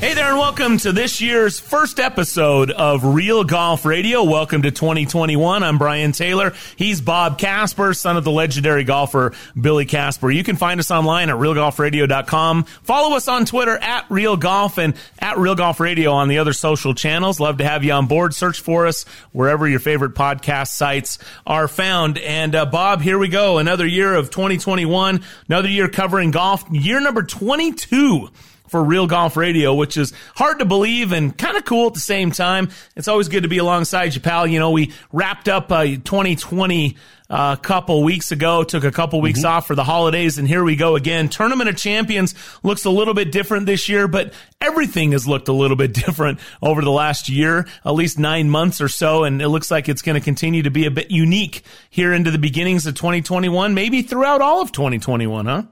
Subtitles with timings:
[0.00, 4.24] Hey there, and welcome to this year's first episode of Real Golf Radio.
[4.24, 5.62] Welcome to 2021.
[5.62, 6.54] I'm Brian Taylor.
[6.76, 10.30] He's Bob Casper, son of the legendary golfer Billy Casper.
[10.30, 12.64] You can find us online at realgolfradio.com.
[12.64, 16.54] Follow us on Twitter at Real Golf and at Real Golf Radio on the other
[16.54, 17.38] social channels.
[17.38, 18.32] Love to have you on board.
[18.32, 22.16] Search for us wherever your favorite podcast sites are found.
[22.16, 23.58] And uh, Bob, here we go.
[23.58, 25.22] Another year of 2021.
[25.46, 26.64] Another year covering golf.
[26.70, 28.30] Year number 22
[28.70, 32.00] for Real Golf Radio, which is hard to believe and kind of cool at the
[32.00, 32.70] same time.
[32.96, 34.46] It's always good to be alongside you, pal.
[34.46, 36.96] You know, we wrapped up uh, 2020
[37.28, 40.64] a uh, couple weeks ago, took a couple weeks off for the holidays, and here
[40.64, 41.28] we go again.
[41.28, 42.34] Tournament of Champions
[42.64, 46.40] looks a little bit different this year, but everything has looked a little bit different
[46.60, 50.02] over the last year, at least nine months or so, and it looks like it's
[50.02, 54.02] going to continue to be a bit unique here into the beginnings of 2021, maybe
[54.02, 55.62] throughout all of 2021, huh?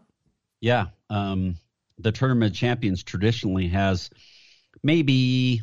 [0.61, 0.87] Yeah.
[1.11, 1.57] Um,
[1.99, 4.11] the Tournament Champions traditionally has
[4.83, 5.63] maybe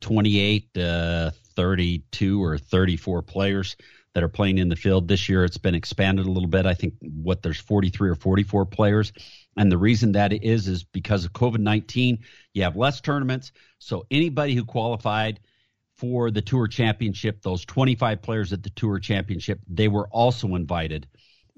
[0.00, 3.76] 28, uh, 32, or 34 players
[4.14, 5.08] that are playing in the field.
[5.08, 6.66] This year it's been expanded a little bit.
[6.66, 9.12] I think what there's 43 or 44 players.
[9.56, 12.18] And the reason that is is because of COVID 19,
[12.54, 13.52] you have less tournaments.
[13.78, 15.40] So anybody who qualified
[15.96, 21.08] for the Tour Championship, those 25 players at the Tour Championship, they were also invited.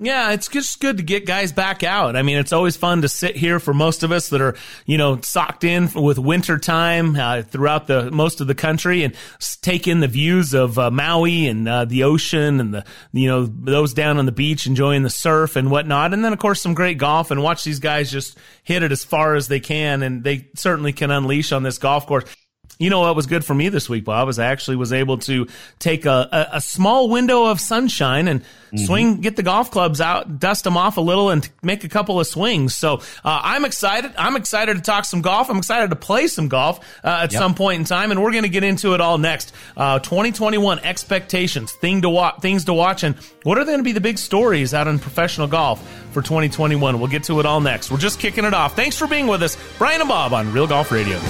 [0.03, 2.17] Yeah, it's just good to get guys back out.
[2.17, 4.57] I mean, it's always fun to sit here for most of us that are,
[4.87, 9.15] you know, socked in with winter time uh, throughout the most of the country and
[9.61, 13.45] take in the views of uh, Maui and uh, the ocean and the, you know,
[13.45, 16.15] those down on the beach enjoying the surf and whatnot.
[16.15, 19.05] And then, of course, some great golf and watch these guys just hit it as
[19.05, 20.03] far as they can.
[20.03, 22.25] And they certainly can unleash on this golf course.
[22.81, 25.19] You know what was good for me this week, Bob, is I actually was able
[25.19, 25.47] to
[25.79, 28.43] take a, a, a small window of sunshine and
[28.75, 32.19] swing, get the golf clubs out, dust them off a little, and make a couple
[32.19, 32.75] of swings.
[32.75, 34.13] So uh, I'm excited.
[34.17, 35.51] I'm excited to talk some golf.
[35.51, 38.45] I'm excited to play some golf uh, at some point in time, and we're going
[38.45, 39.53] to get into it all next.
[39.77, 43.93] Uh, 2021 expectations, thing to watch, things to watch, and what are going to be
[43.93, 46.99] the big stories out in professional golf for 2021?
[46.99, 47.91] We'll get to it all next.
[47.91, 48.75] We're just kicking it off.
[48.75, 51.21] Thanks for being with us, Brian and Bob on Real Golf Radio.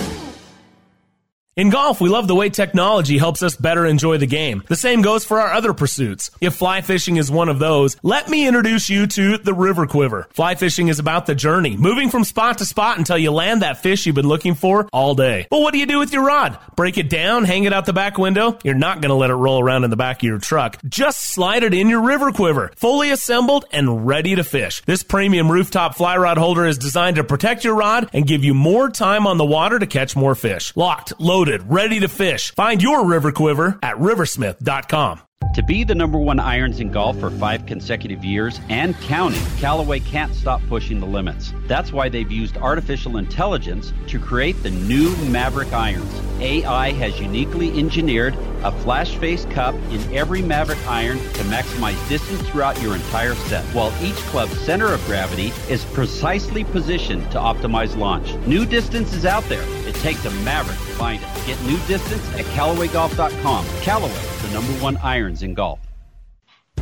[1.57, 4.63] In golf, we love the way technology helps us better enjoy the game.
[4.69, 6.31] The same goes for our other pursuits.
[6.41, 10.29] If fly fishing is one of those, let me introduce you to the River Quiver.
[10.31, 13.83] Fly fishing is about the journey, moving from spot to spot until you land that
[13.83, 15.49] fish you've been looking for all day.
[15.51, 16.57] But what do you do with your rod?
[16.77, 18.57] Break it down, hang it out the back window?
[18.63, 20.79] You're not going to let it roll around in the back of your truck.
[20.89, 24.83] Just slide it in your River Quiver, fully assembled and ready to fish.
[24.87, 28.55] This premium rooftop fly rod holder is designed to protect your rod and give you
[28.55, 30.77] more time on the water to catch more fish.
[30.77, 32.55] Locked, loaded, ready to fish.
[32.55, 35.21] Find your River Quiver at riversmith.com.
[35.55, 39.99] To be the number one irons in golf for five consecutive years and counting, Callaway
[39.99, 41.53] can't stop pushing the limits.
[41.67, 46.09] That's why they've used artificial intelligence to create the new Maverick irons.
[46.39, 52.41] AI has uniquely engineered a flash face cup in every Maverick iron to maximize distance
[52.49, 57.97] throughout your entire set, while each club's center of gravity is precisely positioned to optimize
[57.97, 58.35] launch.
[58.47, 59.65] New distance is out there.
[59.89, 61.47] It takes a Maverick to find it.
[61.47, 63.67] Get new distance at CallawayGolf.com.
[63.83, 65.79] Callaway, the number one irons in golf.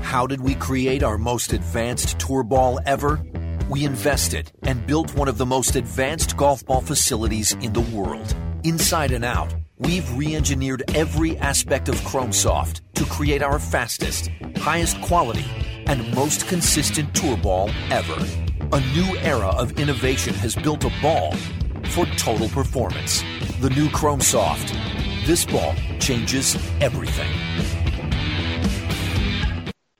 [0.00, 3.20] How did we create our most advanced tour ball ever?
[3.68, 8.34] We invested and built one of the most advanced golf ball facilities in the world.
[8.64, 15.00] Inside and out, we've re engineered every aspect of Chromesoft to create our fastest, highest
[15.02, 15.44] quality,
[15.86, 18.16] and most consistent tour ball ever.
[18.72, 21.34] A new era of innovation has built a ball
[21.90, 23.22] for total performance.
[23.60, 25.07] The new Chromesoft.
[25.28, 27.30] This ball changes everything.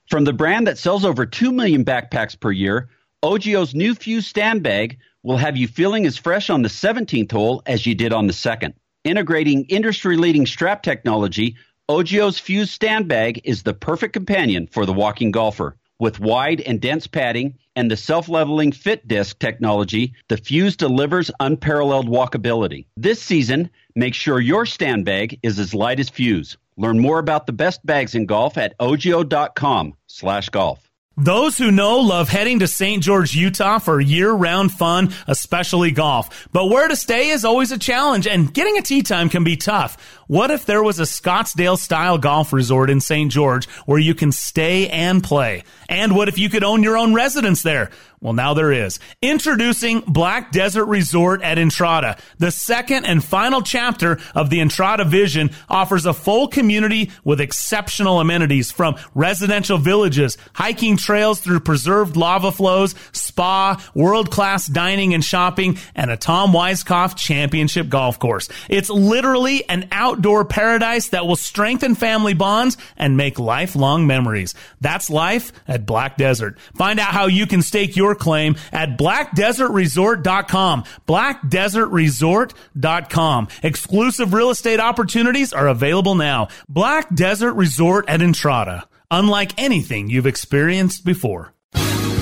[0.08, 2.88] From the brand that sells over 2 million backpacks per year,
[3.22, 7.62] OGIO's new Fuse stand bag will have you feeling as fresh on the 17th hole
[7.66, 8.72] as you did on the second.
[9.04, 11.56] Integrating industry leading strap technology,
[11.90, 15.76] OGIO's Fuse stand bag is the perfect companion for the walking golfer.
[16.00, 21.30] With wide and dense padding and the self leveling fit disc technology, the Fuse delivers
[21.40, 22.86] unparalleled walkability.
[22.96, 26.56] This season, make sure your stand bag is as light as Fuse.
[26.76, 30.88] Learn more about the best bags in golf at ogio.com slash golf.
[31.16, 33.02] Those who know love heading to St.
[33.02, 36.46] George, Utah for year round fun, especially golf.
[36.52, 39.56] But where to stay is always a challenge and getting a tee time can be
[39.56, 40.17] tough.
[40.28, 43.32] What if there was a Scottsdale style golf resort in St.
[43.32, 45.64] George where you can stay and play?
[45.88, 47.90] And what if you could own your own residence there?
[48.20, 48.98] Well, now there is.
[49.22, 52.18] Introducing Black Desert Resort at Entrada.
[52.38, 58.18] The second and final chapter of the Entrada vision offers a full community with exceptional
[58.18, 65.78] amenities from residential villages, hiking trails through preserved lava flows, spa, world-class dining and shopping,
[65.94, 68.48] and a Tom Weiskopf championship golf course.
[68.68, 74.54] It's literally an outdoor paradise that will strengthen family bonds and make lifelong memories.
[74.80, 76.58] That's life at Black Desert.
[76.74, 80.84] Find out how you can stake your claim at blackdesertresort.com.
[81.06, 83.48] Blackdesertresort.com.
[83.62, 86.48] Exclusive real estate opportunities are available now.
[86.68, 88.88] Black Desert Resort at Entrada.
[89.10, 91.54] Unlike anything you've experienced before.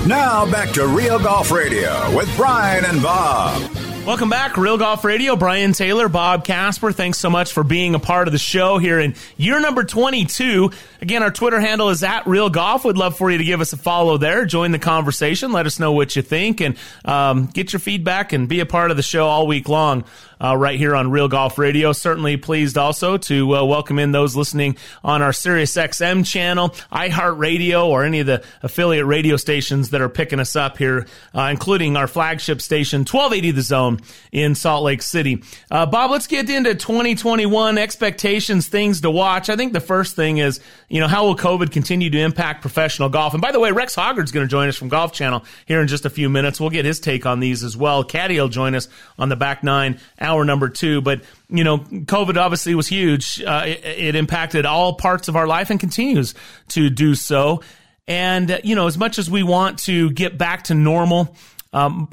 [0.07, 3.96] Now back to Real Golf Radio with Brian and Bob.
[4.07, 5.35] Welcome back, Real Golf Radio.
[5.35, 6.93] Brian Taylor, Bob Casper.
[6.93, 10.71] Thanks so much for being a part of the show here in year number 22.
[11.03, 12.85] Again, our Twitter handle is at Real Golf.
[12.85, 14.47] We'd love for you to give us a follow there.
[14.47, 15.51] Join the conversation.
[15.51, 18.93] Let us know what you think and um, get your feedback and be a part
[18.93, 20.05] of the show all week long
[20.41, 21.93] uh, right here on Real Golf Radio.
[21.93, 27.87] Certainly pleased also to uh, welcome in those listening on our Sirius XM channel, iHeartRadio,
[27.87, 31.97] or any of the affiliate radio stations that are picking us up here, uh, including
[31.97, 33.96] our flagship station, 1280 The Zone
[34.33, 35.43] in Salt Lake City.
[35.71, 39.49] Uh, Bob, let's get into 2021 expectations, things to watch.
[39.49, 43.09] I think the first thing is, you know, how will COVID continue to impact professional
[43.09, 43.33] golf?
[43.35, 45.89] And by the way, Rex Hoggard's going to join us from Golf Channel here in
[45.89, 46.61] just a few minutes.
[46.61, 48.05] We'll get his take on these as well.
[48.05, 48.89] Caddy will join us
[49.19, 51.01] on the back nine hour number two.
[51.01, 53.43] But, you know, COVID obviously was huge.
[53.43, 56.35] Uh, it, it, impacted all parts of our life and continues
[56.69, 57.63] to do so.
[58.09, 61.37] And, uh, you know, as much as we want to get back to normal,
[61.73, 62.09] um,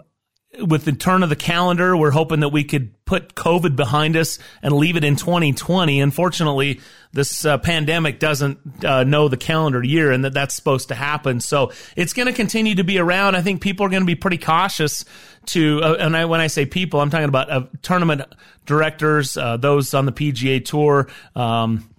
[0.60, 4.38] with the turn of the calendar, we're hoping that we could put COVID behind us
[4.62, 6.00] and leave it in 2020.
[6.00, 6.80] Unfortunately,
[7.12, 11.40] this uh, pandemic doesn't uh, know the calendar year and that that's supposed to happen.
[11.40, 13.36] So it's going to continue to be around.
[13.36, 15.06] I think people are going to be pretty cautious
[15.48, 18.22] to, uh, and I, when I say people, I'm talking about uh, tournament
[18.66, 21.90] directors, uh, those on the PGA Tour, um,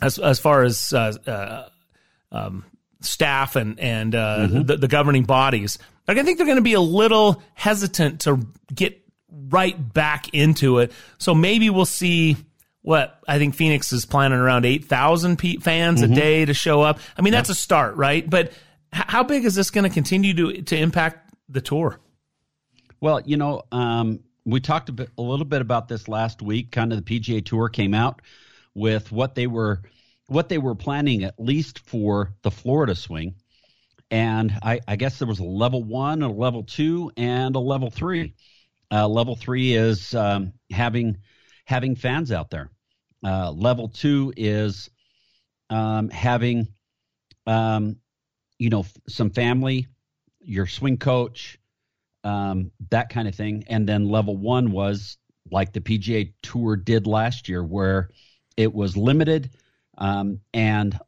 [0.00, 1.68] as as far as uh,
[2.30, 2.64] um,
[3.00, 4.62] staff and and mm-hmm.
[4.62, 5.78] the, the governing bodies.
[6.08, 10.92] I think they're going to be a little hesitant to get right back into it.
[11.18, 12.36] So maybe we'll see
[12.82, 16.12] what I think Phoenix is planning around 8,000 fans mm-hmm.
[16.12, 17.00] a day to show up.
[17.16, 18.28] I mean, that's a start, right?
[18.28, 18.52] But
[18.92, 21.98] how big is this going to continue to to impact the tour?
[23.00, 26.70] Well, you know, um, we talked a, bit, a little bit about this last week.
[26.70, 28.22] Kind of the PGA Tour came out
[28.74, 29.82] with what they were
[30.28, 33.34] what they were planning at least for the Florida swing,
[34.10, 37.90] and I, I guess there was a level one, a level two, and a level
[37.90, 38.34] three.
[38.90, 41.18] Uh, level three is um, having
[41.64, 42.70] having fans out there.
[43.24, 44.88] Uh, level two is
[45.70, 46.68] um, having
[47.46, 47.96] um,
[48.58, 49.88] you know some family,
[50.40, 51.58] your swing coach,
[52.22, 53.64] um, that kind of thing.
[53.68, 55.18] And then level one was
[55.50, 58.10] like the PGA Tour did last year, where
[58.56, 59.50] it was limited
[59.98, 60.98] um, and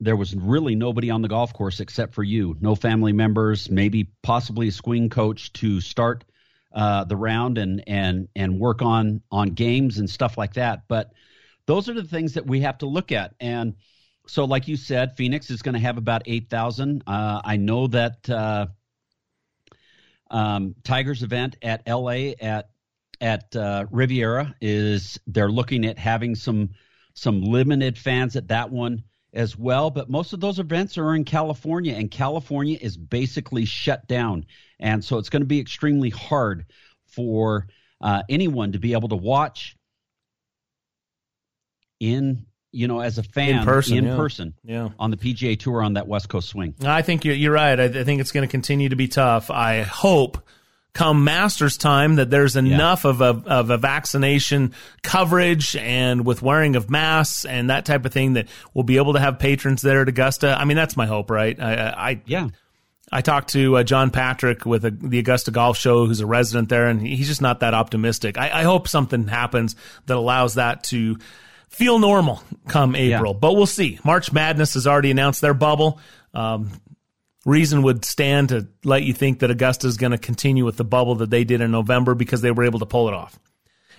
[0.00, 2.56] there was really nobody on the golf course except for you.
[2.60, 6.24] No family members, maybe possibly a swing coach to start
[6.72, 10.82] uh, the round and and and work on on games and stuff like that.
[10.88, 11.12] But
[11.66, 13.34] those are the things that we have to look at.
[13.40, 13.74] And
[14.26, 17.04] so, like you said, Phoenix is going to have about eight thousand.
[17.06, 18.28] Uh, I know that.
[18.28, 18.66] Uh,
[20.30, 22.70] um, Tigers event at LA at
[23.20, 26.70] at uh, Riviera is they're looking at having some
[27.14, 29.90] some limited fans at that one as well.
[29.90, 34.46] But most of those events are in California, and California is basically shut down.
[34.80, 36.66] And so it's going to be extremely hard
[37.06, 37.66] for
[38.00, 39.76] uh, anyone to be able to watch
[42.00, 44.16] in you know, as a fan in person, in yeah.
[44.16, 44.88] person yeah.
[44.98, 46.74] on the PGA Tour on that West Coast swing.
[46.84, 47.78] I think you're, you're right.
[47.78, 49.48] I, I think it's going to continue to be tough.
[49.48, 50.38] I hope
[50.94, 53.10] come Masters time that there's enough yeah.
[53.10, 54.72] of a of a vaccination
[55.02, 59.12] coverage and with wearing of masks and that type of thing that we'll be able
[59.12, 60.56] to have patrons there at Augusta.
[60.58, 61.60] I mean, that's my hope, right?
[61.60, 61.74] I,
[62.10, 62.48] I yeah.
[63.12, 66.68] I talked to uh, John Patrick with a, the Augusta Golf Show, who's a resident
[66.68, 68.38] there, and he's just not that optimistic.
[68.38, 71.18] I, I hope something happens that allows that to
[71.68, 73.38] feel normal come April, yeah.
[73.38, 73.98] but we'll see.
[74.04, 76.00] March Madness has already announced their bubble.
[76.32, 76.70] Um,
[77.44, 80.84] reason would stand to let you think that Augusta is going to continue with the
[80.84, 83.38] bubble that they did in November because they were able to pull it off.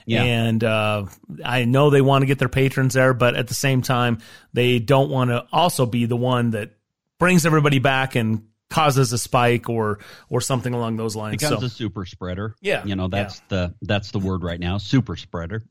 [0.05, 0.23] Yeah.
[0.23, 1.05] And uh,
[1.43, 4.19] I know they want to get their patrons there, but at the same time,
[4.53, 6.71] they don't want to also be the one that
[7.17, 9.99] brings everybody back and causes a spike or
[10.29, 11.37] or something along those lines.
[11.37, 12.55] Becomes so, a super spreader.
[12.61, 13.43] Yeah, you know that's yeah.
[13.49, 15.63] the that's the word right now, super spreader.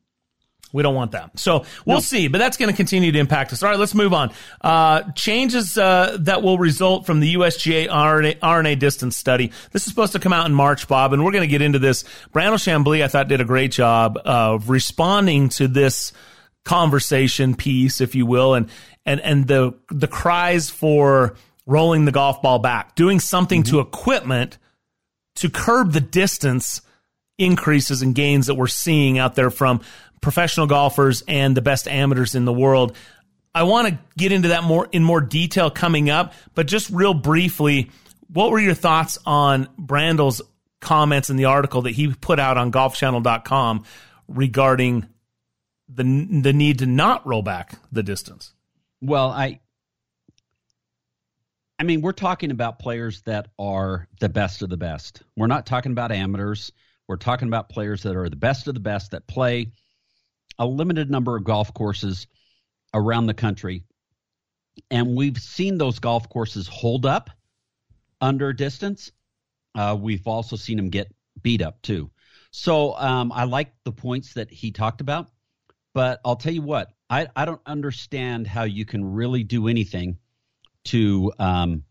[0.74, 1.38] We don't want that.
[1.38, 3.62] So we'll see, but that's going to continue to impact us.
[3.62, 4.32] All right, let's move on.
[4.60, 9.52] Uh, changes uh, that will result from the USGA R&A, R&A, distance study.
[9.70, 11.78] This is supposed to come out in March, Bob, and we're going to get into
[11.78, 12.02] this.
[12.32, 16.12] Brandel Chamblee, I thought, did a great job of responding to this
[16.64, 18.68] conversation piece, if you will, and
[19.06, 23.76] and and the the cries for rolling the golf ball back, doing something mm-hmm.
[23.76, 24.58] to equipment
[25.36, 26.80] to curb the distance
[27.38, 29.80] increases and gains that we're seeing out there from
[30.24, 32.96] professional golfers and the best amateurs in the world.
[33.54, 37.14] I want to get into that more in more detail coming up, but just real
[37.14, 37.90] briefly,
[38.32, 40.42] what were your thoughts on Brandel's
[40.80, 43.84] comments in the article that he put out on golfchannel.com
[44.26, 45.06] regarding
[45.88, 46.02] the
[46.42, 48.52] the need to not roll back the distance?
[49.00, 49.60] Well, I
[51.78, 55.22] I mean, we're talking about players that are the best of the best.
[55.36, 56.72] We're not talking about amateurs.
[57.06, 59.72] We're talking about players that are the best of the best that play
[60.58, 62.26] a limited number of golf courses
[62.92, 63.84] around the country.
[64.90, 67.30] And we've seen those golf courses hold up
[68.20, 69.12] under distance.
[69.74, 72.10] Uh, we've also seen them get beat up too.
[72.50, 75.28] So um, I like the points that he talked about.
[75.92, 80.18] But I'll tell you what, I, I don't understand how you can really do anything
[80.86, 81.84] to um,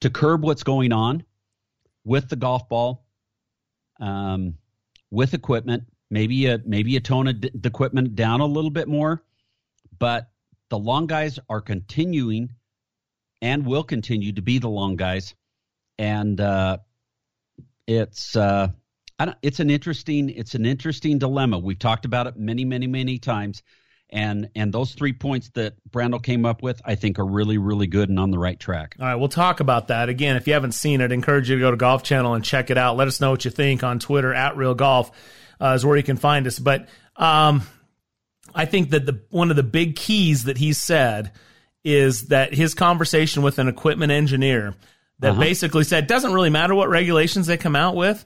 [0.00, 1.24] to curb what's going on
[2.04, 3.04] with the golf ball,
[4.00, 4.54] um,
[5.10, 9.22] with equipment, Maybe a, maybe you tone the equipment down a little bit more,
[9.98, 10.30] but
[10.68, 12.50] the long guys are continuing
[13.42, 15.34] and will continue to be the long guys,
[15.98, 16.78] and uh,
[17.86, 18.68] it's uh,
[19.18, 21.58] I don't, it's an interesting it's an interesting dilemma.
[21.58, 23.62] We've talked about it many many many times,
[24.10, 27.86] and and those three points that Brandel came up with, I think, are really really
[27.86, 28.96] good and on the right track.
[29.00, 30.36] All right, we'll talk about that again.
[30.36, 32.70] If you haven't seen it, I encourage you to go to Golf Channel and check
[32.70, 32.96] it out.
[32.96, 35.10] Let us know what you think on Twitter at Real Golf
[35.60, 36.58] uh, is where you can find us.
[36.58, 37.62] But um,
[38.54, 41.32] I think that the one of the big keys that he said
[41.84, 44.74] is that his conversation with an equipment engineer
[45.20, 45.40] that uh-huh.
[45.40, 48.24] basically said doesn't really matter what regulations they come out with.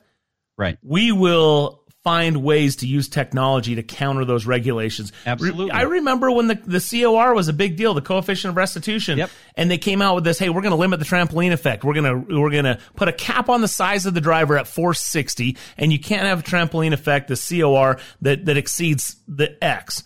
[0.57, 0.79] Right.
[0.83, 5.13] We will find ways to use technology to counter those regulations.
[5.27, 5.71] Absolutely.
[5.71, 9.31] I remember when the, the COR was a big deal, the coefficient of restitution, yep.
[9.55, 11.85] and they came out with this, hey, we're going to limit the trampoline effect.
[11.85, 14.57] We're going to we're going to put a cap on the size of the driver
[14.57, 19.63] at 460 and you can't have a trampoline effect, the COR that that exceeds the
[19.63, 20.03] X.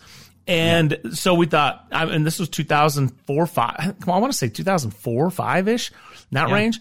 [0.47, 1.11] And yeah.
[1.11, 3.77] so we thought, and this was 2004, five.
[3.77, 5.91] Come on, I want to say 2004, five ish,
[6.31, 6.53] that yeah.
[6.53, 6.79] range.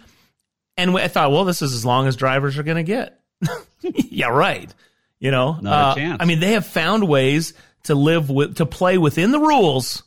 [0.76, 3.20] And I thought, well, this is as long as drivers are going to get.
[3.80, 4.72] yeah, right.
[5.20, 6.16] You know, Not uh, a chance.
[6.20, 7.54] I mean, they have found ways
[7.84, 10.02] to live with to play within the rules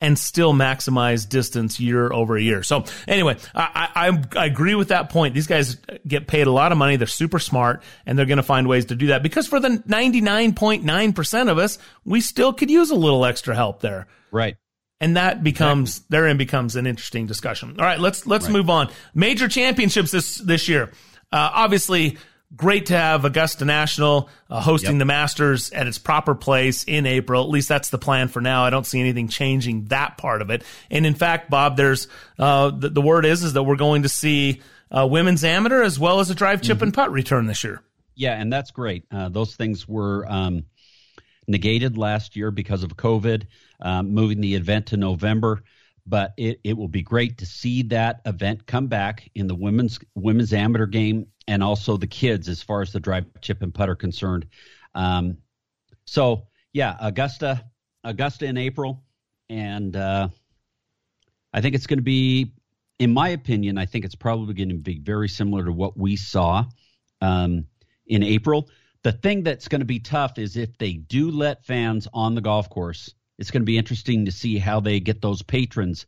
[0.00, 2.62] and still maximize distance year over year.
[2.62, 5.34] So anyway, I, I, I, agree with that point.
[5.34, 6.96] These guys get paid a lot of money.
[6.96, 9.68] They're super smart and they're going to find ways to do that because for the
[9.68, 14.06] 99.9% of us, we still could use a little extra help there.
[14.30, 14.56] Right.
[15.00, 16.06] And that becomes exactly.
[16.10, 17.76] therein becomes an interesting discussion.
[17.78, 18.52] All right, let's let's right.
[18.52, 18.90] move on.
[19.12, 20.92] Major championships this this year.
[21.32, 22.16] Uh, obviously,
[22.56, 24.98] great to have Augusta National uh, hosting yep.
[25.00, 27.42] the Masters at its proper place in April.
[27.42, 28.64] At least that's the plan for now.
[28.64, 30.62] I don't see anything changing that part of it.
[30.90, 32.08] And in fact, Bob, there's
[32.38, 35.98] uh, the, the, word is is that we're going to see uh, women's amateur as
[35.98, 36.84] well as a drive, chip, mm-hmm.
[36.84, 37.82] and putt return this year.
[38.14, 39.04] Yeah, and that's great.
[39.10, 40.66] Uh, those things were um,
[41.48, 43.46] negated last year because of COVID,
[43.80, 45.62] um, moving the event to November
[46.06, 49.98] but it, it will be great to see that event come back in the women's
[50.14, 53.88] women's amateur game and also the kids as far as the drive chip and putt
[53.88, 54.46] are concerned.
[54.94, 55.38] Um,
[56.04, 57.64] so yeah, Augusta,
[58.02, 59.02] Augusta in April,
[59.48, 60.28] and uh,
[61.52, 62.52] I think it's going to be,
[62.98, 66.16] in my opinion, I think it's probably going to be very similar to what we
[66.16, 66.64] saw
[67.20, 67.66] um,
[68.06, 68.68] in April.
[69.02, 72.40] The thing that's going to be tough is if they do let fans on the
[72.40, 76.06] golf course, it's going to be interesting to see how they get those patrons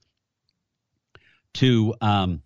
[1.54, 2.42] to um,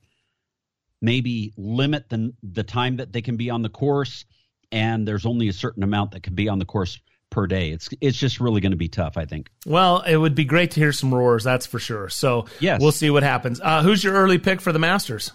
[1.03, 4.25] maybe limit the the time that they can be on the course,
[4.73, 6.99] and there's only a certain amount that can be on the course
[7.31, 7.71] per day.
[7.71, 9.51] It's it's just really going to be tough, I think.
[9.67, 12.09] Well, it would be great to hear some roars, that's for sure.
[12.09, 12.81] So yes.
[12.81, 13.61] we'll see what happens.
[13.61, 15.33] Uh, who's your early pick for the Masters?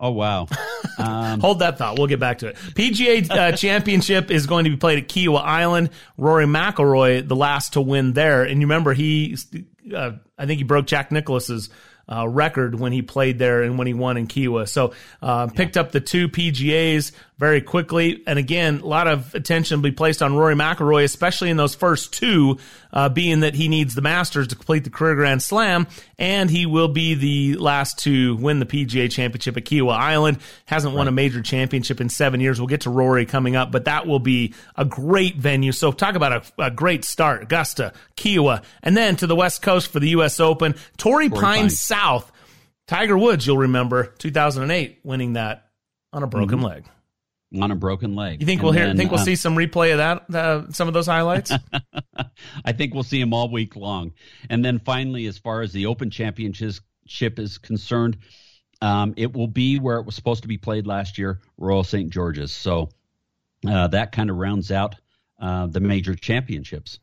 [0.00, 0.48] Oh wow!
[0.98, 1.96] Um, Hold that thought.
[1.96, 2.56] We'll get back to it.
[2.56, 5.88] PGA uh, Championship is going to be played at Kiawah Island.
[6.18, 9.38] Rory McIlroy, the last to win there, and you remember he,
[9.94, 11.70] uh, I think he broke Jack Nicklaus's
[12.10, 14.68] uh, record when he played there and when he won in Kiawah.
[14.68, 14.92] So
[15.22, 15.82] uh, picked yeah.
[15.82, 18.22] up the two PGAs very quickly.
[18.26, 21.74] And again, a lot of attention will be placed on Rory McIlroy, especially in those
[21.74, 22.58] first two,
[22.92, 25.86] uh, being that he needs the Masters to complete the career Grand Slam,
[26.18, 30.38] and he will be the last to win the PGA Championship at Kiawah Island.
[30.66, 30.98] Hasn't right.
[30.98, 32.60] won a major championship in seven years.
[32.60, 35.72] We'll get to Rory coming up, but that will be a great venue.
[35.72, 37.44] So talk about a, a great start.
[37.44, 40.40] Augusta, Kiawah, and then to the West Coast for the U.S.
[40.40, 40.74] Open.
[40.98, 42.30] Torrey Pines South.
[42.86, 45.70] Tiger Woods, you'll remember, 2008, winning that
[46.12, 46.66] on a broken mm-hmm.
[46.66, 46.84] leg
[47.58, 48.40] on a broken leg.
[48.40, 48.94] You think and we'll hear?
[48.94, 50.34] think we'll uh, see some replay of that?
[50.34, 51.52] Uh, some of those highlights.
[52.64, 54.12] I think we'll see them all week long.
[54.48, 58.18] And then finally, as far as the Open Championship is concerned,
[58.82, 62.10] um, it will be where it was supposed to be played last year, Royal St.
[62.10, 62.52] George's.
[62.52, 62.90] So
[63.66, 64.94] uh, that kind of rounds out
[65.40, 66.98] uh, the major championships.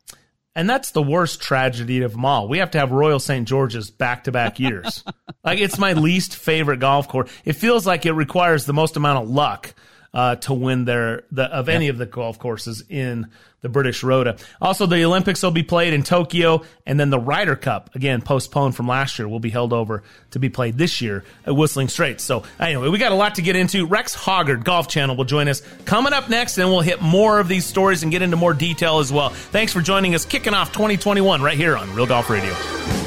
[0.56, 2.48] And that's the worst tragedy of them all.
[2.48, 3.48] We have to have Royal St.
[3.48, 5.04] George's back to back years.
[5.44, 7.30] like it's my least favorite golf course.
[7.46, 9.76] It feels like it requires the most amount of luck
[10.14, 13.28] uh, to win their the, of any of the golf courses in
[13.62, 14.38] the British Rota.
[14.62, 18.76] Also, the Olympics will be played in Tokyo, and then the Ryder Cup, again postponed
[18.76, 22.24] from last year, will be held over to be played this year at Whistling Straits.
[22.24, 23.86] So, anyway, we got a lot to get into.
[23.88, 27.48] Rex Hoggard, Golf Channel, will join us coming up next, and we'll hit more of
[27.48, 29.30] these stories and get into more detail as well.
[29.30, 33.07] Thanks for joining us, kicking off 2021 right here on Real Golf Radio.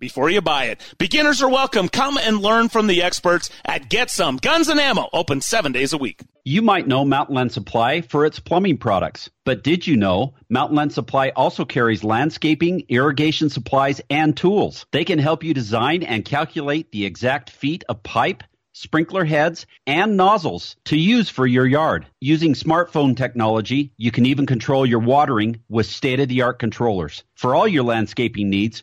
[0.00, 0.80] before you buy it.
[0.98, 1.88] Beginners are welcome.
[1.88, 5.92] Come and learn from the experts at Get Some Guns and Ammo, open seven days
[5.92, 6.22] a week.
[6.44, 11.28] You might know Mountainland Supply for its plumbing products, but did you know Mountainland Supply
[11.36, 14.86] also carries landscaping, irrigation supplies, and tools?
[14.90, 20.16] They can help you design and calculate the exact feet of pipe sprinkler heads, and
[20.16, 22.06] nozzles to use for your yard.
[22.20, 27.24] Using smartphone technology, you can even control your watering with state of the art controllers.
[27.34, 28.82] For all your landscaping needs,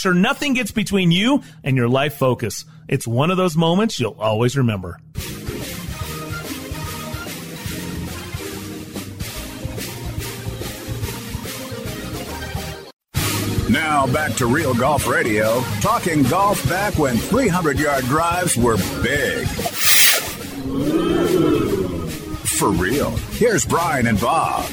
[0.01, 2.65] sure nothing gets between you and your life focus.
[2.87, 4.99] It's one of those moments you'll always remember.
[13.69, 19.47] Now back to Real Golf Radio, talking golf back when 300 yard drives were big.
[22.59, 23.11] For real.
[23.31, 24.69] Here's Brian and Bob.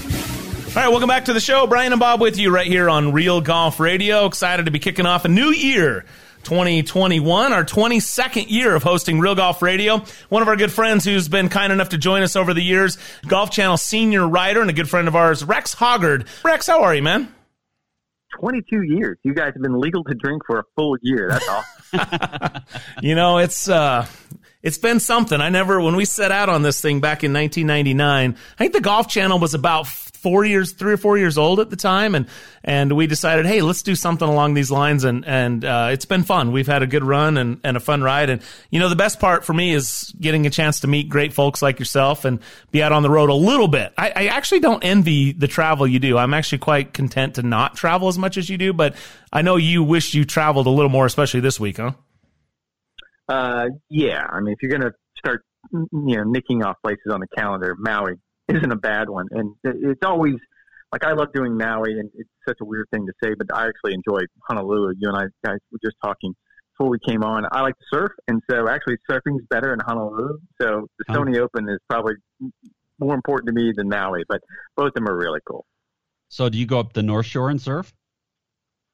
[0.79, 1.67] All right, welcome back to the show.
[1.67, 4.27] Brian and Bob with you right here on Real Golf Radio.
[4.27, 6.05] Excited to be kicking off a new year.
[6.45, 10.05] 2021, our 22nd year of hosting Real Golf Radio.
[10.29, 12.97] One of our good friends who's been kind enough to join us over the years,
[13.27, 16.29] Golf Channel senior writer and a good friend of ours, Rex Hoggard.
[16.45, 17.35] Rex, how are you, man?
[18.39, 19.19] 22 years.
[19.25, 21.29] You guys have been legal to drink for a full year.
[21.29, 22.63] That's awesome.
[23.03, 24.07] you know, it's uh
[24.63, 25.41] it's been something.
[25.41, 28.81] I never when we set out on this thing back in 1999, I think the
[28.81, 29.89] Golf Channel was about
[30.23, 32.27] four years, three or four years old at the time, and
[32.65, 36.25] and we decided, hey, let's do something along these lines, and and uh, it's been
[36.25, 36.53] fun.
[36.53, 39.21] We've had a good run and and a fun ride, and you know the best
[39.21, 42.83] part for me is getting a chance to meet great folks like yourself and be
[42.83, 43.93] out on the road a little bit.
[43.97, 46.19] I, I actually don't envy the travel you do.
[46.19, 48.97] I'm actually quite content to not travel as much as you do, but
[49.33, 51.93] I know you wish you traveled a little more, especially this week, huh?
[53.29, 54.27] Uh, yeah.
[54.29, 58.15] I mean, if you're to start, you know, nicking off places on the calendar, Maui
[58.49, 59.27] isn't a bad one.
[59.31, 60.37] And it's always
[60.93, 63.69] like I love doing Maui, and it's such a weird thing to say, but I
[63.69, 64.95] actually enjoy Honolulu.
[64.99, 66.35] You and I guys were just talking
[66.73, 67.47] before we came on.
[67.53, 70.39] I like to surf, and so actually surfing's better in Honolulu.
[70.61, 71.13] So the oh.
[71.15, 72.15] Sony Open is probably
[72.99, 74.41] more important to me than Maui, but
[74.77, 75.67] both of them are really cool.
[76.29, 77.93] So do you go up the North Shore and surf?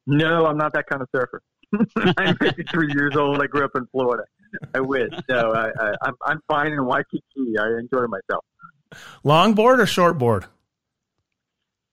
[0.06, 1.40] No, I'm not that kind of surfer.
[2.18, 3.40] I'm 53 years old.
[3.40, 4.24] I grew up in Florida.
[4.74, 5.10] I wish.
[5.28, 7.58] So I, I, I'm I'm fine in Waikiki.
[7.58, 8.44] I enjoy myself.
[9.24, 10.46] Longboard or shortboard?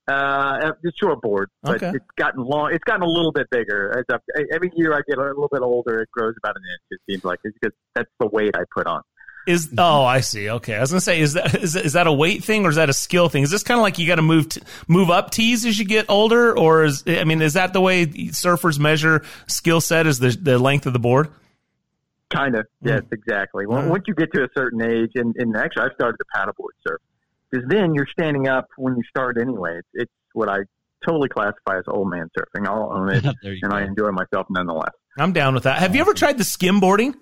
[0.08, 1.92] Uh, the shortboard, but okay.
[1.94, 2.72] it's gotten long.
[2.72, 3.96] It's gotten a little bit bigger.
[3.96, 6.82] As I, every year I get a little bit older, it grows about an inch.
[6.90, 9.02] It seems like it's because that's the weight I put on.
[9.46, 12.12] Is oh I see okay I was gonna say is that is, is that a
[12.12, 14.16] weight thing or is that a skill thing is this kind of like you got
[14.16, 17.54] to move t- move up tees as you get older or is I mean is
[17.54, 21.28] that the way surfers measure skill set is the the length of the board
[22.32, 22.88] Kind of, hmm.
[22.88, 23.66] yes, exactly.
[23.66, 26.74] Well, once you get to a certain age, and, and actually, I've started to paddleboard
[26.86, 27.00] surf
[27.50, 29.78] because then you're standing up when you start anyway.
[29.78, 30.58] It's, it's what I
[31.06, 32.66] totally classify as old man surfing.
[32.66, 33.76] I'll own it, and go.
[33.76, 34.92] I enjoy myself nonetheless.
[35.18, 35.78] I'm down with that.
[35.78, 37.14] Have you ever tried the skimboarding?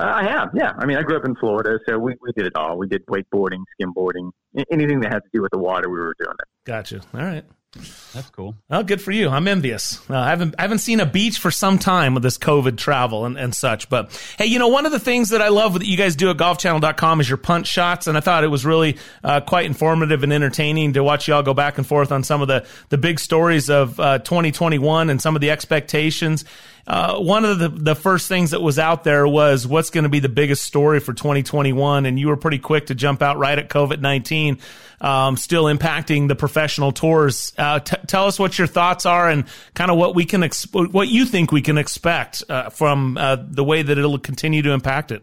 [0.00, 0.72] Uh, I have, yeah.
[0.78, 2.78] I mean, I grew up in Florida, so we, we did it all.
[2.78, 4.30] We did wakeboarding, skimboarding,
[4.70, 6.48] anything that had to do with the water, we were doing it.
[6.64, 7.00] Gotcha.
[7.14, 7.44] All right.
[7.74, 8.56] That's cool.
[8.70, 9.28] Well, good for you.
[9.28, 10.00] I'm envious.
[10.08, 13.26] Uh, I haven't I haven't seen a beach for some time with this COVID travel
[13.26, 13.90] and, and such.
[13.90, 16.30] But hey, you know, one of the things that I love that you guys do
[16.30, 20.22] at golfchannel.com is your punch shots, and I thought it was really uh, quite informative
[20.22, 23.20] and entertaining to watch y'all go back and forth on some of the the big
[23.20, 26.46] stories of uh, 2021 and some of the expectations.
[26.88, 30.08] Uh, one of the, the first things that was out there was what's going to
[30.08, 32.06] be the biggest story for 2021.
[32.06, 34.58] And you were pretty quick to jump out right at COVID 19,
[35.02, 37.52] um, still impacting the professional tours.
[37.58, 40.72] Uh, t- tell us what your thoughts are and kind of what we can, ex-
[40.72, 44.70] what you think we can expect uh, from uh, the way that it'll continue to
[44.70, 45.22] impact it.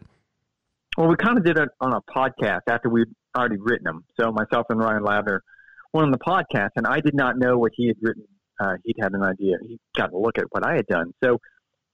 [0.95, 4.05] Well, we kind of did it on a podcast after we'd already written them.
[4.19, 5.39] So myself and Ryan Lavner
[5.93, 8.25] went on the podcast, and I did not know what he had written.
[8.59, 9.57] Uh, he'd had an idea.
[9.67, 11.11] He got to look at what I had done.
[11.23, 11.39] So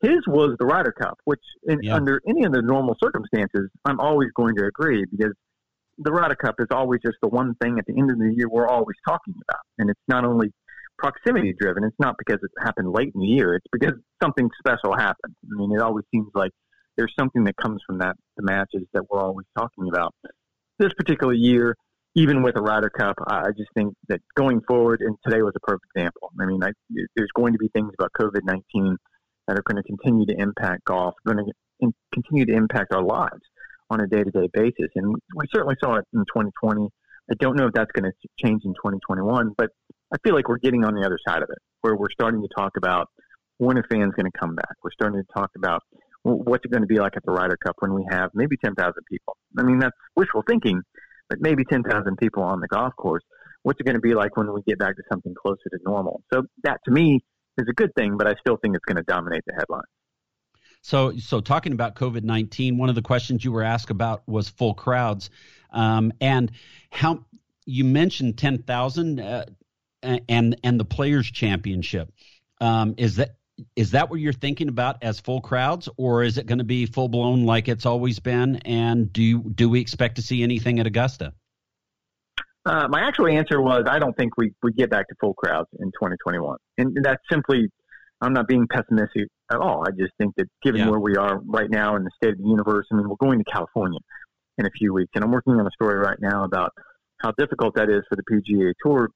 [0.02, 1.96] his was the Ryder Cup, which in, yeah.
[1.96, 5.34] under any of the normal circumstances, I'm always going to agree because
[5.98, 8.50] the Ryder Cup is always just the one thing at the end of the year
[8.50, 9.62] we're always talking about.
[9.78, 10.52] And it's not only
[10.98, 14.96] proximity driven, it's not because it happened late in the year, it's because something special
[14.96, 15.36] happened.
[15.44, 16.52] I mean, it always seems like
[16.98, 20.14] there's something that comes from that, the matches that we're always talking about.
[20.80, 21.76] This particular year,
[22.16, 25.60] even with a Ryder Cup, I just think that going forward, and today was a
[25.60, 26.32] perfect example.
[26.40, 26.72] I mean, I,
[27.16, 28.98] there's going to be things about COVID 19
[29.48, 33.42] that are going to continue to impact golf, going to continue to impact our lives
[33.90, 34.90] on a day to day basis.
[34.96, 36.90] And we certainly saw it in 2020.
[37.30, 39.70] I don't know if that's going to change in 2021, but
[40.14, 42.48] I feel like we're getting on the other side of it, where we're starting to
[42.56, 43.08] talk about
[43.58, 44.74] when a fan's going to come back.
[44.84, 45.84] We're starting to talk about
[46.24, 48.94] what's it going to be like at the Ryder Cup when we have maybe 10,000
[49.10, 49.38] people.
[49.58, 50.82] I mean, that's wishful thinking,
[51.30, 53.24] but maybe 10,000 people on the golf course.
[53.64, 56.22] What's it going to be like when we get back to something closer to normal?
[56.34, 57.24] So that to me
[57.58, 59.86] is a good thing, but I still think it's going to dominate the headlines.
[60.82, 64.50] So, so talking about COVID nineteen, one of the questions you were asked about was
[64.50, 65.30] full crowds,
[65.72, 66.52] um, and
[66.90, 67.26] how
[67.66, 69.46] you mentioned ten thousand, uh,
[70.02, 72.12] and and the Players Championship.
[72.60, 73.36] Um, is that
[73.76, 76.88] is that what you're thinking about as full crowds, or is it going to be
[76.88, 78.56] full blown like it's always been?
[78.58, 81.34] And do do we expect to see anything at Augusta?
[82.66, 85.68] Uh, my actual answer was I don't think we we get back to full crowds
[85.80, 87.70] in 2021, and that's simply
[88.22, 89.84] I'm not being pessimistic at all.
[89.88, 90.90] I just think that given Yeah.
[90.90, 93.40] where we are right now in the state of the universe, I mean, we're going
[93.40, 94.00] to California
[94.60, 96.72] in a few weeks, and I'm working on a story right now about
[97.24, 99.10] how difficult that is for the PGA Tour,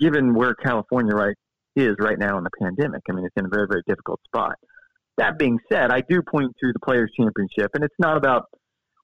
[0.00, 1.36] given where California right
[1.76, 3.02] is right now in the pandemic.
[3.08, 4.56] I mean, it's in a very very difficult spot.
[5.18, 8.46] That being said, I do point to the Players Championship, and it's not about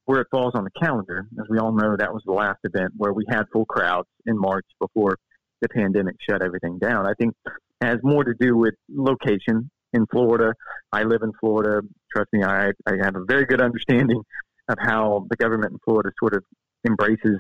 [0.07, 1.27] where it falls on the calendar.
[1.41, 4.39] As we all know, that was the last event where we had full crowds in
[4.39, 5.17] March before
[5.61, 7.07] the pandemic shut everything down.
[7.07, 7.35] I think
[7.81, 10.55] has more to do with location in Florida.
[10.93, 11.87] I live in Florida.
[12.15, 14.23] Trust me, I, I have a very good understanding
[14.69, 16.45] of how the government in Florida sort of
[16.87, 17.39] embraces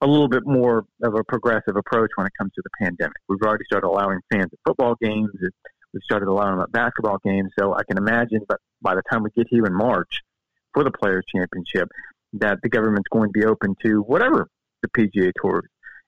[0.00, 3.16] a little bit more of a progressive approach when it comes to the pandemic.
[3.28, 5.30] We've already started allowing fans at football games.
[5.92, 7.50] We've started allowing them at basketball games.
[7.58, 10.22] So I can imagine, but by the time we get here in March
[10.74, 11.88] for the Players Championship,
[12.34, 14.48] that the government's going to be open to whatever
[14.82, 15.62] the PGA Tour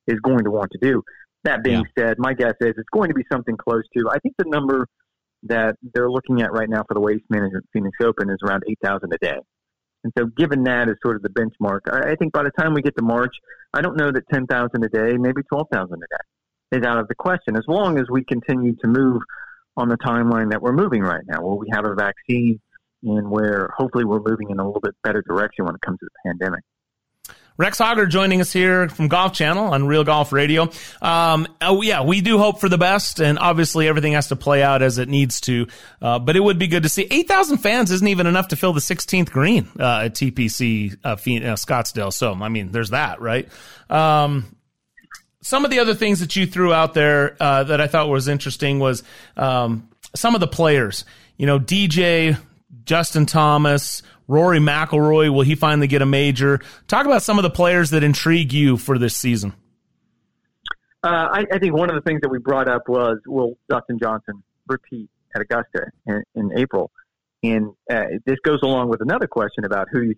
[0.07, 1.03] is going to want to do.
[1.44, 4.09] That being said, my guess is it's going to be something close to.
[4.11, 4.87] I think the number
[5.42, 8.79] that they're looking at right now for the Waste Management Phoenix Open is around eight
[8.83, 9.37] thousand a day.
[10.05, 12.72] And so, given that as sort of the benchmark, I I think by the time
[12.72, 13.35] we get to March,
[13.74, 16.98] I don't know that ten thousand a day, maybe twelve thousand a day, is out
[16.98, 17.57] of the question.
[17.57, 19.20] As long as we continue to move
[19.77, 22.61] on the timeline that we're moving right now, where we have a vaccine
[23.05, 26.07] and where hopefully we're moving in a little bit better direction when it comes to
[26.07, 26.62] the pandemic.
[27.57, 30.71] Rex Hoggard joining us here from Golf Channel on Real Golf Radio.
[31.01, 34.61] Um, oh yeah, we do hope for the best, and obviously everything has to play
[34.61, 35.69] out as it needs to.
[36.03, 38.57] Uh, but it would be good to see eight thousand fans isn't even enough to
[38.57, 42.12] fill the 16th green uh, at TPC uh, uh, Scottsdale.
[42.12, 43.49] So I mean, there's that, right?
[43.88, 44.57] Um,
[45.40, 48.27] some of the other things that you threw out there uh, that I thought was
[48.27, 49.05] interesting was
[49.37, 51.05] um, some of the players.
[51.37, 52.37] You know, DJ,
[52.85, 55.33] Justin Thomas, Rory McIlroy.
[55.33, 56.61] Will he finally get a major?
[56.89, 59.55] Talk about some of the players that intrigue you for this season.
[61.03, 63.99] Uh, I, I think one of the things that we brought up was will Dustin
[63.99, 66.91] Johnson repeat at Augusta in, in April?
[67.43, 70.15] And uh, this goes along with another question about who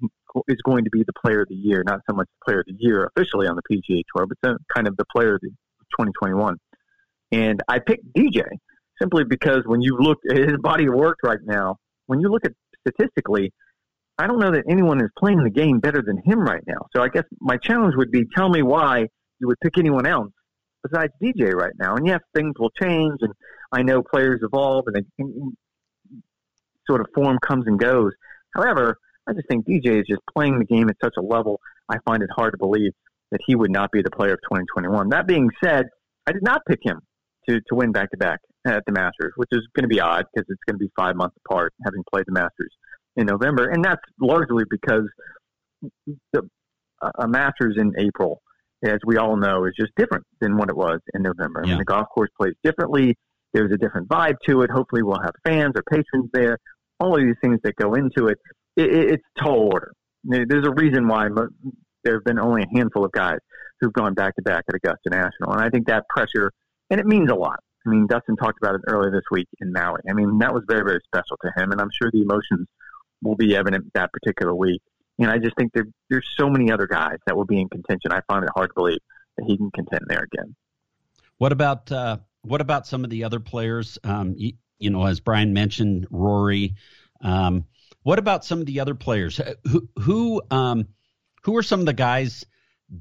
[0.47, 2.67] is going to be the player of the year, not so much the player of
[2.67, 5.49] the year officially on the PGA Tour, but some- kind of the player of the
[5.99, 6.57] 2021.
[7.33, 8.45] And I picked DJ
[9.01, 12.45] simply because when you look at his body of work right now, when you look
[12.45, 12.53] at
[12.87, 13.53] statistically,
[14.19, 16.87] I don't know that anyone is playing the game better than him right now.
[16.95, 20.33] So I guess my challenge would be tell me why you would pick anyone else
[20.83, 21.97] besides DJ right now.
[21.97, 23.33] And yes, things will change, and
[23.73, 25.53] I know players evolve, and, they, and
[26.89, 28.13] sort of form comes and goes.
[28.55, 28.97] However,
[29.29, 31.61] I just think DJ is just playing the game at such a level.
[31.89, 32.93] I find it hard to believe
[33.33, 35.09] that he would not be the player of 2021.
[35.11, 35.87] That being said,
[36.27, 37.01] I did not pick him
[37.49, 40.25] to to win back to back at the Masters, which is going to be odd
[40.35, 42.73] because it's going to be five months apart, having played the Masters
[43.17, 45.09] in November, and that's largely because
[46.33, 46.49] the
[47.19, 48.41] a Masters in April,
[48.83, 51.61] as we all know, is just different than what it was in November.
[51.63, 53.15] I mean, the golf course plays differently.
[53.53, 54.71] There's a different vibe to it.
[54.71, 56.59] Hopefully, we'll have fans or patrons there.
[56.99, 58.39] All of these things that go into it,
[58.77, 59.93] it, it it's tall order.
[60.25, 61.29] There's a reason why
[62.03, 63.39] there have been only a handful of guys
[63.81, 66.51] who've gone back to back at Augusta National, and I think that pressure,
[66.91, 67.61] and it means a lot.
[67.87, 70.01] I mean, Dustin talked about it earlier this week in Maui.
[70.09, 72.67] I mean, that was very, very special to him, and I'm sure the emotions
[73.23, 74.83] will be evident that particular week.
[75.19, 78.13] And I just think there, there's so many other guys that will be in contention.
[78.13, 78.99] I find it hard to believe
[79.37, 80.55] that he can contend there again.
[81.39, 83.99] What about uh, what about some of the other players?
[84.05, 86.75] Um, you, you know, as Brian mentioned, Rory.
[87.21, 87.67] Um,
[88.03, 89.41] what about some of the other players?
[89.65, 90.89] Who who um,
[91.43, 92.45] who are some of the guys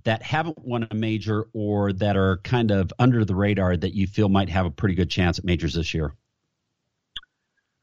[0.03, 4.07] that haven't won a major or that are kind of under the radar that you
[4.07, 6.13] feel might have a pretty good chance at majors this year?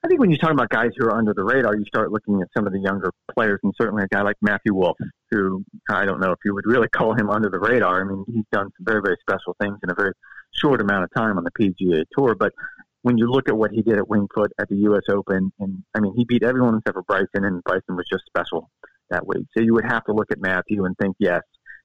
[0.05, 2.43] I think when you talk about guys who are under the radar, you start looking
[2.43, 4.97] at some of the younger players, and certainly a guy like Matthew Wolff,
[5.31, 8.01] who I don't know if you would really call him under the radar.
[8.01, 10.13] I mean, he's done some very, very special things in a very
[10.51, 12.35] short amount of time on the PGA Tour.
[12.35, 12.53] But
[13.03, 15.03] when you look at what he did at Winged Foot at the U.S.
[15.09, 18.71] Open, and I mean, he beat everyone except for Bryson, and Bryson was just special
[19.11, 19.47] that week.
[19.57, 21.43] So you would have to look at Matthew and think, yes,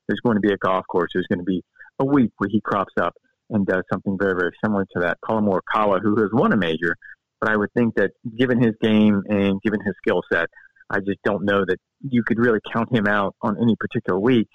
[0.07, 1.11] there's going to be a golf course.
[1.13, 1.63] There's going to be
[1.99, 3.13] a week where he crops up
[3.49, 5.17] and does something very, very similar to that.
[5.25, 6.95] Collin Morikawa, who has won a major,
[7.39, 10.47] but I would think that given his game and given his skill set,
[10.89, 14.49] I just don't know that you could really count him out on any particular week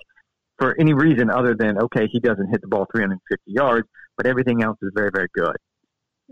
[0.59, 4.63] for any reason other than okay, he doesn't hit the ball 350 yards, but everything
[4.63, 5.57] else is very, very good.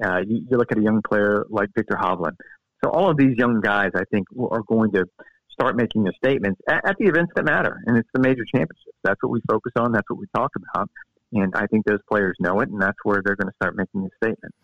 [0.03, 2.37] Uh, you, you look at a young player like Viktor Hovland.
[2.83, 5.05] So all of these young guys, I think, are going to
[5.53, 8.97] start making their statements at, at the events that matter, and it's the major championships.
[9.05, 9.93] That's what we focus on.
[9.93, 10.91] That's what we talk about,
[11.33, 14.07] and I think those players know it, and that's where they're going to start making
[14.07, 14.55] a statement.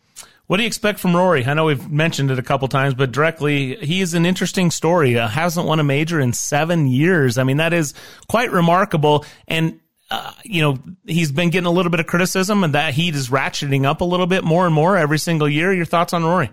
[0.46, 1.44] What do you expect from Rory?
[1.44, 5.18] I know we've mentioned it a couple times, but directly, he is an interesting story.
[5.18, 7.36] Uh, hasn't won a major in seven years.
[7.36, 7.94] I mean, that is
[8.28, 9.24] quite remarkable.
[9.48, 13.14] And uh, you know, he's been getting a little bit of criticism, and that heat
[13.14, 15.72] is ratcheting up a little bit more and more every single year.
[15.72, 16.50] Your thoughts on Rory?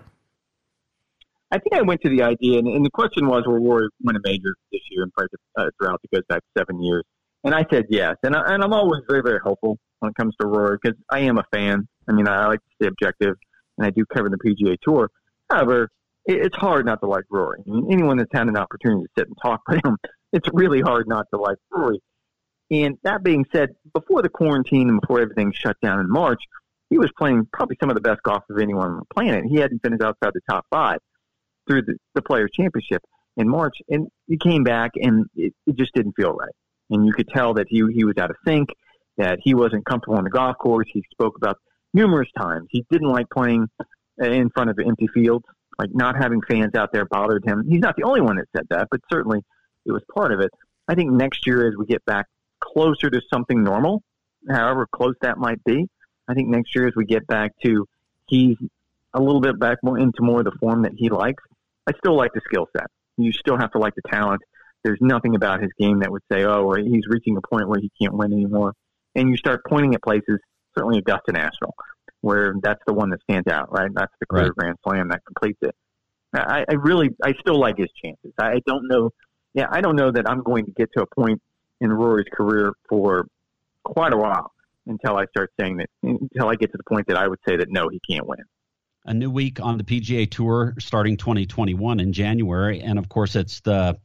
[1.54, 4.16] I think I went to the idea, and, and the question was, will Rory win
[4.16, 7.04] a major this year and probably uh, throughout it goes back seven years?
[7.44, 8.16] And I said yes.
[8.24, 11.20] And, I, and I'm always very, very hopeful when it comes to Rory because I
[11.20, 11.86] am a fan.
[12.08, 13.36] I mean, I like to stay objective,
[13.78, 15.08] and I do cover the PGA Tour.
[15.48, 15.90] However,
[16.26, 17.60] it, it's hard not to like Rory.
[17.64, 19.96] I mean, anyone that's had an opportunity to sit and talk with him,
[20.32, 22.00] it's really hard not to like Rory.
[22.72, 26.40] And that being said, before the quarantine and before everything shut down in March,
[26.90, 29.44] he was playing probably some of the best golf of anyone on the planet.
[29.48, 30.98] He hadn't finished outside the top five
[31.66, 33.02] through the, the Players Championship
[33.36, 36.54] in March, and he came back and it, it just didn't feel right.
[36.90, 38.68] And you could tell that he he was out of sync,
[39.16, 40.86] that he wasn't comfortable on the golf course.
[40.92, 41.58] He spoke about
[41.92, 42.66] numerous times.
[42.70, 43.68] He didn't like playing
[44.18, 45.44] in front of empty fields,
[45.78, 47.64] like not having fans out there bothered him.
[47.68, 49.40] He's not the only one that said that, but certainly
[49.86, 50.50] it was part of it.
[50.86, 52.26] I think next year, as we get back
[52.60, 54.02] closer to something normal,
[54.48, 55.88] however close that might be,
[56.28, 57.86] I think next year, as we get back to
[58.26, 58.56] he's
[59.12, 61.42] a little bit back more into more of the form that he likes,
[61.86, 62.86] I still like the skill set.
[63.16, 64.42] You still have to like the talent.
[64.82, 67.90] There's nothing about his game that would say, oh, he's reaching a point where he
[68.00, 68.74] can't win anymore.
[69.14, 70.38] And you start pointing at places,
[70.76, 71.74] certainly Augusta National,
[72.20, 73.90] where that's the one that stands out, right?
[73.94, 74.54] That's the clear right.
[74.56, 75.74] Grand Slam that completes it.
[76.34, 78.32] I, I really, I still like his chances.
[78.38, 79.10] I don't know.
[79.54, 81.40] Yeah, I don't know that I'm going to get to a point
[81.80, 83.26] in Rory's career for
[83.84, 84.50] quite a while
[84.86, 87.56] until I start saying that, until I get to the point that I would say
[87.56, 88.40] that no, he can't win
[89.04, 93.60] a new week on the PGA Tour starting 2021 in January, and of course it's
[93.60, 93.98] the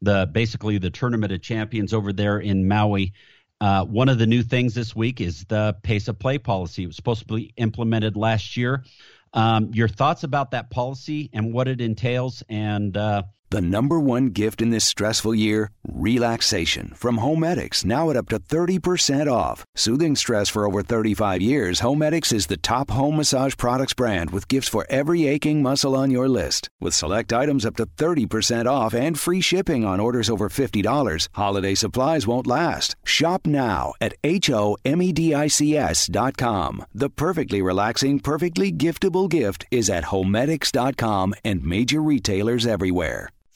[0.00, 3.12] the basically the tournament of champions over there in Maui.
[3.60, 6.84] Uh, one of the new things this week is the pace of play policy.
[6.84, 8.84] It was supposed to be implemented last year.
[9.32, 14.28] Um, your thoughts about that policy and what it entails, and uh, the number one
[14.28, 15.70] gift in this stressful year?
[15.86, 16.92] Relaxation.
[16.94, 19.64] From Homedics, now at up to 30% off.
[19.74, 24.48] Soothing stress for over 35 years, Homedics is the top home massage products brand with
[24.48, 26.68] gifts for every aching muscle on your list.
[26.80, 31.74] With select items up to 30% off and free shipping on orders over $50, holiday
[31.74, 32.96] supplies won't last.
[33.04, 36.84] Shop now at H-O-M-E-D-I-C-S dot com.
[36.94, 43.30] The perfectly relaxing, perfectly giftable gift is at Homedics.com and major retailers everywhere.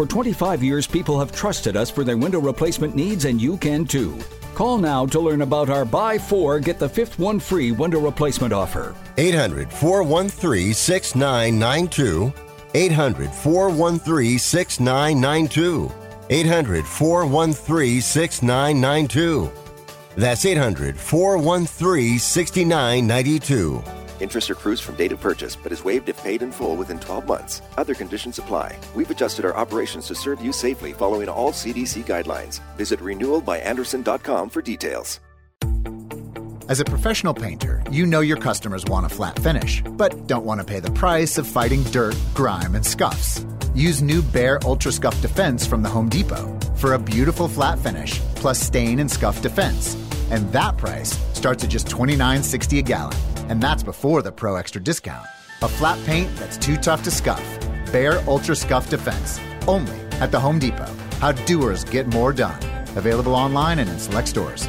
[0.00, 3.84] For 25 years, people have trusted us for their window replacement needs, and you can
[3.84, 4.18] too.
[4.54, 8.54] Call now to learn about our buy four, get the fifth one free window replacement
[8.54, 8.94] offer.
[9.18, 12.32] 800 413 6992.
[12.72, 15.92] 800 413 6992.
[16.30, 19.52] 800 413 6992.
[20.16, 23.99] That's 800 413 6992.
[24.20, 27.26] Interest accrues from date of purchase, but is waived if paid in full within 12
[27.26, 27.62] months.
[27.76, 28.78] Other conditions apply.
[28.94, 32.60] We've adjusted our operations to serve you safely following all CDC guidelines.
[32.76, 35.20] Visit renewalbyandersen.com for details.
[36.68, 40.60] As a professional painter, you know your customers want a flat finish, but don't want
[40.60, 43.44] to pay the price of fighting dirt, grime, and scuffs.
[43.74, 46.46] Use new Behr Ultra Scuff Defense from the Home Depot
[46.76, 49.96] for a beautiful flat finish plus stain and scuff defense.
[50.30, 53.16] And that price starts at just $29.60 a gallon
[53.50, 55.26] and that's before the Pro Extra discount.
[55.62, 57.44] A flat paint that's too tough to scuff.
[57.86, 59.38] Behr Ultra Scuff Defense.
[59.66, 60.94] Only at the Home Depot.
[61.18, 62.58] How doers get more done.
[62.96, 64.66] Available online and in select stores.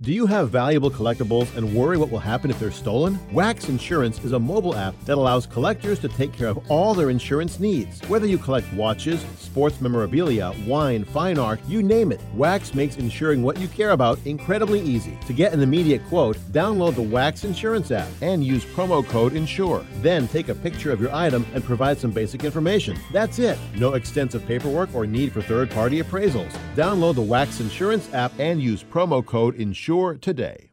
[0.00, 3.16] Do you have valuable collectibles and worry what will happen if they're stolen?
[3.32, 7.10] Wax Insurance is a mobile app that allows collectors to take care of all their
[7.10, 8.00] insurance needs.
[8.08, 13.44] Whether you collect watches, sports memorabilia, wine, fine art, you name it, Wax makes insuring
[13.44, 15.16] what you care about incredibly easy.
[15.28, 19.86] To get an immediate quote, download the Wax Insurance app and use promo code INSURE.
[20.02, 22.98] Then take a picture of your item and provide some basic information.
[23.12, 23.56] That's it.
[23.76, 26.50] No extensive paperwork or need for third party appraisals.
[26.74, 29.83] Download the Wax Insurance app and use promo code INSURE
[30.20, 30.70] today.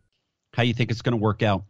[0.53, 1.63] How you think it's going to work out?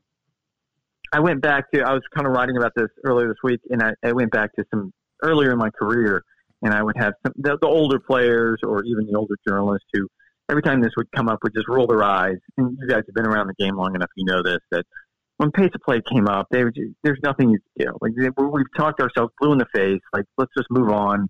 [1.13, 3.81] I went back to I was kind of writing about this earlier this week, and
[3.81, 6.23] I, I went back to some earlier in my career,
[6.61, 10.07] and I would have some, the, the older players or even the older journalists who
[10.49, 12.37] every time this would come up would just roll their eyes.
[12.57, 14.85] And you guys have been around the game long enough, you know this that
[15.37, 17.97] when pace of play came up, they would just, there's nothing you can do.
[18.01, 20.01] Like they, we've talked ourselves blue in the face.
[20.13, 21.27] Like let's just move on.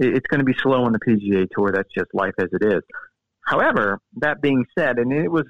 [0.00, 1.70] It, it's going to be slow on the PGA Tour.
[1.72, 2.82] That's just life as it is.
[3.44, 5.44] However, that being said, and it was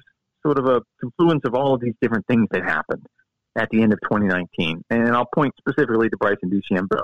[0.45, 3.05] sort of a confluence of all of these different things that happened
[3.57, 4.83] at the end of 2019.
[4.89, 7.03] And I'll point specifically to Bryson DeChambeau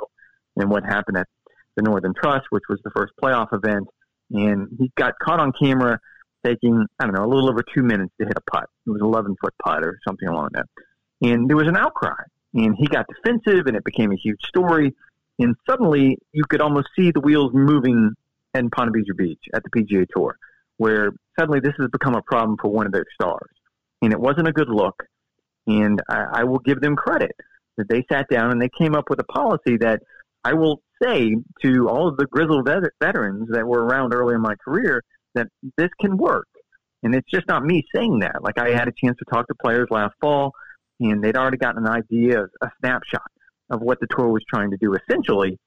[0.57, 1.27] and what happened at
[1.75, 3.87] the Northern Trust, which was the first playoff event.
[4.31, 5.99] And he got caught on camera
[6.45, 8.65] taking, I don't know, a little over two minutes to hit a putt.
[8.85, 10.65] It was an 11 foot putt or something along that.
[11.21, 12.23] And there was an outcry.
[12.53, 14.93] And he got defensive and it became a huge story.
[15.39, 18.13] And suddenly you could almost see the wheels moving
[18.53, 20.37] in Ponte Vedra Beach at the PGA Tour
[20.81, 23.51] where suddenly this has become a problem for one of their stars.
[24.01, 24.95] And it wasn't a good look.
[25.67, 27.35] And I, I will give them credit
[27.77, 30.01] that they sat down and they came up with a policy that
[30.43, 34.41] I will say to all of the grizzled vet- veterans that were around early in
[34.41, 35.03] my career
[35.35, 36.47] that this can work.
[37.03, 38.41] And it's just not me saying that.
[38.41, 40.51] Like I had a chance to talk to players last fall,
[40.99, 43.29] and they'd already gotten an idea, a snapshot
[43.69, 44.95] of what the tour was trying to do.
[44.95, 45.59] Essentially,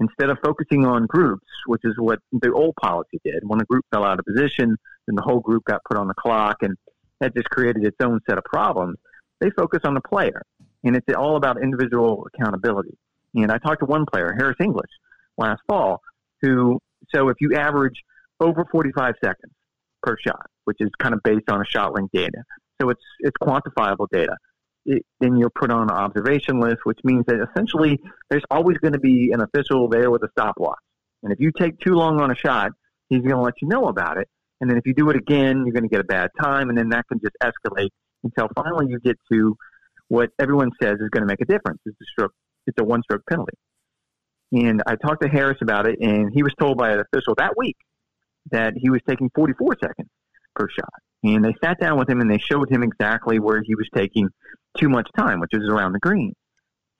[0.00, 3.42] instead of focusing on groups, which is what the old policy did.
[3.46, 4.76] When a group fell out of position,
[5.06, 6.76] then the whole group got put on the clock, and
[7.20, 8.96] that just created its own set of problems.
[9.40, 10.42] They focus on the player,
[10.82, 12.96] and it's all about individual accountability.
[13.34, 14.90] And I talked to one player, Harris English,
[15.36, 16.00] last fall,
[16.40, 16.80] who,
[17.14, 18.02] so if you average
[18.40, 19.52] over 45 seconds
[20.02, 22.42] per shot, which is kind of based on a shot length data,
[22.80, 24.36] so it's, it's quantifiable data
[24.86, 28.98] then you're put on an observation list, which means that essentially there's always going to
[29.00, 30.78] be an official there with a stopwatch.
[31.22, 32.72] And if you take too long on a shot,
[33.08, 34.28] he's going to let you know about it.
[34.60, 36.76] And then if you do it again, you're going to get a bad time, and
[36.76, 37.90] then that can just escalate
[38.24, 39.56] until finally you get to
[40.08, 41.80] what everyone says is going to make a difference.
[41.86, 42.32] It's a stroke.
[42.66, 43.54] It's a one-stroke penalty.
[44.52, 47.56] And I talked to Harris about it, and he was told by an official that
[47.56, 47.76] week
[48.50, 50.08] that he was taking 44 seconds
[50.60, 50.92] per shot.
[51.22, 54.28] And they sat down with him and they showed him exactly where he was taking
[54.78, 56.32] too much time, which is around the green.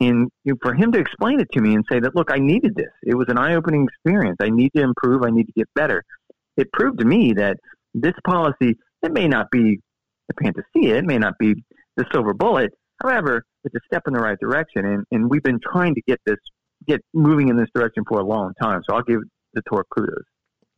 [0.00, 0.30] And
[0.62, 2.92] for him to explain it to me and say that, look, I needed this.
[3.02, 4.38] It was an eye opening experience.
[4.40, 5.22] I need to improve.
[5.24, 6.02] I need to get better.
[6.56, 7.56] It proved to me that
[7.94, 9.78] this policy, it may not be
[10.28, 11.54] the panacea, it may not be
[11.96, 12.70] the silver bullet.
[13.02, 14.86] However, it's a step in the right direction.
[14.86, 16.38] And, and we've been trying to get this,
[16.86, 18.82] get moving in this direction for a long time.
[18.88, 19.20] So I'll give
[19.54, 20.24] the tour kudos.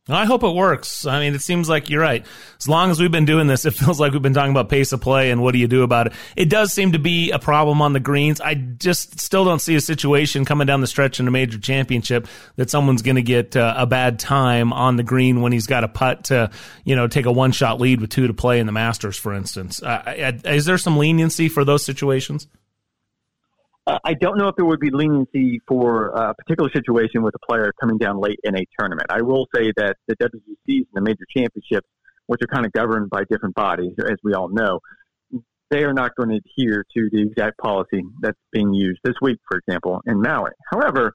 [0.09, 1.05] I hope it works.
[1.05, 2.25] I mean, it seems like you're right.
[2.59, 4.91] As long as we've been doing this, it feels like we've been talking about pace
[4.91, 6.13] of play and what do you do about it.
[6.35, 8.41] It does seem to be a problem on the greens.
[8.41, 12.27] I just still don't see a situation coming down the stretch in a major championship
[12.57, 15.85] that someone's going to get uh, a bad time on the green when he's got
[15.85, 16.51] a putt to,
[16.83, 19.33] you know, take a one shot lead with two to play in the Masters, for
[19.33, 19.81] instance.
[19.81, 22.47] Uh, is there some leniency for those situations?
[23.85, 27.45] Uh, I don't know if there would be leniency for a particular situation with a
[27.45, 29.07] player coming down late in a tournament.
[29.09, 31.87] I will say that the WGCs and the major championships,
[32.27, 34.79] which are kind of governed by different bodies, as we all know,
[35.69, 39.39] they are not going to adhere to the exact policy that's being used this week,
[39.49, 40.51] for example, in Maui.
[40.71, 41.13] However,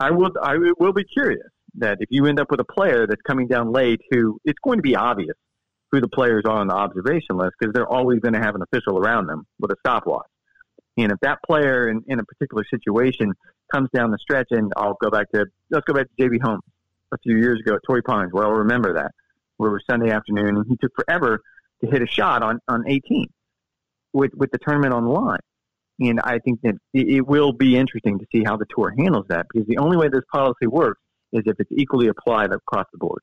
[0.00, 1.46] I will I will be curious
[1.76, 4.78] that if you end up with a player that's coming down late, who it's going
[4.78, 5.36] to be obvious
[5.90, 8.62] who the players are on the observation list because they're always going to have an
[8.62, 10.26] official around them with a stopwatch.
[10.98, 13.32] And if that player in, in a particular situation
[13.72, 16.62] comes down the stretch, and I'll go back to let's go back to JB Holmes
[17.12, 19.12] a few years ago at Torrey Pines, where I'll remember that,
[19.56, 21.40] where it was Sunday afternoon, and he took forever
[21.82, 23.28] to hit a shot on on 18
[24.12, 25.40] with with the tournament on the line.
[26.00, 29.46] And I think that it will be interesting to see how the tour handles that,
[29.52, 31.00] because the only way this policy works
[31.32, 33.20] is if it's equally applied across the board.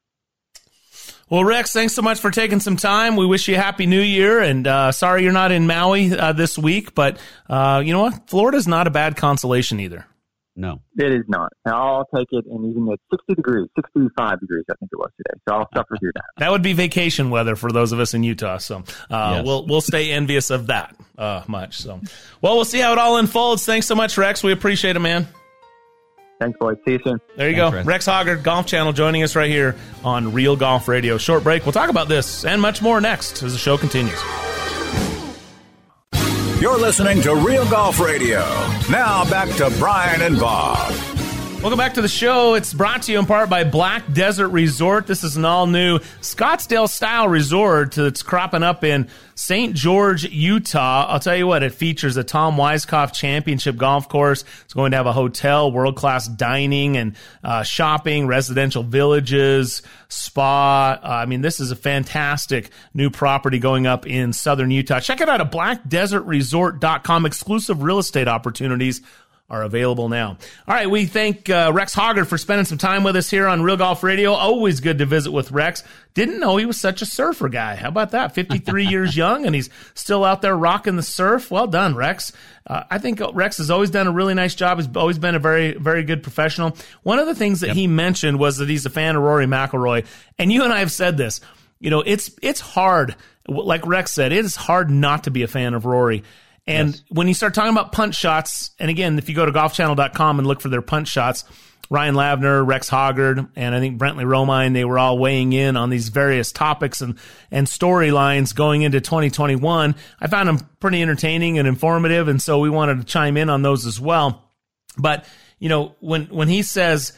[1.28, 3.16] Well, Rex, thanks so much for taking some time.
[3.16, 6.34] We wish you a happy new year, and uh, sorry you're not in Maui uh,
[6.34, 7.18] this week, but
[7.50, 8.30] uh, you know what?
[8.30, 10.06] Florida's not a bad consolation either.
[10.56, 11.52] No, it is not.
[11.66, 15.42] I'll take it, and even at 60 degrees, 65 degrees, I think it was today.
[15.50, 16.24] So I'll suffer through that.
[16.38, 18.58] That would be vacation weather for those of us in Utah.
[18.60, 19.46] So uh, yes.
[19.46, 21.80] we'll we'll stay envious of that uh, much.
[21.80, 22.00] So,
[22.42, 23.66] well, we'll see how it all unfolds.
[23.66, 24.44] Thanks so much, Rex.
[24.44, 25.28] We appreciate it, man.
[26.40, 26.78] Thanks, boys.
[26.86, 27.20] See you soon.
[27.38, 27.78] There you Thanks, go.
[27.78, 27.88] Rex.
[27.88, 31.18] Rex Hoggard, Golf Channel, joining us right here on Real Golf Radio.
[31.18, 31.66] Short break.
[31.66, 34.20] We'll talk about this and much more next as the show continues.
[36.60, 38.40] You're listening to Real Golf Radio.
[38.90, 40.94] Now back to Brian and Bob.
[41.62, 42.54] Welcome back to the show.
[42.54, 45.08] It's brought to you in part by Black Desert Resort.
[45.08, 49.74] This is an all new Scottsdale style resort that's cropping up in St.
[49.74, 51.08] George, Utah.
[51.10, 54.44] I'll tell you what, it features a Tom Weiskopf Championship golf course.
[54.66, 61.00] It's going to have a hotel, world class dining and uh, shopping, residential villages, spa.
[61.04, 65.00] Uh, I mean, this is a fantastic new property going up in southern Utah.
[65.00, 67.26] Check it out at blackdesertresort.com.
[67.26, 69.02] Exclusive real estate opportunities
[69.48, 70.38] are available now.
[70.68, 73.62] All right, we thank uh, Rex Hoggard for spending some time with us here on
[73.62, 74.32] Real Golf Radio.
[74.32, 75.84] Always good to visit with Rex.
[76.16, 77.76] Didn't know he was such a surfer guy.
[77.76, 78.34] How about that?
[78.34, 81.52] 53 years young and he's still out there rocking the surf.
[81.52, 82.32] Well done, Rex.
[82.66, 84.80] Uh, I think Rex has always done a really nice job.
[84.80, 86.76] He's always been a very, very good professional.
[87.04, 87.76] One of the things that yep.
[87.76, 90.08] he mentioned was that he's a fan of Rory McIlroy.
[90.40, 91.40] And you and I have said this.
[91.80, 93.16] You know, it's it's hard.
[93.48, 96.24] Like Rex said, it is hard not to be a fan of Rory.
[96.68, 97.04] And yes.
[97.10, 100.48] when you start talking about punch shots, and again, if you go to golfchannel.com and
[100.48, 101.44] look for their punch shots,
[101.90, 105.90] Ryan Lavner, Rex Hoggard, and I think Brentley Romine, they were all weighing in on
[105.90, 107.18] these various topics and,
[107.52, 109.96] and storylines going into 2021.
[110.20, 113.62] I found them pretty entertaining and informative, and so we wanted to chime in on
[113.62, 114.52] those as well.
[114.98, 115.26] But,
[115.60, 117.14] you know, when, when he says,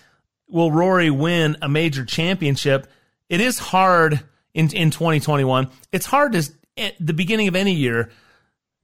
[0.48, 2.88] will Rory win a major championship?
[3.30, 4.22] It is hard
[4.54, 5.70] in, in 2021.
[5.91, 6.43] It's hard to,
[6.78, 8.10] at the beginning of any year,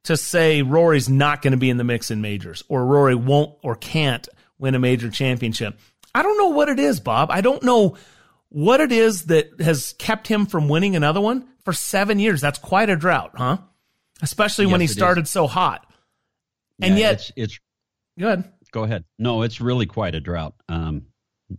[0.04, 3.58] to say Rory's not going to be in the mix in majors or Rory won't
[3.64, 4.28] or can't
[4.60, 5.80] win a major championship.
[6.14, 7.32] I don't know what it is, Bob.
[7.32, 7.98] I don't know
[8.50, 12.42] what it is that has kept him from winning another one for seven years.
[12.42, 13.58] That's quite a drought, huh?
[14.22, 15.30] Especially yes, when he started is.
[15.30, 15.92] so hot.
[16.82, 17.60] And yeah, yet, it's, it's
[18.20, 18.44] good.
[18.72, 19.06] Go ahead.
[19.18, 20.56] No, it's really quite a drought.
[20.70, 21.08] Um,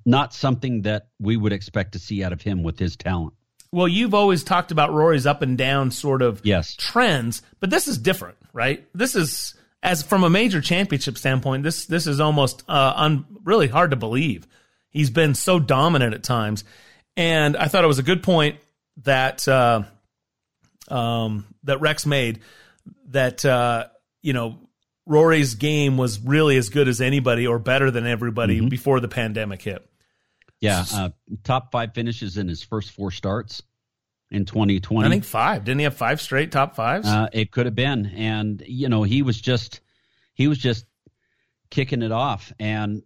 [0.05, 3.35] not something that we would expect to see out of him with his talent.
[3.75, 6.77] Well, you've always talked about Rory's up and down sort of yes.
[6.77, 8.87] trends, but this is different, right?
[8.95, 13.67] This is as from a major championship standpoint, this this is almost uh, un, really
[13.67, 14.47] hard to believe.
[14.91, 16.63] He's been so dominant at times,
[17.17, 18.61] and I thought it was a good point
[19.03, 19.83] that uh,
[20.87, 22.43] um, that Rex made
[23.09, 23.87] that uh,
[24.23, 24.57] you know
[25.05, 28.69] Rory's game was really as good as anybody or better than everybody mm-hmm.
[28.69, 29.85] before the pandemic hit.
[30.65, 31.11] Yeah, uh,
[31.43, 33.63] top five finishes in his first four starts
[34.31, 35.07] in 2020.
[35.07, 35.65] I think five.
[35.65, 37.07] Didn't he have five straight top fives?
[37.07, 39.81] Uh, it could have been, and you know he was just
[40.35, 40.87] he was just
[41.71, 42.53] kicking it off.
[42.59, 43.03] And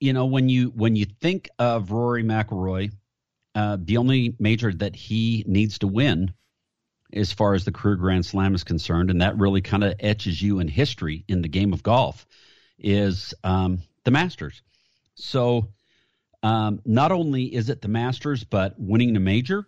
[0.00, 2.92] you know when you when you think of Rory McIlroy,
[3.54, 6.32] uh, the only major that he needs to win,
[7.12, 10.40] as far as the career Grand Slam is concerned, and that really kind of etches
[10.42, 12.26] you in history in the game of golf,
[12.78, 14.62] is um, the Masters.
[15.14, 15.68] So
[16.42, 19.66] um, not only is it the Masters, but winning the major.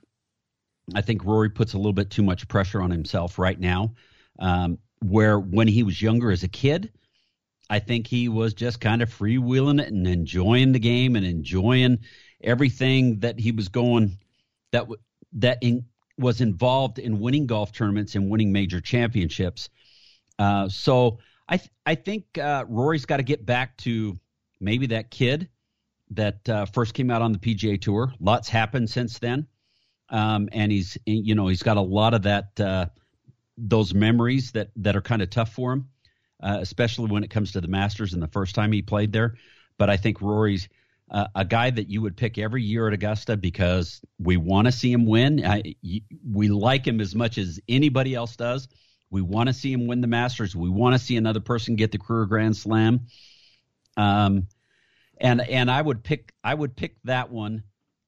[0.94, 3.94] I think Rory puts a little bit too much pressure on himself right now.
[4.38, 6.92] Um, where when he was younger as a kid,
[7.68, 11.98] I think he was just kind of freewheeling it and enjoying the game and enjoying
[12.42, 14.18] everything that he was going
[14.72, 15.00] that w-
[15.34, 15.84] that in,
[16.18, 19.68] was involved in winning golf tournaments and winning major championships.
[20.38, 21.18] Uh, so
[21.48, 24.18] I th- I think uh, Rory's got to get back to
[24.60, 25.48] maybe that kid
[26.14, 28.12] that uh, first came out on the PGA Tour.
[28.20, 29.46] Lots happened since then,
[30.08, 32.86] um, and he's you know he's got a lot of that uh,
[33.56, 35.88] those memories that that are kind of tough for him,
[36.42, 39.34] uh, especially when it comes to the Masters and the first time he played there.
[39.78, 40.68] But I think Rory's
[41.10, 44.72] uh, a guy that you would pick every year at Augusta because we want to
[44.72, 45.44] see him win.
[45.44, 45.74] I,
[46.26, 48.68] we like him as much as anybody else does.
[49.10, 50.56] We want to see him win the Masters.
[50.56, 53.00] We want to see another person get the career Grand Slam.
[53.98, 54.46] Um,
[55.22, 57.62] and and I would pick I would pick that one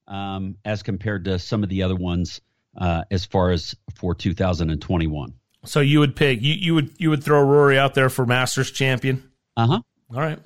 [0.06, 2.42] um, as compared to some of the other ones
[2.76, 5.34] uh, as far as for 2021.
[5.64, 8.70] So you would pick you you would you would throw Rory out there for Masters
[8.70, 9.30] champion.
[9.56, 9.80] Uh huh.
[10.12, 10.38] All right.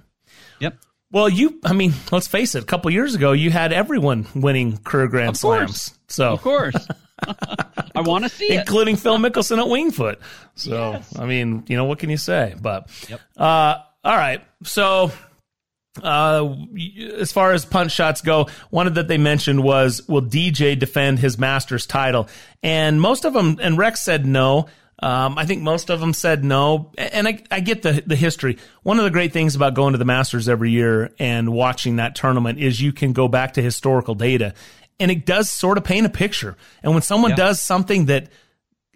[0.61, 0.79] Yep.
[1.11, 2.63] Well, you I mean, let's face it.
[2.63, 5.99] A couple years ago, you had everyone winning career Grand of Slams.
[6.07, 6.77] So of course.
[7.97, 9.01] I want to see including it.
[9.01, 10.21] Phil Mickelson at Winged Foot.
[10.55, 11.19] So yes.
[11.19, 12.55] I mean, you know, what can you say?
[12.61, 13.21] But yep.
[13.37, 14.45] uh, all right.
[14.63, 15.11] So
[16.03, 16.57] uh,
[17.17, 21.19] as far as punch shots go, one of that they mentioned was, will DJ defend
[21.19, 22.29] his Masters title?
[22.63, 24.69] And most of them, and Rex said no.
[25.01, 28.59] Um, I think most of them said no, and I, I get the the history.
[28.83, 32.17] One of the great things about going to the Masters every year and watching that
[32.17, 34.55] tournament is you can go back to historical data,
[34.99, 36.57] and it does sort of paint a picture.
[36.83, 37.37] And when someone yeah.
[37.37, 38.29] does something that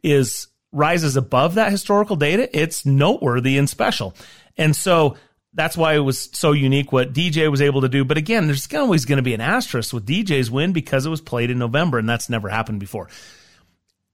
[0.02, 4.14] is rises above that historical data, it's noteworthy and special.
[4.56, 5.16] And so
[5.54, 8.04] that's why it was so unique what DJ was able to do.
[8.04, 11.20] But again, there's always going to be an asterisk with DJ's win because it was
[11.20, 13.08] played in November and that's never happened before.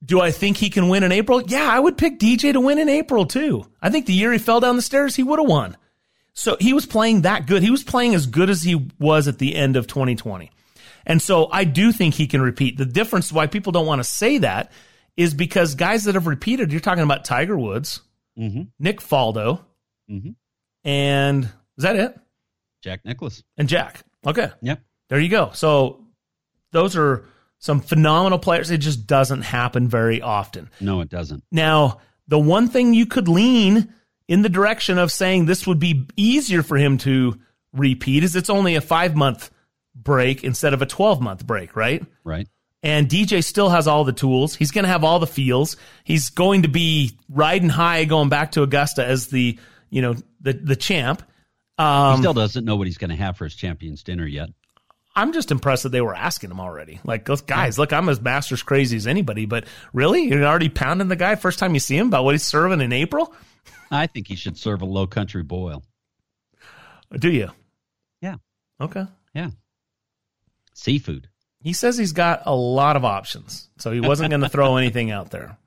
[0.04, 1.42] Do I think he can win in April?
[1.42, 3.66] Yeah, I would pick DJ to win in April too.
[3.82, 5.76] I think the year he fell down the stairs, he would have won.
[6.34, 7.62] So he was playing that good.
[7.62, 10.50] He was playing as good as he was at the end of 2020.
[11.04, 12.76] And so I do think he can repeat.
[12.76, 14.70] The difference why people don't want to say that
[15.16, 18.02] is because guys that have repeated, you're talking about Tiger Woods,
[18.38, 18.62] mm-hmm.
[18.78, 19.64] Nick Faldo,
[20.08, 20.30] mm-hmm.
[20.88, 22.18] And is that it?
[22.82, 23.42] Jack Nicklaus.
[23.58, 24.00] And Jack.
[24.26, 24.50] Okay.
[24.62, 24.80] Yep.
[25.10, 25.50] There you go.
[25.52, 26.06] So
[26.72, 27.26] those are
[27.58, 28.70] some phenomenal players.
[28.70, 30.70] It just doesn't happen very often.
[30.80, 31.44] No, it doesn't.
[31.52, 33.92] Now, the one thing you could lean
[34.28, 37.38] in the direction of saying this would be easier for him to
[37.74, 39.50] repeat is it's only a five month
[39.94, 42.02] break instead of a 12 month break, right?
[42.24, 42.48] Right.
[42.82, 44.54] And DJ still has all the tools.
[44.54, 45.76] He's going to have all the feels.
[46.04, 49.58] He's going to be riding high going back to Augusta as the,
[49.90, 51.22] you know, the, the champ.
[51.78, 54.50] Um, he still doesn't know what he's going to have for his champions dinner yet.
[55.14, 57.00] I'm just impressed that they were asking him already.
[57.02, 61.16] Like, guys, look, I'm as Masters crazy as anybody, but really, you're already pounding the
[61.16, 63.34] guy first time you see him about what he's serving in April.
[63.90, 65.82] I think he should serve a low country boil.
[67.16, 67.50] Do you?
[68.20, 68.36] Yeah.
[68.80, 69.06] Okay.
[69.34, 69.50] Yeah.
[70.74, 71.28] Seafood.
[71.62, 75.10] He says he's got a lot of options, so he wasn't going to throw anything
[75.10, 75.58] out there.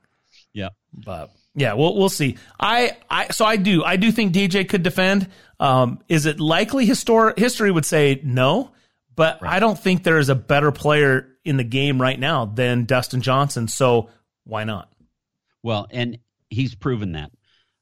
[0.53, 0.69] Yeah.
[0.93, 2.37] But yeah, we'll we'll see.
[2.59, 5.29] I I so I do I do think DJ could defend.
[5.59, 6.87] Um, is it likely?
[6.87, 8.71] Histor- history would say no,
[9.15, 9.53] but right.
[9.53, 13.21] I don't think there is a better player in the game right now than Dustin
[13.21, 13.67] Johnson.
[13.67, 14.09] So
[14.43, 14.91] why not?
[15.63, 17.31] Well, and he's proven that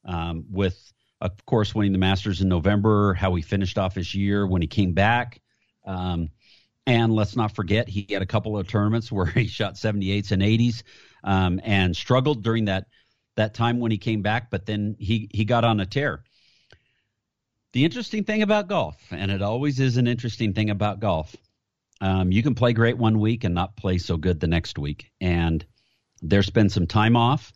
[0.05, 0.78] um, with,
[1.22, 4.67] of course, winning the Masters in November, how he finished off his year when he
[4.67, 5.41] came back.
[5.86, 6.30] Um,
[6.86, 10.41] and let's not forget, he had a couple of tournaments where he shot 78s and
[10.41, 10.84] 80s
[11.24, 12.88] um, and struggled during that
[13.39, 16.23] that time when he came back, but then he, he got on a tear.
[17.71, 21.35] The interesting thing about golf, and it always is an interesting thing about golf,
[22.01, 25.11] um, you can play great one week and not play so good the next week.
[25.21, 25.65] And
[26.21, 27.53] there's been some time off,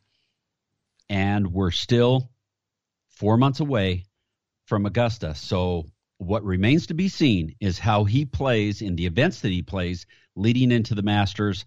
[1.09, 2.29] and we're still
[3.09, 4.05] four months away
[4.65, 5.36] from Augusta.
[5.36, 5.86] So
[6.17, 10.05] what remains to be seen is how he plays in the events that he plays
[10.36, 11.65] leading into the Masters,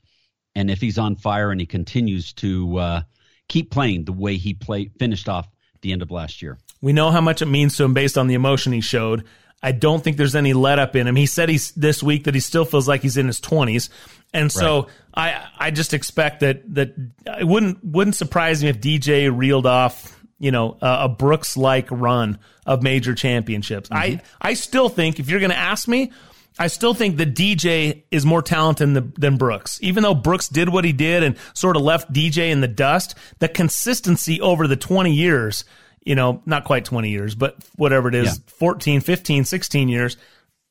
[0.55, 3.03] and if he's on fire and he continues to uh,
[3.49, 5.49] keep playing the way he played finished off
[5.81, 6.59] the end of last year.
[6.81, 9.25] We know how much it means to him based on the emotion he showed.
[9.63, 11.17] I don't think there's any let up in him.
[11.17, 13.89] He said he's this week that he still feels like he's in his 20s.
[14.35, 14.83] And so
[15.17, 15.43] right.
[15.59, 16.95] I I just expect that that
[17.27, 21.91] it wouldn't wouldn't surprise me if DJ reeled off you know, a, a Brooks like
[21.91, 23.89] run of major championships.
[23.89, 24.19] Mm-hmm.
[24.43, 26.13] I, I still think if you're going to ask me,
[26.59, 29.79] I still think that DJ is more talented than, than Brooks.
[29.83, 33.15] Even though Brooks did what he did and sort of left DJ in the dust,
[33.41, 35.65] the consistency over the 20 years,
[36.05, 38.53] you know, not quite 20 years, but whatever it is, yeah.
[38.59, 40.17] 14, 15, 16 years,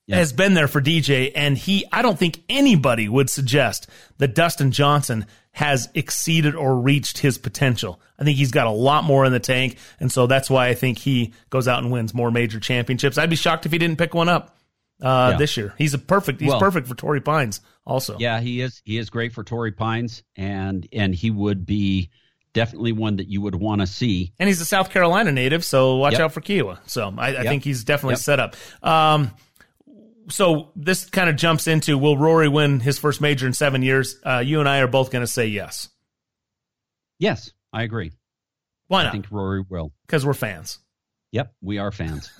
[0.08, 0.16] yeah.
[0.18, 1.32] has been there for DJ.
[1.36, 7.20] And he, I don't think anybody would suggest that Dustin Johnson has exceeded or reached
[7.20, 8.02] his potential.
[8.20, 10.74] I think he's got a lot more in the tank, and so that's why I
[10.74, 13.18] think he goes out and wins more major championships.
[13.18, 14.55] I'd be shocked if he didn't pick one up
[15.02, 15.38] uh, yeah.
[15.38, 15.74] this year.
[15.78, 16.42] He's a perfect.
[16.42, 17.62] He's well, perfect for Torrey Pines.
[17.86, 18.82] Also, yeah, he is.
[18.86, 22.10] He is great for Torrey Pines, and and he would be
[22.54, 24.34] definitely one that you would want to see.
[24.40, 26.22] And he's a South Carolina native, so watch yep.
[26.22, 26.80] out for Kiawah.
[26.88, 27.44] So I, I yep.
[27.44, 28.20] think he's definitely yep.
[28.20, 28.56] set up.
[28.82, 29.32] Um,
[30.30, 34.20] so this kind of jumps into will Rory win his first major in seven years?
[34.26, 35.90] Uh, you and I are both going to say yes.
[37.20, 38.12] Yes, I agree.
[38.88, 39.10] Why not?
[39.10, 39.94] I think Rory will.
[40.08, 40.80] Because we're fans.
[41.32, 42.32] Yep, we are fans.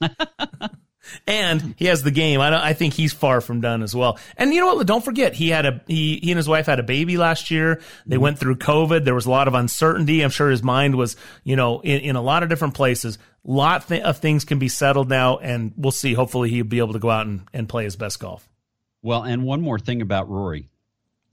[1.26, 2.40] and he has the game.
[2.40, 4.18] I, I think he's far from done as well.
[4.36, 4.86] And you know what?
[4.86, 7.80] Don't forget he had a he he and his wife had a baby last year.
[8.06, 8.22] They mm-hmm.
[8.22, 9.04] went through COVID.
[9.04, 10.22] There was a lot of uncertainty.
[10.22, 13.18] I'm sure his mind was you know in, in a lot of different places.
[13.44, 16.14] Lot th- of things can be settled now, and we'll see.
[16.14, 18.48] Hopefully, he'll be able to go out and, and play his best golf.
[19.02, 20.68] Well, and one more thing about Rory.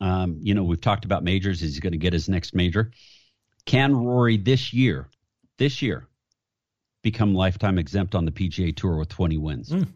[0.01, 1.59] Um, you know, we've talked about majors.
[1.59, 2.91] He's going to get his next major.
[3.65, 5.07] Can Rory this year,
[5.57, 6.07] this year,
[7.01, 9.69] become lifetime exempt on the PGA Tour with 20 wins.
[9.69, 9.87] Mm.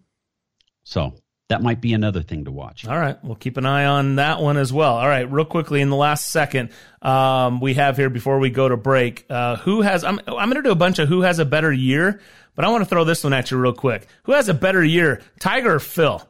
[0.84, 1.14] So
[1.50, 2.88] that might be another thing to watch.
[2.88, 4.96] All right, we'll keep an eye on that one as well.
[4.96, 6.70] All right, real quickly in the last second,
[7.02, 9.26] um, we have here before we go to break.
[9.30, 10.04] Uh, who has?
[10.04, 12.22] I'm I'm going to do a bunch of who has a better year,
[12.56, 14.08] but I want to throw this one at you real quick.
[14.24, 16.28] Who has a better year, Tiger or Phil?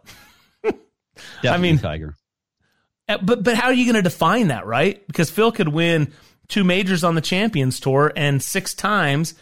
[1.44, 2.16] I mean, Tiger.
[3.08, 5.06] Uh, but but how are you going to define that, right?
[5.08, 6.12] Because Phil could win
[6.48, 9.36] two majors on the Champions Tour and six times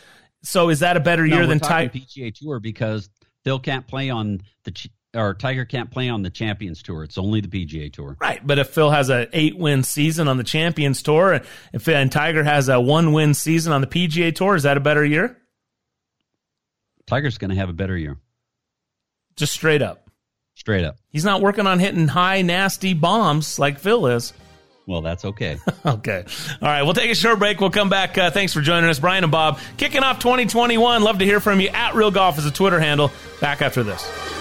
[0.44, 3.10] so is that a better no, year than Tiger PGA Tour because
[3.44, 7.04] Phil can't play on the or Tiger can't play on the Champions Tour.
[7.04, 8.16] It's only the PGA Tour.
[8.20, 11.42] Right, but if Phil has a eight win season on the Champions Tour,
[11.74, 14.82] if and Tiger has a one win season on the PGA Tour, is that a
[14.82, 15.38] better year?
[17.08, 18.18] Tiger's going to have a better year.
[19.36, 20.10] Just straight up.
[20.56, 20.98] Straight up.
[21.10, 24.34] He's not working on hitting high, nasty bombs like Phil is.
[24.92, 25.58] Well, that's okay.
[25.86, 26.26] okay.
[26.62, 26.84] All right.
[26.84, 27.62] We'll take a short break.
[27.62, 28.18] We'll come back.
[28.18, 29.58] Uh, thanks for joining us, Brian and Bob.
[29.78, 31.02] Kicking off 2021.
[31.02, 31.70] Love to hear from you.
[31.70, 33.10] At Real Golf is a Twitter handle.
[33.40, 34.41] Back after this.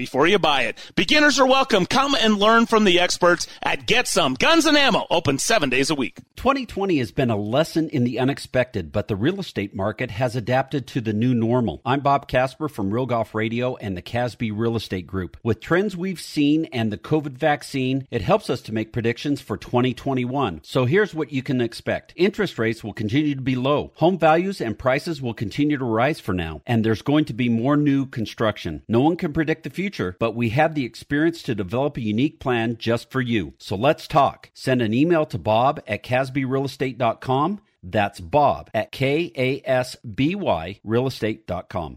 [0.00, 0.78] before you buy it.
[0.96, 1.84] Beginners are welcome.
[1.84, 5.90] Come and learn from the experts at Get Some Guns and Ammo, open seven days
[5.90, 6.20] a week.
[6.36, 10.86] 2020 has been a lesson in the unexpected, but the real estate market has adapted
[10.86, 11.82] to the new normal.
[11.84, 15.36] I'm Bob Casper from Real Golf Radio and the Casby Real Estate Group.
[15.42, 19.58] With trends we've seen and the COVID vaccine, it helps us to make predictions for
[19.58, 20.62] 2021.
[20.64, 22.14] So here's what you can expect.
[22.16, 23.92] Interest rates will continue to be low.
[23.96, 27.50] Home values and prices will continue to rise for now, and there's going to be
[27.50, 28.82] more new construction.
[28.88, 32.00] No one can predict the future future, but we have the experience to develop a
[32.00, 33.54] unique plan just for you.
[33.58, 34.50] So let's talk.
[34.54, 37.60] Send an email to bob at casbyrealestate.com.
[37.82, 41.96] That's bob at K-A-S-B-Y realestate.com.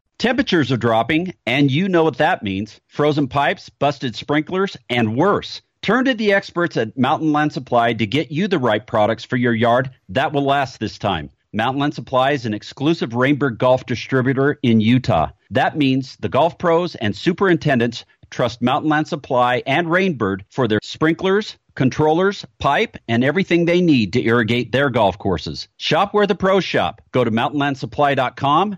[0.21, 5.63] Temperatures are dropping, and you know what that means frozen pipes, busted sprinklers, and worse.
[5.81, 9.35] Turn to the experts at Mountain Land Supply to get you the right products for
[9.35, 11.31] your yard that will last this time.
[11.53, 15.31] Mountain Land Supply is an exclusive Rainbird golf distributor in Utah.
[15.49, 20.81] That means the golf pros and superintendents trust Mountain Land Supply and Rainbird for their
[20.83, 25.67] sprinklers, controllers, pipe, and everything they need to irrigate their golf courses.
[25.77, 27.01] Shop where the pros shop.
[27.11, 28.77] Go to mountainlandsupply.com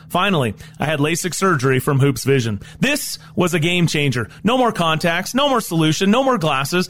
[0.11, 2.59] Finally, I had LASIK surgery from Hoopes Vision.
[2.81, 4.29] This was a game changer.
[4.43, 6.89] No more contacts, no more solution, no more glasses.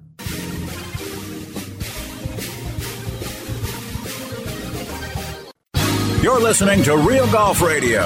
[6.21, 8.01] You're listening to Real Golf Radio.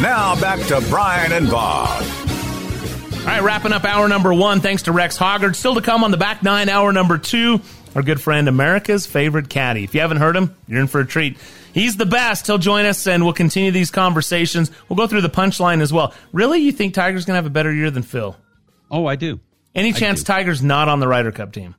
[0.00, 2.02] Now back to Brian and Bob.
[2.02, 4.60] All right, wrapping up hour number one.
[4.60, 5.54] Thanks to Rex Hoggard.
[5.54, 7.60] Still to come on the back nine, hour number two.
[7.94, 9.84] Our good friend, America's favorite caddy.
[9.84, 11.38] If you haven't heard him, you're in for a treat.
[11.72, 12.46] He's the best.
[12.48, 14.72] He'll join us and we'll continue these conversations.
[14.88, 16.12] We'll go through the punchline as well.
[16.32, 18.36] Really, you think Tiger's going to have a better year than Phil?
[18.90, 19.38] Oh, I do.
[19.76, 20.32] Any chance do.
[20.32, 21.76] Tiger's not on the Ryder Cup team?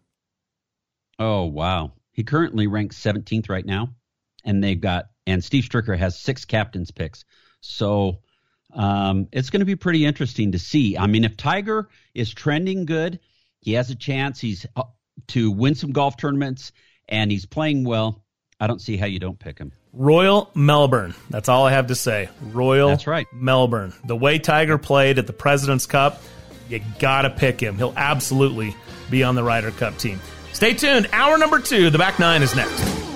[1.20, 1.92] Oh, wow.
[2.14, 3.90] He currently ranks 17th right now,
[4.46, 7.26] and they've got, and Steve Stricker has six captain's picks.
[7.62, 8.20] So
[8.74, 10.98] um, it's going to be pretty interesting to see.
[10.98, 13.20] I mean, if Tiger is trending good,
[13.60, 14.40] he has a chance.
[14.40, 14.84] He's uh,
[15.28, 16.72] to win some golf tournaments,
[17.08, 18.24] and he's playing well.
[18.60, 19.72] I don't see how you don't pick him.
[19.94, 21.14] Royal Melbourne.
[21.30, 22.30] That's all I have to say.
[22.52, 23.28] Royal That's right.
[23.34, 23.94] Melbourne.
[24.06, 26.22] The way Tiger played at the President's Cup,
[26.70, 27.78] you got to pick him.
[27.78, 28.76] He'll absolutely
[29.10, 30.20] be on the Ryder Cup team.
[30.54, 31.10] Stay tuned.
[31.12, 33.11] Hour number two, the back nine is next.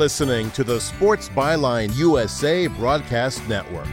[0.00, 3.86] Listening to the Sports Byline USA Broadcast Network.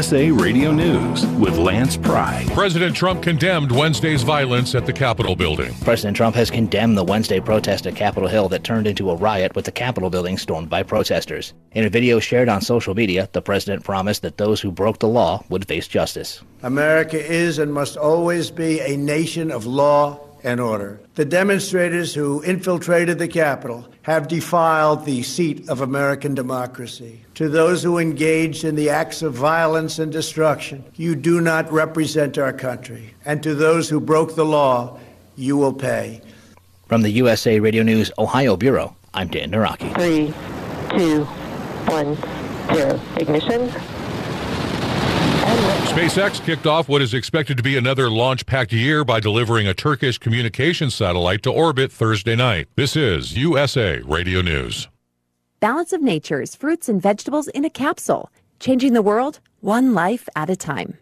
[0.00, 2.46] USA Radio News with Lance Pry.
[2.54, 5.74] President Trump condemned Wednesday's violence at the Capitol building.
[5.82, 9.54] President Trump has condemned the Wednesday protest at Capitol Hill that turned into a riot
[9.54, 11.52] with the Capitol building stormed by protesters.
[11.72, 15.06] In a video shared on social media, the president promised that those who broke the
[15.06, 16.40] law would face justice.
[16.62, 21.00] America is and must always be a nation of law and order.
[21.14, 27.20] The demonstrators who infiltrated the Capitol have defiled the seat of American democracy.
[27.34, 32.38] To those who engaged in the acts of violence and destruction, you do not represent
[32.38, 33.14] our country.
[33.24, 34.98] And to those who broke the law,
[35.36, 36.20] you will pay.
[36.86, 39.94] From the USA Radio News Ohio Bureau, I'm Dan Naraki.
[39.94, 40.34] Three,
[40.98, 41.24] two,
[41.86, 42.16] one,
[42.74, 43.00] zero.
[43.16, 43.70] Ignition.
[45.90, 49.74] SpaceX kicked off what is expected to be another launch packed year by delivering a
[49.74, 52.68] Turkish communications satellite to orbit Thursday night.
[52.76, 54.86] This is USA Radio News.
[55.58, 58.30] Balance of Nature's fruits and vegetables in a capsule,
[58.60, 60.96] changing the world one life at a time.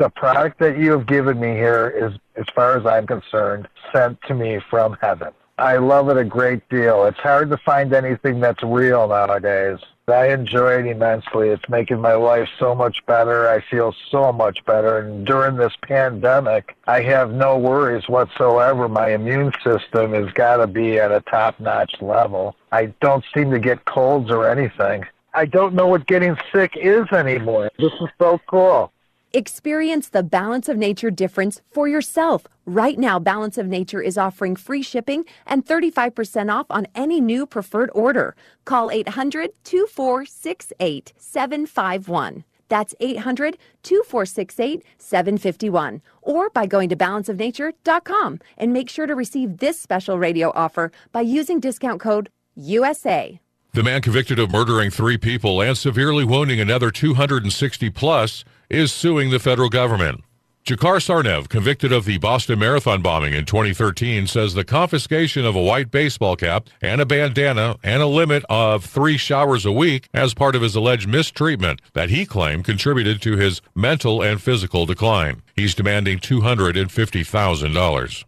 [0.00, 4.20] The product that you have given me here is, as far as I'm concerned, sent
[4.22, 5.28] to me from heaven.
[5.58, 7.04] I love it a great deal.
[7.04, 9.78] It's hard to find anything that's real nowadays.
[10.08, 11.48] I enjoy it immensely.
[11.48, 13.48] It's making my life so much better.
[13.48, 14.98] I feel so much better.
[14.98, 18.88] And during this pandemic, I have no worries whatsoever.
[18.88, 22.56] My immune system has got to be at a top notch level.
[22.72, 25.04] I don't seem to get colds or anything.
[25.34, 27.70] I don't know what getting sick is anymore.
[27.78, 28.92] This is so cool.
[29.34, 32.46] Experience the Balance of Nature difference for yourself.
[32.64, 37.44] Right now, Balance of Nature is offering free shipping and 35% off on any new
[37.44, 38.34] preferred order.
[38.64, 42.44] Call 800 2468 751.
[42.70, 46.00] That's 800 2468 751.
[46.22, 51.20] Or by going to balanceofnature.com and make sure to receive this special radio offer by
[51.20, 53.40] using discount code USA.
[53.74, 59.30] The man convicted of murdering three people and severely wounding another 260 plus is suing
[59.30, 60.22] the federal government.
[60.68, 65.62] Dzhokhar Tsarnaev, convicted of the Boston Marathon bombing in 2013, says the confiscation of a
[65.62, 70.34] white baseball cap and a bandana and a limit of three showers a week as
[70.34, 75.40] part of his alleged mistreatment that he claimed contributed to his mental and physical decline.
[75.56, 78.24] He's demanding $250,000.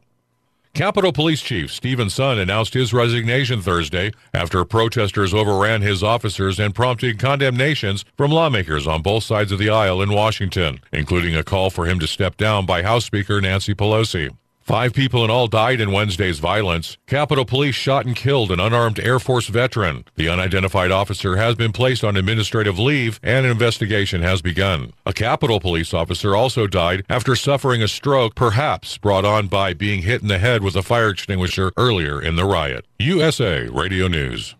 [0.80, 6.74] Capitol Police Chief Steven Sund announced his resignation Thursday after protesters overran his officers and
[6.74, 11.68] prompted condemnations from lawmakers on both sides of the aisle in Washington, including a call
[11.68, 14.34] for him to step down by House Speaker Nancy Pelosi.
[14.60, 16.96] Five people in all died in Wednesday's violence.
[17.06, 20.04] Capitol Police shot and killed an unarmed Air Force veteran.
[20.14, 24.92] The unidentified officer has been placed on administrative leave and an investigation has begun.
[25.04, 30.02] A Capitol Police officer also died after suffering a stroke, perhaps brought on by being
[30.02, 32.86] hit in the head with a fire extinguisher earlier in the riot.
[32.98, 34.54] USA Radio News.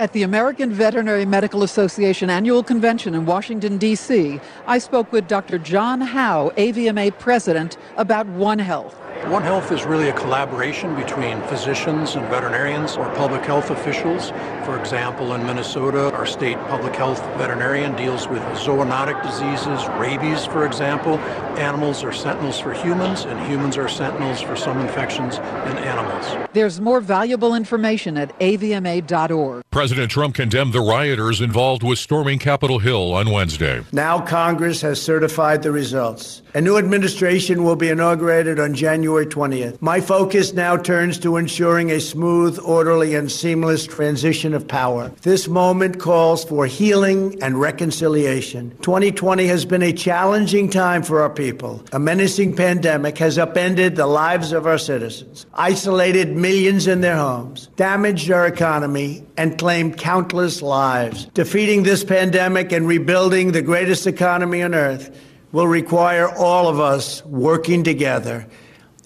[0.00, 5.58] At the American Veterinary Medical Association annual convention in Washington, D.C., I spoke with Dr.
[5.58, 8.94] John Howe, AVMA president, about One Health.
[9.26, 14.30] One Health is really a collaboration between physicians and veterinarians or public health officials.
[14.64, 20.64] For example, in Minnesota, our state public health veterinarian deals with zoonotic diseases, rabies, for
[20.64, 21.18] example.
[21.58, 26.48] Animals are sentinels for humans, and humans are sentinels for some infections in animals.
[26.54, 29.62] There's more valuable information at avma.org.
[29.70, 33.82] President Trump condemned the rioters involved with storming Capitol Hill on Wednesday.
[33.92, 36.42] Now Congress has certified the results.
[36.54, 39.80] A new administration will be inaugurated on January 20th.
[39.80, 45.10] My focus now turns to ensuring a smooth, orderly, and seamless transition of power.
[45.22, 48.76] This moment calls for healing and reconciliation.
[48.82, 51.82] 2020 has been a challenging time for our people.
[51.92, 57.68] A menacing pandemic has upended the lives of our citizens, isolated millions in their homes,
[57.76, 61.26] damaged our economy, and claimed countless lives.
[61.26, 65.10] Defeating this pandemic and rebuilding the greatest economy on earth
[65.52, 68.46] will require all of us working together.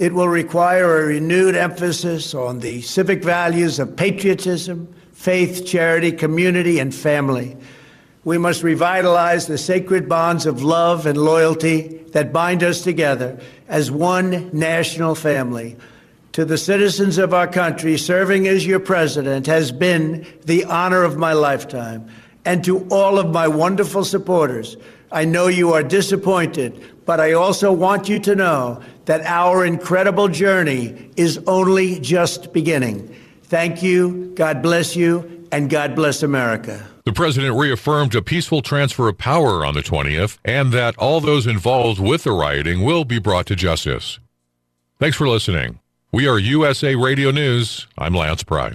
[0.03, 6.81] It will require a renewed emphasis on the civic values of patriotism, faith, charity, community,
[6.81, 7.57] and family.
[8.25, 13.39] We must revitalize the sacred bonds of love and loyalty that bind us together
[13.69, 15.77] as one national family.
[16.33, 21.17] To the citizens of our country, serving as your president has been the honor of
[21.17, 22.09] my lifetime.
[22.45, 24.77] And to all of my wonderful supporters,
[25.13, 30.29] I know you are disappointed, but I also want you to know that our incredible
[30.29, 33.15] journey is only just beginning.
[33.45, 36.87] Thank you, God bless you, and God bless America.
[37.05, 41.47] The president reaffirmed a peaceful transfer of power on the 20th and that all those
[41.47, 44.21] involved with the rioting will be brought to justice.
[45.01, 45.81] Thanks for listening.
[46.13, 47.89] We are USA Radio News.
[47.99, 48.75] I'm Lance Pry.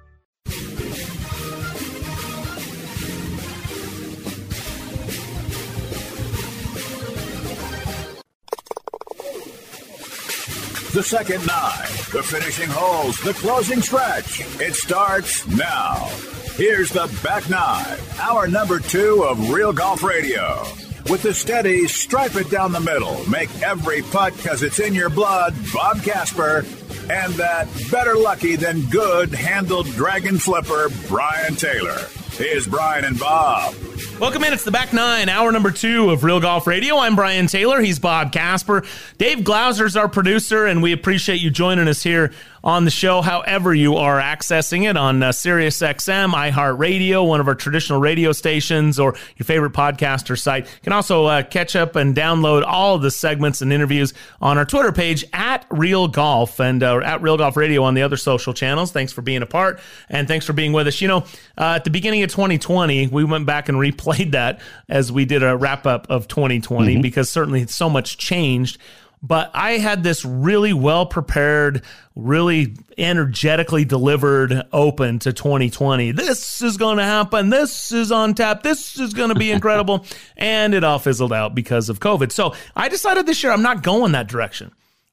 [10.93, 14.41] The second nine, the finishing holes, the closing stretch.
[14.59, 16.09] It starts now.
[16.55, 20.65] Here's the back nine, our number two of Real Golf Radio.
[21.09, 25.09] With the steady, stripe it down the middle, make every putt because it's in your
[25.09, 26.65] blood, Bob Casper,
[27.09, 31.99] and that better lucky than good handled dragon flipper, Brian Taylor.
[32.31, 33.75] Here's Brian and Bob.
[34.21, 34.53] Welcome in.
[34.53, 36.95] It's the back nine, hour number two of Real Golf Radio.
[36.95, 37.81] I'm Brian Taylor.
[37.81, 38.83] He's Bob Casper.
[39.17, 42.31] Dave Glauser's our producer, and we appreciate you joining us here
[42.63, 47.47] on the show, however you are accessing it on uh, Sirius XM, iHeartRadio, one of
[47.47, 50.65] our traditional radio stations, or your favorite podcaster site.
[50.65, 54.65] You can also uh, catch up and download all the segments and interviews on our
[54.65, 58.53] Twitter page at Real Golf and uh, at Real Golf Radio on the other social
[58.53, 58.91] channels.
[58.91, 61.01] Thanks for being a part and thanks for being with us.
[61.01, 61.17] You know,
[61.57, 65.41] uh, at the beginning of 2020, we went back and replayed that as we did
[65.41, 67.01] a wrap up of 2020 mm-hmm.
[67.01, 68.77] because certainly so much changed
[69.23, 71.83] but I had this really well prepared,
[72.15, 76.11] really energetically delivered open to 2020.
[76.11, 77.49] This is going to happen.
[77.49, 78.63] This is on tap.
[78.63, 80.05] This is going to be incredible.
[80.37, 82.31] and it all fizzled out because of COVID.
[82.31, 84.71] So I decided this year I'm not going that direction.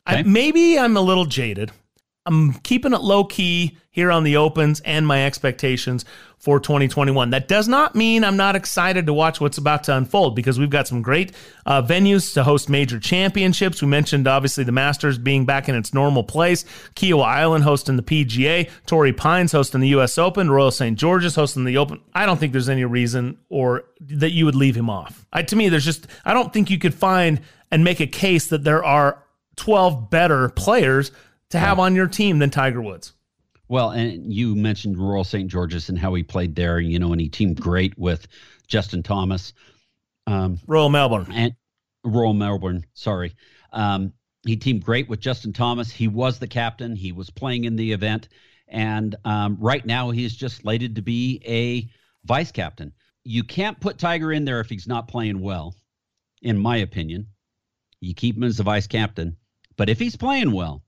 [0.09, 0.21] Okay.
[0.21, 1.71] I, maybe I'm a little jaded.
[2.29, 6.05] I'm keeping it low key here on the opens and my expectations
[6.37, 7.31] for 2021.
[7.31, 10.69] That does not mean I'm not excited to watch what's about to unfold because we've
[10.69, 11.33] got some great
[11.65, 13.81] uh, venues to host major championships.
[13.81, 16.65] We mentioned obviously the Masters being back in its normal place,
[16.97, 20.19] Kiawah Island hosting the PGA, Torrey Pines hosting the U.S.
[20.19, 20.99] Open, Royal St.
[20.99, 21.99] George's hosting the Open.
[22.13, 25.27] I don't think there's any reason or that you would leave him off.
[25.33, 28.49] I, to me, there's just I don't think you could find and make a case
[28.49, 29.25] that there are
[29.57, 31.11] 12 better players
[31.51, 33.13] to have on your team than Tiger Woods.
[33.69, 35.51] Well, and you mentioned Royal St.
[35.51, 38.27] George's and how he played there, you know, and he teamed great with
[38.67, 39.53] Justin Thomas.
[40.27, 41.27] Um, Royal Melbourne.
[41.33, 41.55] And
[42.05, 43.35] Royal Melbourne, sorry.
[43.73, 44.13] Um,
[44.47, 45.91] he teamed great with Justin Thomas.
[45.91, 46.97] He was the captain.
[46.97, 48.29] He was playing in the event.
[48.69, 51.91] And um, right now, he's just slated to be a
[52.27, 52.93] vice captain.
[53.25, 55.75] You can't put Tiger in there if he's not playing well,
[56.41, 57.27] in my opinion.
[58.01, 59.37] You keep him as the vice captain.
[59.77, 60.83] But if he's playing well,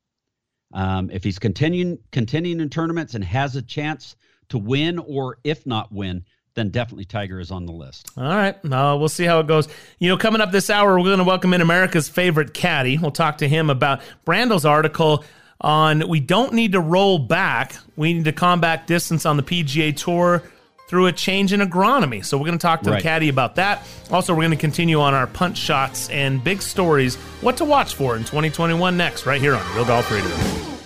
[0.72, 4.16] um, if he's continuing continuing in tournaments and has a chance
[4.50, 8.10] to win, or if not win, then definitely Tiger is on the list.
[8.16, 8.56] All right.
[8.64, 9.68] Uh, we'll see how it goes.
[9.98, 12.98] You know, coming up this hour, we're going to welcome in America's favorite caddy.
[12.98, 15.24] We'll talk to him about Brandel's article
[15.60, 17.76] on we don't need to roll back.
[17.96, 20.42] We need to combat distance on the PGA Tour
[20.90, 22.24] through a change in agronomy.
[22.24, 22.96] So we're going to talk to right.
[22.96, 23.86] the caddy about that.
[24.10, 27.94] Also, we're going to continue on our punch shots and big stories, what to watch
[27.94, 30.79] for in 2021 next, right here on Real Golf Radio.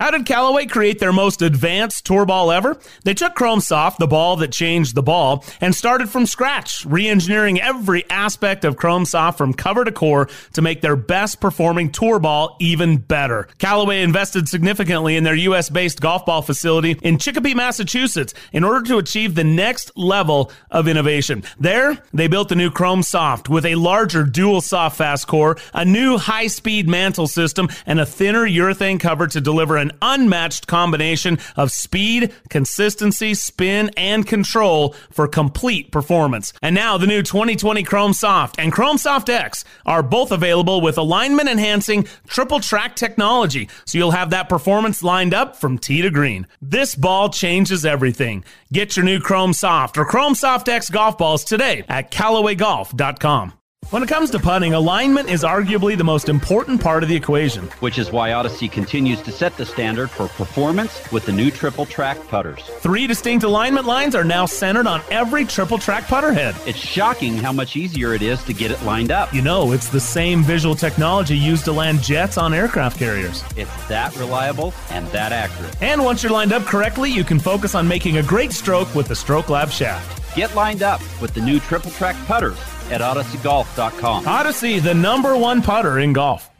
[0.00, 2.78] How did Callaway create their most advanced tour ball ever?
[3.04, 7.60] They took Chrome Soft, the ball that changed the ball, and started from scratch, re-engineering
[7.60, 12.18] every aspect of Chrome Soft from cover to core to make their best performing tour
[12.18, 13.46] ball even better.
[13.58, 18.96] Callaway invested significantly in their US-based golf ball facility in Chicopee, Massachusetts in order to
[18.96, 21.42] achieve the next level of innovation.
[21.58, 25.84] There, they built the new Chrome Soft with a larger dual soft fast core, a
[25.84, 31.38] new high-speed mantle system, and a thinner urethane cover to deliver an an unmatched combination
[31.56, 36.52] of speed, consistency, spin, and control for complete performance.
[36.62, 40.98] And now the new 2020 Chrome Soft and Chrome Soft X are both available with
[40.98, 46.10] alignment enhancing triple track technology, so you'll have that performance lined up from tee to
[46.10, 46.46] green.
[46.62, 48.44] This ball changes everything.
[48.72, 53.59] Get your new Chrome Soft or Chrome Soft X golf balls today at CallawayGolf.com.
[53.90, 57.64] When it comes to putting, alignment is arguably the most important part of the equation.
[57.80, 61.86] Which is why Odyssey continues to set the standard for performance with the new triple
[61.86, 62.62] track putters.
[62.78, 66.54] Three distinct alignment lines are now centered on every triple track putter head.
[66.66, 69.34] It's shocking how much easier it is to get it lined up.
[69.34, 73.42] You know, it's the same visual technology used to land jets on aircraft carriers.
[73.56, 75.82] It's that reliable and that accurate.
[75.82, 79.08] And once you're lined up correctly, you can focus on making a great stroke with
[79.08, 80.36] the Stroke Lab shaft.
[80.36, 82.58] Get lined up with the new triple track putters
[82.90, 84.26] at odysseygolf.com.
[84.26, 86.50] Odyssey, the number one putter in golf.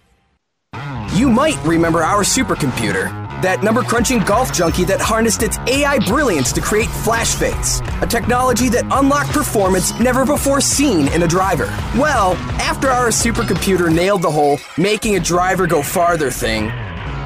[1.14, 3.10] You might remember our supercomputer,
[3.42, 8.06] that number crunching golf junkie that harnessed its AI brilliance to create flash fades, a
[8.06, 11.66] technology that unlocked performance never before seen in a driver.
[11.98, 16.70] Well, after our supercomputer nailed the whole making a driver go farther thing,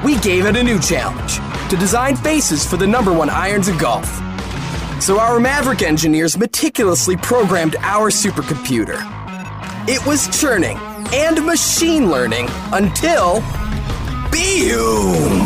[0.03, 1.37] we gave it a new challenge
[1.69, 4.19] to design faces for the number one irons in golf.
[4.99, 8.97] So our Maverick engineers meticulously programmed our supercomputer.
[9.87, 10.77] It was churning
[11.13, 13.41] and machine learning until.
[14.31, 15.45] Boom!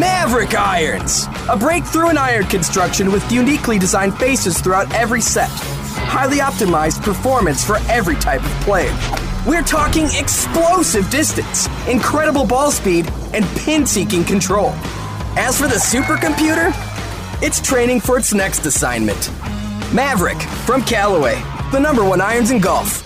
[0.00, 1.26] Maverick Irons!
[1.50, 5.50] A breakthrough in iron construction with uniquely designed faces throughout every set.
[5.50, 8.96] Highly optimized performance for every type of player.
[9.46, 14.70] We're talking explosive distance, incredible ball speed, and pin seeking control.
[15.36, 16.72] As for the supercomputer,
[17.42, 19.30] it's training for its next assignment.
[19.92, 23.05] Maverick from Callaway, the number one irons in golf.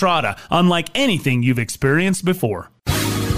[0.00, 2.70] Entrada, unlike anything you've experienced before.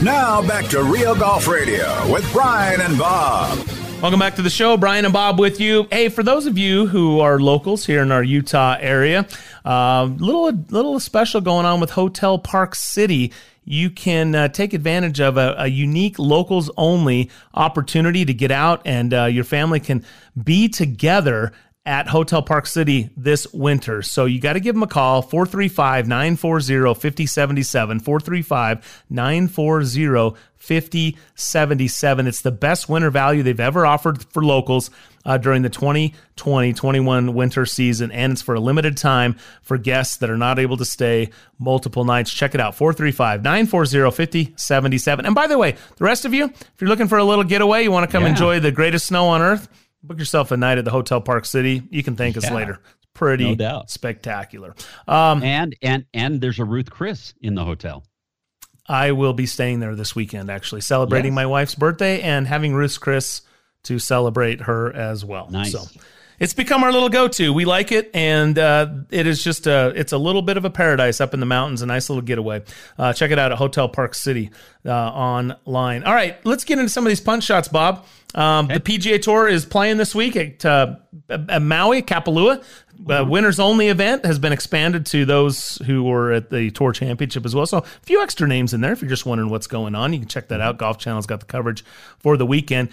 [0.00, 3.58] Now back to Real Golf Radio with Brian and Bob.
[4.00, 4.76] Welcome back to the show.
[4.76, 5.88] Brian and Bob with you.
[5.90, 9.26] Hey, for those of you who are locals here in our Utah area,
[9.64, 13.32] uh, little little special going on with Hotel Park City.
[13.64, 18.82] You can uh, take advantage of a, a, unique locals only opportunity to get out
[18.84, 20.04] and uh, your family can
[20.40, 21.52] be together
[21.84, 24.02] at Hotel Park City this winter.
[24.02, 28.00] So you got to give them a call 435 940 5077.
[28.00, 32.26] 435 940 5077.
[32.28, 34.90] It's the best winter value they've ever offered for locals
[35.24, 38.12] uh, during the 2020 21 winter season.
[38.12, 42.04] And it's for a limited time for guests that are not able to stay multiple
[42.04, 42.32] nights.
[42.32, 45.26] Check it out 435 940 5077.
[45.26, 47.82] And by the way, the rest of you, if you're looking for a little getaway,
[47.82, 48.30] you want to come yeah.
[48.30, 49.68] enjoy the greatest snow on earth
[50.02, 51.82] book yourself a night at the Hotel Park City.
[51.90, 52.80] You can thank us later.
[52.96, 53.90] It's pretty no doubt.
[53.90, 54.74] spectacular.
[55.06, 58.04] Um, and and and there's a Ruth Chris in the hotel.
[58.86, 61.36] I will be staying there this weekend, actually, celebrating yes.
[61.36, 63.42] my wife's birthday and having Ruth Chris
[63.84, 65.48] to celebrate her as well.
[65.50, 65.72] Nice.
[65.72, 65.84] So
[66.38, 67.52] it's become our little go-to.
[67.52, 70.70] We like it, and uh, it is just a it's a little bit of a
[70.70, 71.82] paradise up in the mountains.
[71.82, 72.64] A nice little getaway.
[72.98, 74.50] Uh, check it out at Hotel Park City
[74.84, 76.02] uh, online.
[76.02, 78.06] All right, let's get into some of these punch shots, Bob.
[78.34, 78.78] Um, okay.
[78.78, 80.96] The PGA Tour is playing this week at, uh,
[81.28, 82.62] at Maui, Kapalua.
[83.08, 87.44] Uh, winners only event has been expanded to those who were at the Tour Championship
[87.44, 87.66] as well.
[87.66, 88.92] So a few extra names in there.
[88.92, 90.78] If you're just wondering what's going on, you can check that out.
[90.78, 91.84] Golf Channel's got the coverage
[92.18, 92.90] for the weekend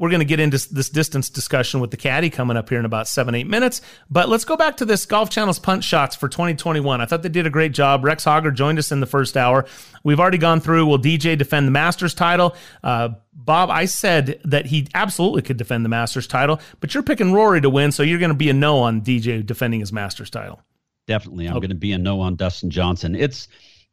[0.00, 2.86] we're going to get into this distance discussion with the caddy coming up here in
[2.86, 3.82] about seven, eight minutes.
[4.08, 7.02] But let's go back to this Golf Channel's punch shots for 2021.
[7.02, 8.02] I thought they did a great job.
[8.02, 9.66] Rex Hoggard joined us in the first hour.
[10.02, 10.86] We've already gone through.
[10.86, 12.56] Will DJ defend the Masters title?
[12.82, 17.34] Uh, Bob, I said that he absolutely could defend the Masters title, but you're picking
[17.34, 20.30] Rory to win, so you're going to be a no on DJ defending his Masters
[20.30, 20.62] title.
[21.08, 21.66] Definitely, I'm okay.
[21.66, 23.14] going to be a no on Dustin Johnson.
[23.14, 23.48] It's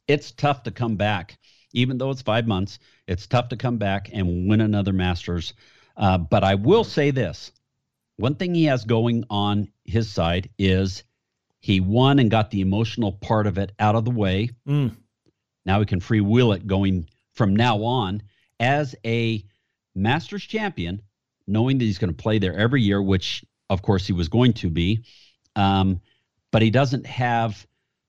[0.08, 1.38] it's tough to come back,
[1.74, 2.80] even though it's five months.
[3.08, 5.54] It's tough to come back and win another Masters.
[5.98, 7.52] Uh, but I will say this
[8.18, 11.04] one thing he has going on his side is
[11.60, 14.50] he won and got the emotional part of it out of the way.
[14.68, 14.96] Mm.
[15.66, 18.24] Now he can freewheel it going from now on
[18.60, 19.44] as a
[19.96, 21.02] Masters champion,
[21.48, 24.54] knowing that he's going to play there every year, which of course he was going
[24.54, 25.04] to be.
[25.56, 26.02] Um,
[26.52, 27.66] but he doesn't have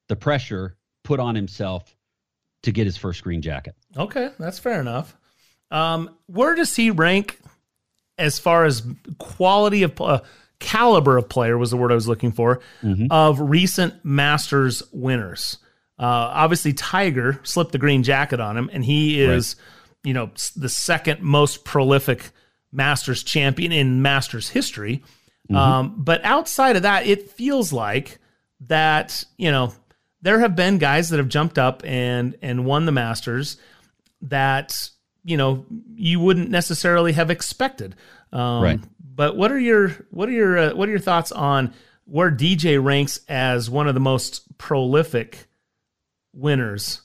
[0.09, 1.97] the pressure put on himself
[2.63, 3.75] to get his first green jacket.
[3.97, 5.17] Okay, that's fair enough.
[5.71, 7.39] Um, where does he rank
[8.19, 8.83] as far as
[9.19, 10.21] quality of uh,
[10.59, 13.07] caliber of player was the word I was looking for Mm-hmm.
[13.11, 15.59] of recent Masters winners?
[15.99, 19.57] Uh, obviously, Tiger slipped the green jacket on him, and he is,
[20.05, 22.31] you know, the second most prolific
[22.71, 25.03] Masters champion in Masters history.
[25.53, 28.19] Um, but outside of that, it feels like
[28.67, 29.73] that you know
[30.21, 33.57] there have been guys that have jumped up and and won the Masters
[34.23, 34.91] that
[35.29, 37.95] you know you wouldn't necessarily have expected.
[38.33, 38.81] Um, Right.
[39.01, 41.75] But what are your what are your uh, what are your thoughts on
[42.05, 45.49] where DJ ranks as one of the most prolific
[46.33, 47.03] winners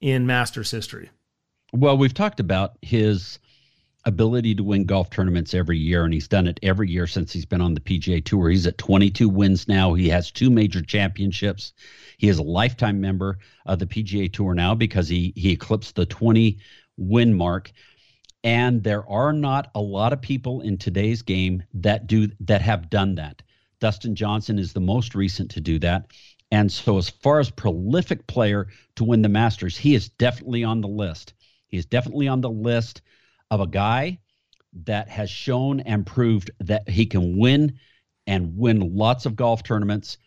[0.00, 1.10] in Masters history?
[1.72, 3.40] Well, we've talked about his
[4.04, 7.46] ability to win golf tournaments every year, and he's done it every year since he's
[7.46, 8.48] been on the PGA Tour.
[8.48, 9.94] He's at 22 wins now.
[9.94, 11.72] He has two major championships.
[12.18, 16.06] He is a lifetime member of the PGA Tour now because he he eclipsed the
[16.06, 16.58] 20
[16.96, 17.72] win mark.
[18.44, 22.90] And there are not a lot of people in today's game that do that have
[22.90, 23.42] done that.
[23.80, 26.06] Dustin Johnson is the most recent to do that.
[26.50, 30.80] And so as far as prolific player to win the Masters, he is definitely on
[30.80, 31.34] the list.
[31.68, 33.02] He is definitely on the list
[33.50, 34.18] of a guy
[34.84, 37.78] that has shown and proved that he can win
[38.26, 40.18] and win lots of golf tournaments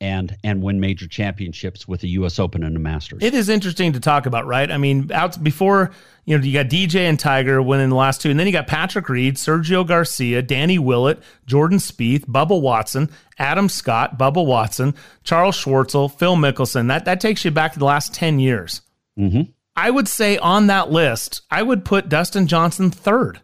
[0.00, 3.18] and and win major championships with the US Open and the Masters.
[3.22, 4.70] It is interesting to talk about, right?
[4.70, 5.90] I mean, out before
[6.24, 8.66] you know, you got DJ and Tiger winning the last two, and then you got
[8.66, 14.94] Patrick Reed, Sergio Garcia, Danny Willett, Jordan Spieth, Bubba Watson, Adam Scott, Bubba Watson,
[15.24, 16.88] Charles Schwartzel, Phil Mickelson.
[16.88, 18.82] That that takes you back to the last ten years.
[19.18, 19.50] Mm-hmm.
[19.74, 23.40] I would say on that list, I would put Dustin Johnson third,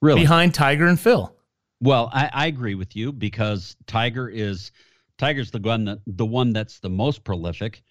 [0.00, 0.20] Really?
[0.22, 1.32] behind Tiger and Phil.
[1.80, 4.72] Well, I, I agree with you because Tiger is
[5.18, 7.82] Tiger's the one that the one that's the most prolific.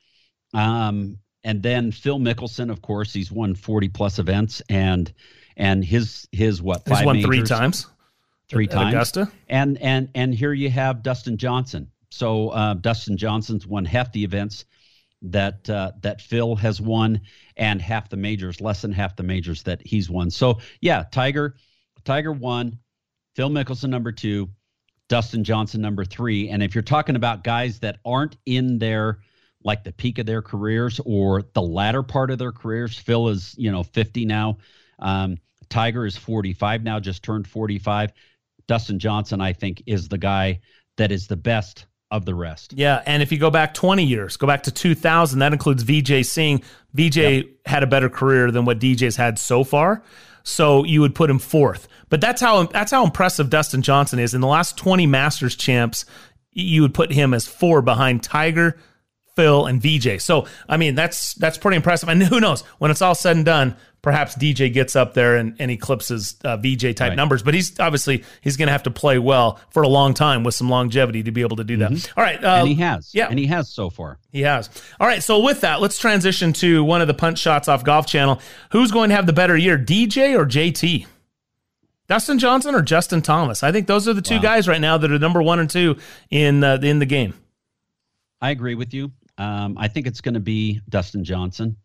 [0.53, 5.11] Um, and then Phil Mickelson, of course, he's won forty plus events, and
[5.57, 7.87] and his his what He's won three times.
[8.49, 9.31] three at times Augusta.
[9.47, 11.91] and and and here you have Dustin Johnson.
[12.11, 14.65] So uh, Dustin Johnson's won half the events
[15.23, 17.21] that uh, that Phil has won,
[17.57, 20.29] and half the majors, less than half the majors that he's won.
[20.29, 21.55] So yeah, Tiger,
[22.03, 22.79] Tiger won,
[23.35, 24.49] Phil Mickelson number two,
[25.07, 26.49] Dustin Johnson number three.
[26.49, 29.19] And if you're talking about guys that aren't in their
[29.63, 33.55] like the peak of their careers or the latter part of their careers, Phil is
[33.57, 34.57] you know 50 now.
[34.99, 35.37] Um,
[35.69, 38.11] Tiger is 45 now, just turned 45.
[38.67, 40.61] Dustin Johnson, I think, is the guy
[40.97, 42.73] that is the best of the rest.
[42.73, 46.25] Yeah, and if you go back 20 years, go back to 2000, that includes Vijay
[46.25, 46.61] Singh.
[46.95, 50.03] Vijay had a better career than what DJ's had so far.
[50.45, 51.87] So you would put him fourth.
[52.09, 54.33] But that's how that's how impressive Dustin Johnson is.
[54.33, 56.05] In the last 20 Masters champs,
[56.51, 58.77] you would put him as four behind Tiger,
[59.35, 60.21] Phil, and Vijay.
[60.21, 62.09] So I mean, that's that's pretty impressive.
[62.09, 65.55] And who knows when it's all said and done, perhaps DJ gets up there and,
[65.59, 67.15] and eclipses uh, Vijay type Right.
[67.15, 67.41] numbers.
[67.43, 70.55] But he's obviously he's going to have to play well for a long time with
[70.55, 71.91] some longevity to be able to do that.
[72.15, 73.09] All right, uh, and he has.
[73.13, 74.19] Yeah, And he has so far.
[74.31, 74.69] he has.
[74.99, 75.21] All right.
[75.23, 78.39] So with that, let's transition to one of the punch shots off Golf Channel.
[78.71, 81.07] Who's going to have the better year, DJ or JT?
[82.07, 83.63] Dustin Johnson or Justin Thomas?
[83.63, 84.41] I think those are the two Wow.
[84.43, 85.97] guys right now that are number one and two
[86.29, 87.33] in uh, in the game.
[88.39, 89.11] I agree with you.
[89.39, 91.77] Um, I think it's going to be Dustin Johnson.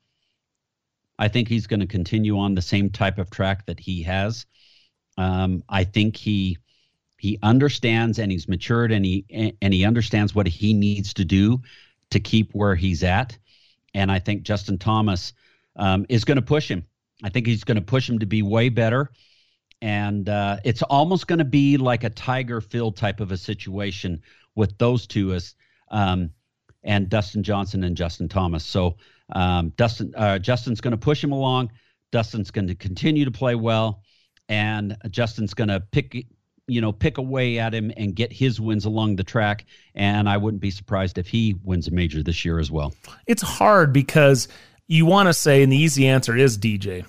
[1.21, 4.47] I think he's going to continue on the same type of track that he has.
[5.19, 6.57] Um, I think he
[7.19, 11.61] he understands and he's matured and he and he understands what he needs to do
[12.09, 13.37] to keep where he's at.
[13.93, 15.35] And I think Justin Thomas
[15.77, 16.87] um, is going to push him.
[17.23, 19.11] I think he's going to push him to be way better.
[19.83, 24.23] And uh, it's almost going to be like a Tiger Phil type of a situation
[24.55, 25.55] with those two as
[25.91, 26.31] um,
[26.83, 28.65] and Dustin Johnson and Justin Thomas.
[28.65, 28.97] So
[29.33, 31.71] um, Dustin uh, Justin's going to push him along.
[32.13, 34.03] Dustin's going to continue to play well,
[34.49, 36.27] and Justin's going to pick
[36.67, 39.67] you know pick away at him and get his wins along the track.
[39.95, 42.95] And I wouldn't be surprised if he wins a major this year as well.
[43.27, 44.49] It's hard because
[44.87, 47.05] you want to say, and the easy answer is DJ.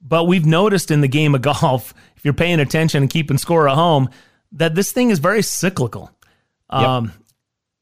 [0.00, 3.68] But we've noticed in the game of golf, if you're paying attention and keeping score
[3.68, 4.08] at home,
[4.52, 6.10] that this thing is very cyclical.
[6.70, 7.12] Um,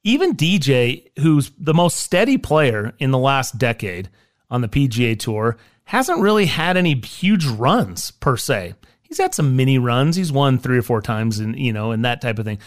[0.03, 4.09] even DJ, who's the most steady player in the last decade
[4.49, 8.75] on the PGA Tour, hasn't really had any huge runs per se.
[9.03, 10.17] He's had some mini runs.
[10.17, 12.61] He's won three or four times, and you know, and that type of thing.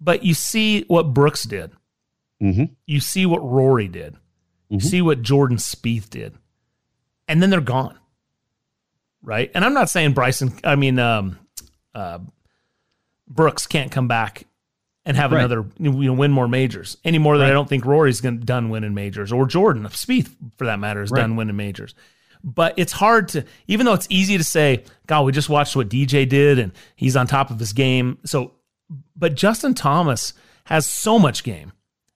[0.00, 1.72] But you see what Brooks did.
[2.42, 2.64] Mm-hmm.
[2.86, 4.16] You see what Rory did.
[4.68, 6.34] You see what Jordan Spieth did,
[7.26, 7.98] and then they're gone.
[9.22, 10.52] Right, and I'm not saying Bryson.
[10.62, 11.38] I mean, um,
[11.94, 12.20] uh,
[13.26, 14.44] Brooks can't come back
[15.06, 15.40] and have Right.
[15.44, 18.68] another you know win more majors any more than I don't think Rory's going done
[18.68, 20.28] winning majors or Jordan Spieth
[20.58, 21.20] for that matter is Right.
[21.20, 21.94] done winning majors.
[22.42, 25.90] But it's hard to, even though it's easy to say, God, we just watched what
[25.90, 28.16] DJ did and he's on top of his game.
[28.24, 28.52] So,
[29.14, 30.32] but Justin Thomas
[30.64, 31.72] has so much game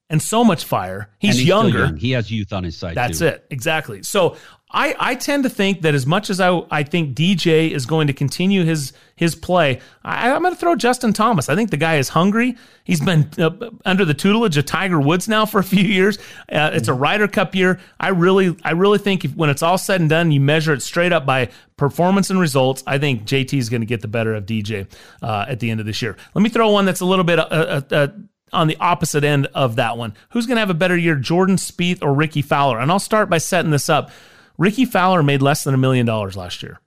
[0.09, 1.11] and so much fire.
[1.19, 1.79] He's, he's younger.
[1.81, 1.97] Young.
[1.99, 2.95] He has youth on his side.
[2.95, 3.27] That's too.
[3.27, 3.45] it.
[3.51, 4.03] Exactly.
[4.03, 4.37] So
[4.75, 8.09] I, I tend to think that as much as I, I think DJ is going
[8.09, 11.49] to continue his his play, I, am going to throw Justin Thomas.
[11.49, 12.57] I think the guy is hungry.
[12.83, 16.19] He's been uh, under the tutelage of Tiger Woods now for a few years.
[16.51, 17.79] Uh, it's a Ryder Cup year.
[18.01, 20.83] I really I really think if, when it's all said and done, you measure it
[20.83, 22.83] straight up by performance and results.
[22.85, 24.89] I think JT is going to get the better of DJ
[25.23, 26.17] uh, at the end of this year.
[26.35, 27.39] Let me throw one that's a little bit.
[27.39, 28.09] Uh, uh,
[28.53, 30.15] on the opposite end of that one.
[30.31, 32.79] Who's going to have a better year, Jordan Spieth or Rickie Fowler?
[32.79, 34.13] And I'll start by setting this up.
[34.59, 36.81] Rickie Fowler made less than a million dollars last year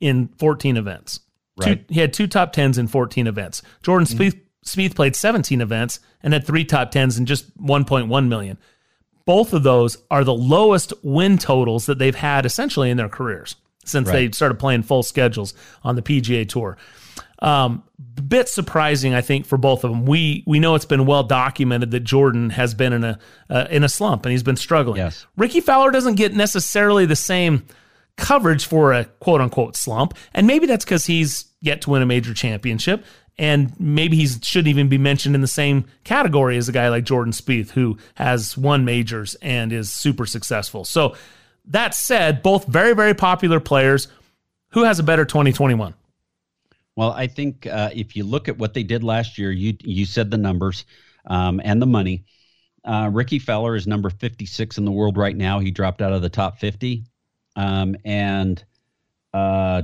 [0.00, 1.20] in 14 events.
[1.56, 1.86] Right.
[1.86, 3.62] Two, he had two top tens in 14 events.
[3.82, 4.22] Jordan mm-hmm.
[4.22, 8.58] Spieth, Spieth played 17 events and had three top tens and just 1.1 million.
[9.24, 13.56] Both of those are the lowest win totals that they've had essentially in their careers
[13.84, 14.14] since right.
[14.14, 16.76] they started playing full schedules on the PGA Tour.
[17.40, 17.84] Um,
[18.28, 20.04] bit surprising, I think, for both of them.
[20.04, 23.18] We we know it's been well documented that Jordan has been in a
[23.48, 24.98] uh, in a slump and he's been struggling.
[24.98, 25.26] Yes.
[25.36, 27.66] Rickie Fowler doesn't get necessarily the same
[28.16, 32.06] coverage for a quote unquote slump, and maybe that's because he's yet to win a
[32.06, 33.04] major championship,
[33.38, 37.04] and maybe he shouldn't even be mentioned in the same category as a guy like
[37.04, 40.84] Jordan Spieth who has won majors and is super successful.
[40.84, 41.16] So
[41.66, 44.08] that said, both very very popular players.
[44.72, 45.94] Who has a better 2021?
[46.98, 50.04] Well, I think uh, if you look at what they did last year, you you
[50.04, 50.84] said the numbers
[51.26, 52.24] um, and the money.
[52.84, 55.60] Uh, Rickie Fowler is number 56 in the world right now.
[55.60, 57.04] He dropped out of the top 50,
[57.54, 58.64] um, and
[59.32, 59.82] uh,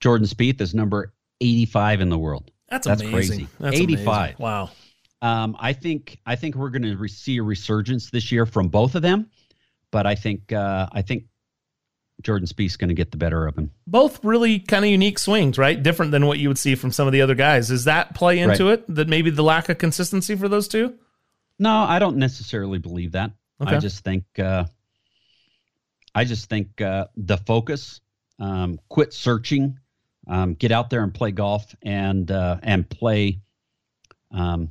[0.00, 2.50] Jordan Spieth is number 85 in the world.
[2.68, 2.98] That's, amazing.
[3.08, 3.36] That's amazing.
[3.38, 3.48] crazy.
[3.58, 4.06] That's 85.
[4.06, 4.36] Amazing.
[4.38, 4.70] Wow.
[5.22, 8.96] Um, I think I think we're going to see a resurgence this year from both
[8.96, 9.30] of them,
[9.90, 11.24] but I think uh, I think
[12.22, 13.70] Jordan Spieth's going to get the better of him.
[13.86, 15.80] Both really kind of unique swings, right?
[15.80, 17.68] Different than what you would see from some of the other guys.
[17.68, 18.78] Does that play into right.
[18.78, 18.94] it?
[18.94, 20.94] That maybe the lack of consistency for those two?
[21.58, 23.32] No, I don't necessarily believe that.
[23.60, 23.76] Okay.
[23.76, 24.64] I just think uh,
[26.14, 28.00] I just think uh, the focus,
[28.38, 29.78] um, quit searching,
[30.26, 33.40] um, get out there and play golf and uh, and play
[34.30, 34.70] um,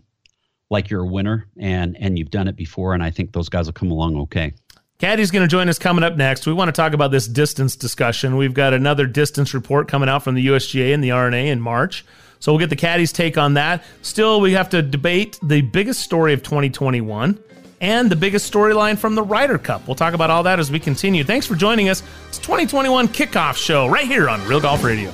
[0.69, 2.93] like you're a winner and and you've done it before.
[2.93, 4.53] And I think those guys will come along okay.
[4.99, 6.47] Caddy's going to join us coming up next.
[6.47, 8.38] We want to talk about this distance discussion.
[8.38, 12.05] We've got another distance report coming out from the USGA and the R&A in March.
[12.39, 13.84] So we'll get the Caddy's take on that.
[14.03, 17.38] Still, we have to debate the biggest story of 2021
[17.81, 19.85] and the biggest storyline from the Ryder Cup.
[19.85, 21.26] We'll talk about all that as we continue.
[21.26, 22.01] Thanks for joining us.
[22.30, 25.13] It's 2021 kickoff show right here on Real Golf Radio.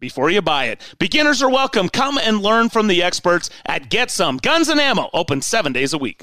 [0.00, 0.80] before you buy it.
[0.98, 1.88] Beginners are welcome.
[1.88, 5.92] Come and learn from the experts at Get Some Guns and Ammo, open seven days
[5.92, 6.22] a week.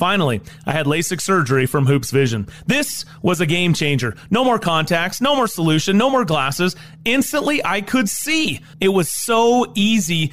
[0.00, 2.48] Finally, I had LASIK surgery from Hoopes Vision.
[2.66, 4.16] This was a game changer.
[4.30, 6.74] No more contacts, no more solution, no more glasses.
[7.04, 8.62] Instantly, I could see.
[8.80, 10.32] It was so easy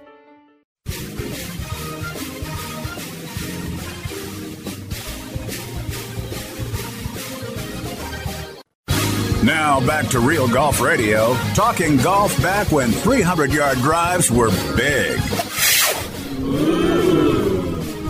[9.43, 15.19] Now back to Real Golf Radio, talking golf back when 300 yard drives were big.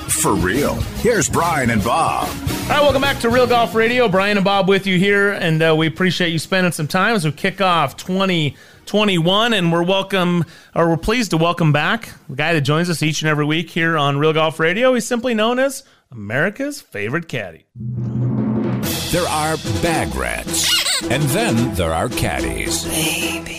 [0.09, 0.75] For real.
[0.99, 2.27] Here's Brian and Bob.
[2.27, 4.09] All right, welcome back to Real Golf Radio.
[4.09, 7.23] Brian and Bob with you here, and uh, we appreciate you spending some time as
[7.23, 9.53] we kick off 2021.
[9.53, 10.43] And we're welcome,
[10.75, 13.69] or we're pleased to welcome back the guy that joins us each and every week
[13.69, 14.93] here on Real Golf Radio.
[14.93, 17.67] He's simply known as America's favorite caddy.
[17.73, 20.80] There are bag rats.
[21.09, 22.85] And then there are caddies.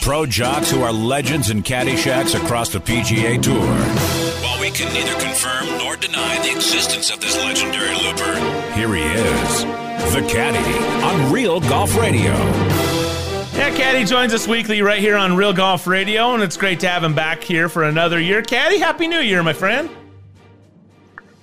[0.02, 3.56] Pro jocks who are legends in caddy shacks across the PGA Tour.
[4.42, 8.34] While we can neither confirm nor deny the existence of this legendary looper,
[8.74, 9.64] here he is,
[10.14, 12.32] the caddy on Real Golf Radio.
[13.54, 16.88] Yeah, Caddy joins us weekly right here on Real Golf Radio, and it's great to
[16.88, 18.40] have him back here for another year.
[18.40, 19.90] Caddy, Happy New Year, my friend.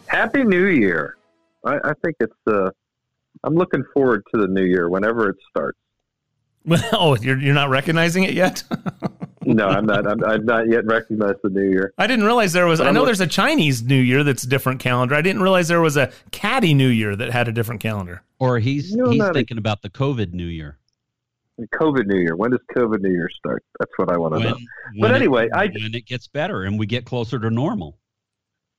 [0.08, 1.18] Happy New Year.
[1.64, 2.72] I, I think it's, uh,
[3.44, 5.78] I'm looking forward to the new year whenever it starts.
[6.94, 8.64] oh, you're, you're not recognizing it yet?
[9.46, 10.08] no, I'm not.
[10.08, 11.94] I'm, I've not yet recognized the new year.
[11.98, 12.80] I didn't realize there was.
[12.80, 15.16] But I know look- there's a Chinese New Year that's a different calendar.
[15.16, 18.24] I didn't realize there was a Caddy New Year that had a different calendar.
[18.40, 20.78] Or he's No, he's not a- thinking about the COVID New Year.
[21.74, 22.36] COVID New Year.
[22.38, 23.64] When does COVID New Year start?
[23.80, 24.54] That's what I want to know.
[24.54, 27.98] when But it- anyway, I when it gets better and we get closer to normal.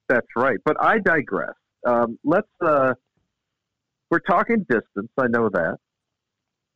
[0.09, 0.57] That's right.
[0.65, 1.53] But I digress.
[1.87, 2.49] Um, let's.
[2.65, 2.95] Uh,
[4.11, 5.09] we're talking distance.
[5.19, 5.77] I know that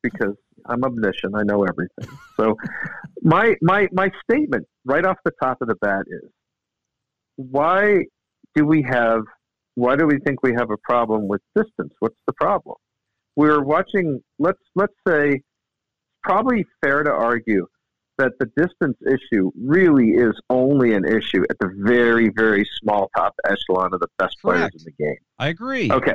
[0.03, 0.35] because
[0.67, 1.35] I'm omniscient.
[1.37, 2.19] I know everything.
[2.37, 2.57] So
[3.23, 6.31] my my my statement right off the top of the bat is:
[7.37, 8.05] Why
[8.55, 9.23] do we have?
[9.77, 11.93] Why do we think we have a problem with distance?
[11.99, 12.77] What's the problem?
[13.37, 14.23] We're watching.
[14.39, 15.31] Let's let's say.
[15.31, 17.67] It's probably fair to argue
[18.19, 23.35] that the distance issue really is only an issue at the very, very small top
[23.49, 25.17] echelon of the best players in the game.
[25.39, 25.91] I agree.
[25.91, 26.15] Okay.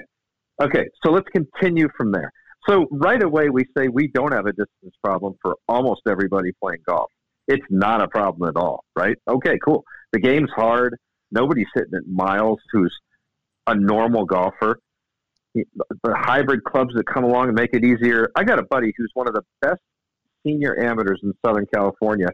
[0.62, 0.86] Okay.
[1.04, 2.32] So let's continue from there.
[2.68, 6.82] So right away, we say we don't have a distance problem for almost everybody playing
[6.88, 7.10] golf.
[7.48, 9.18] It's not a problem at all, right?
[9.28, 9.84] Okay, cool.
[10.12, 10.98] The game's hard.
[11.32, 12.96] Nobody's hitting it miles who's
[13.66, 14.80] a normal golfer.
[15.56, 15.66] The
[16.16, 18.30] hybrid clubs that come along and make it easier.
[18.36, 19.82] I got a buddy who's one of the best
[20.46, 22.28] senior amateurs in Southern California.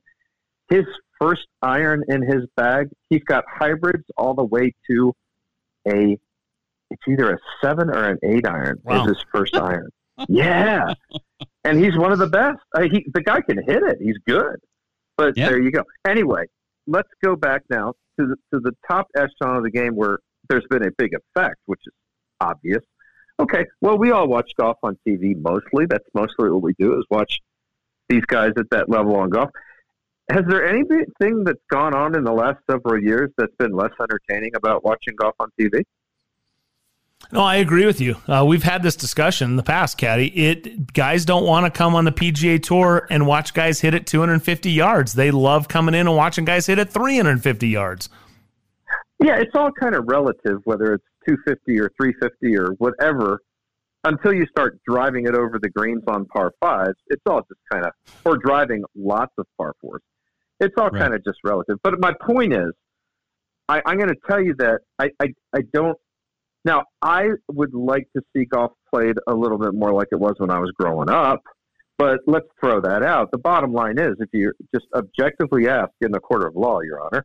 [0.69, 0.85] His
[1.19, 5.13] first iron in his bag, he's got hybrids all the way to
[5.87, 6.17] a
[6.91, 9.03] it's either a seven or an eight iron Wow.
[9.03, 9.89] is his first iron.
[10.29, 10.93] Yeah,
[11.63, 12.59] and he's one of the best.
[12.73, 13.97] Uh, he, the guy can hit it.
[13.99, 14.57] He's good.
[15.17, 15.83] But there you go.
[16.07, 16.45] Anyway,
[16.87, 20.19] let's go back now to the to the top echelon of the game where
[20.49, 21.93] there's been a big effect, which is
[22.41, 22.81] obvious.
[23.39, 25.85] Okay, well, we all watch golf on TV mostly.
[25.89, 27.39] That's mostly what we do is watch
[28.07, 29.49] these guys at that level on golf.
[30.31, 34.55] Has there anything that's gone on in the last several years that's been less entertaining
[34.55, 35.83] about watching golf on TV?
[37.31, 38.15] No, I agree with you.
[38.27, 40.27] Uh, we've had this discussion in the past, Caddy.
[40.27, 44.05] It guys don't want to come on the PGA Tour and watch guys hit at
[44.05, 45.13] 250 yards.
[45.13, 48.09] They love coming in and watching guys hit at 350 yards.
[49.23, 53.41] Yeah, it's all kind of relative, whether it's 250 or 350 or whatever.
[54.03, 57.85] Until you start driving it over the greens on par fives, it's all just kind
[57.85, 57.91] of,
[58.23, 60.01] or driving lots of par fours.
[60.59, 61.77] It's all kind of just relative.
[61.83, 62.71] But my point is,
[63.67, 65.97] I, I'm going to tell you that I, I, I don't.
[66.65, 70.33] Now, I would like to see golf played a little bit more like it was
[70.39, 71.43] when I was growing up,
[71.97, 73.29] but let's throw that out.
[73.31, 77.01] The bottom line is, if you just objectively ask in the court of law, Your
[77.05, 77.23] Honor,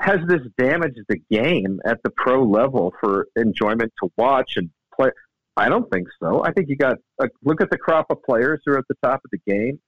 [0.00, 5.10] has this damaged the game at the pro level for enjoyment to watch and play?
[5.56, 6.44] I don't think so.
[6.44, 8.96] I think you got a, look at the crop of players who are at the
[9.02, 9.80] top of the game.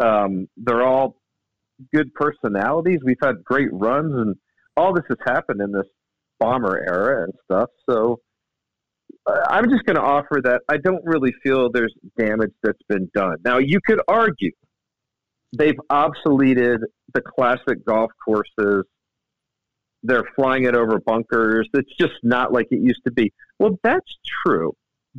[0.00, 1.16] Um, they're all
[1.92, 3.00] good personalities.
[3.04, 4.36] We've had great runs, and
[4.76, 5.86] all this has happened in this
[6.42, 7.70] bomber era and stuff.
[7.88, 8.18] So
[9.48, 13.36] I'm just going to offer that I don't really feel there's damage that's been done.
[13.44, 14.50] Now, you could argue
[15.56, 16.78] they've obsoleted
[17.14, 18.84] the classic golf courses.
[20.02, 21.68] They're flying it over bunkers.
[21.74, 23.32] It's just not like it used to be.
[23.60, 24.72] Well, that's true.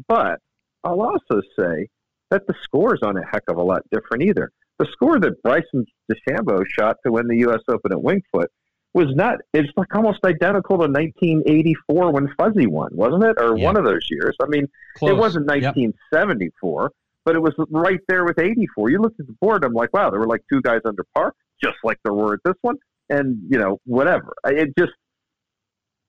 [0.09, 0.39] But
[0.83, 1.87] I'll also say
[2.31, 4.51] that the scores aren't a heck of a lot different either.
[4.79, 7.61] The score that Bryson DeChambeau shot to win the U.S.
[7.69, 8.51] Open at Winged Foot
[8.93, 9.39] was not.
[9.53, 13.37] It's like almost identical to 1984 when Fuzzy won, wasn't it?
[13.39, 13.65] Or yeah.
[13.65, 14.35] one of those years.
[14.41, 15.11] I mean, Close.
[15.11, 16.91] it wasn't 1974, yep.
[17.25, 18.89] but it was right there with 84.
[18.89, 19.63] You looked at the board.
[19.63, 22.39] I'm like, wow, there were like two guys under par, just like there were at
[22.45, 22.77] this one,
[23.09, 24.33] and you know, whatever.
[24.45, 24.93] It just,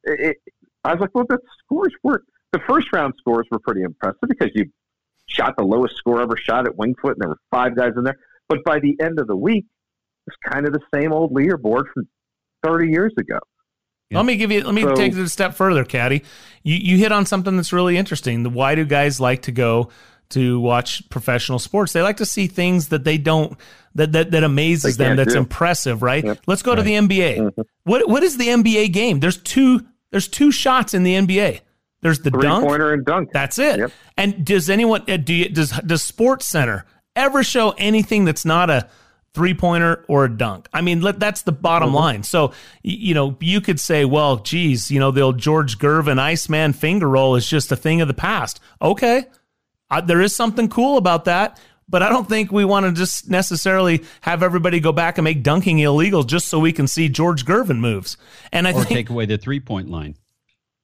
[0.05, 0.37] it,
[0.85, 4.51] I was like, well, the scores were the first round scores were pretty impressive because
[4.55, 4.67] you
[5.27, 8.05] shot the lowest score ever shot at Winged Foot, and there were five guys in
[8.05, 8.19] there.
[8.49, 9.65] But by the end of the week,
[10.27, 12.07] it's kind of the same old leaderboard from
[12.65, 13.39] 30 years ago.
[14.11, 14.19] Yeah.
[14.19, 14.63] Let me give you.
[14.63, 16.23] Let me so, take it a step further, Caddy.
[16.63, 18.53] You you hit on something that's really interesting.
[18.53, 19.91] Why do guys like to go
[20.31, 21.93] to watch professional sports?
[21.93, 23.59] They like to see things that they don't
[23.95, 25.17] that that, that amazes them.
[25.17, 25.39] That's do.
[25.39, 26.25] impressive, right?
[26.25, 26.41] Yep.
[26.47, 26.77] Let's go right.
[26.77, 27.39] to the NBA.
[27.39, 27.63] Mm-hmm.
[27.85, 29.21] What what is the NBA game?
[29.21, 29.87] There's two.
[30.11, 31.61] There's two shots in the NBA.
[32.03, 33.31] There's the Three dunk, pointer and dunk.
[33.33, 33.79] That's it.
[33.79, 33.93] Yep.
[34.17, 36.85] And does anyone uh, do you, does does Sports Center
[37.17, 38.89] ever show anything that's not a
[39.35, 40.69] three pointer or a dunk?
[40.73, 41.97] I mean, let, that's the bottom mm-hmm.
[41.97, 42.23] line.
[42.23, 42.53] So
[42.83, 47.09] you know, you could say, well, geez, you know, the old George Gervin Iceman finger
[47.09, 48.61] roll is just a thing of the past.
[48.81, 49.27] Okay,
[49.91, 51.61] uh, there is something cool about that.
[51.87, 55.43] But I don't think we want to just necessarily have everybody go back and make
[55.43, 58.17] dunking illegal just so we can see George Gervin moves.
[58.53, 60.17] And I or think, take away the three point line.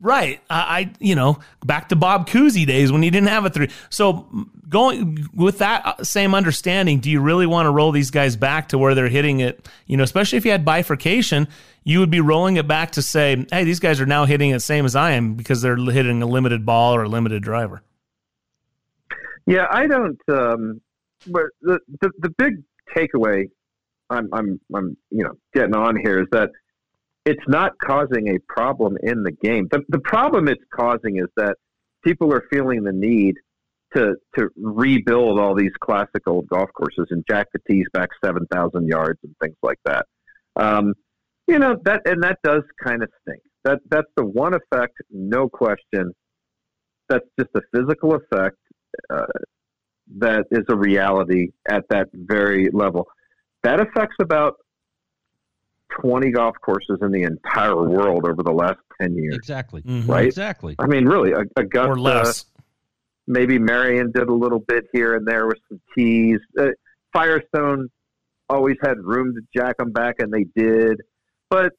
[0.01, 0.41] Right.
[0.49, 3.69] I, I, you know, back to Bob Cousy days when he didn't have a three.
[3.91, 4.27] So
[4.69, 8.69] going with that uh, same understanding, do you really want to roll these guys back
[8.69, 9.69] to where they're hitting it?
[9.87, 11.49] You know, especially if you had bifurcation,
[11.85, 14.61] you would be rolling it back to say, hey, these guys are now hitting it
[14.61, 17.83] same as I am because they're hitting a limited ball or a limited driver.
[19.47, 20.21] Yeah, I don't.
[20.29, 20.81] Um,
[21.27, 22.63] but the, the the big
[22.97, 23.49] takeaway
[24.11, 26.51] I'm I'm I'm you know getting on here is that
[27.25, 29.69] it's not causing a problem in the game.
[29.71, 31.57] The, the problem it's causing is that
[32.05, 33.37] people are feeling the need
[33.95, 38.47] to to rebuild all these classic old golf courses and jack the tees back seven
[38.53, 40.07] thousand yards and things like that.
[40.57, 40.95] Um,
[41.47, 43.43] you know that and that does kind of stink.
[43.65, 46.13] That that's the one effect, no question.
[47.09, 48.57] That's just a physical effect
[49.13, 49.27] uh,
[50.19, 53.07] that is a reality at that very level.
[53.65, 54.55] That affects about
[56.01, 59.37] 20 golf courses in the entire world over the last 10 years.
[59.37, 59.83] Exactly.
[59.83, 60.11] Mm-hmm.
[60.11, 60.27] Right?
[60.27, 60.77] Exactly.
[60.79, 62.47] I mean, really, Augusta, or less.
[63.27, 66.39] maybe Merion did a little bit here and there with some tees.
[66.59, 66.69] Uh,
[67.13, 67.89] Firestone
[68.49, 71.01] always had room to jack them back, and they did.
[71.49, 71.73] But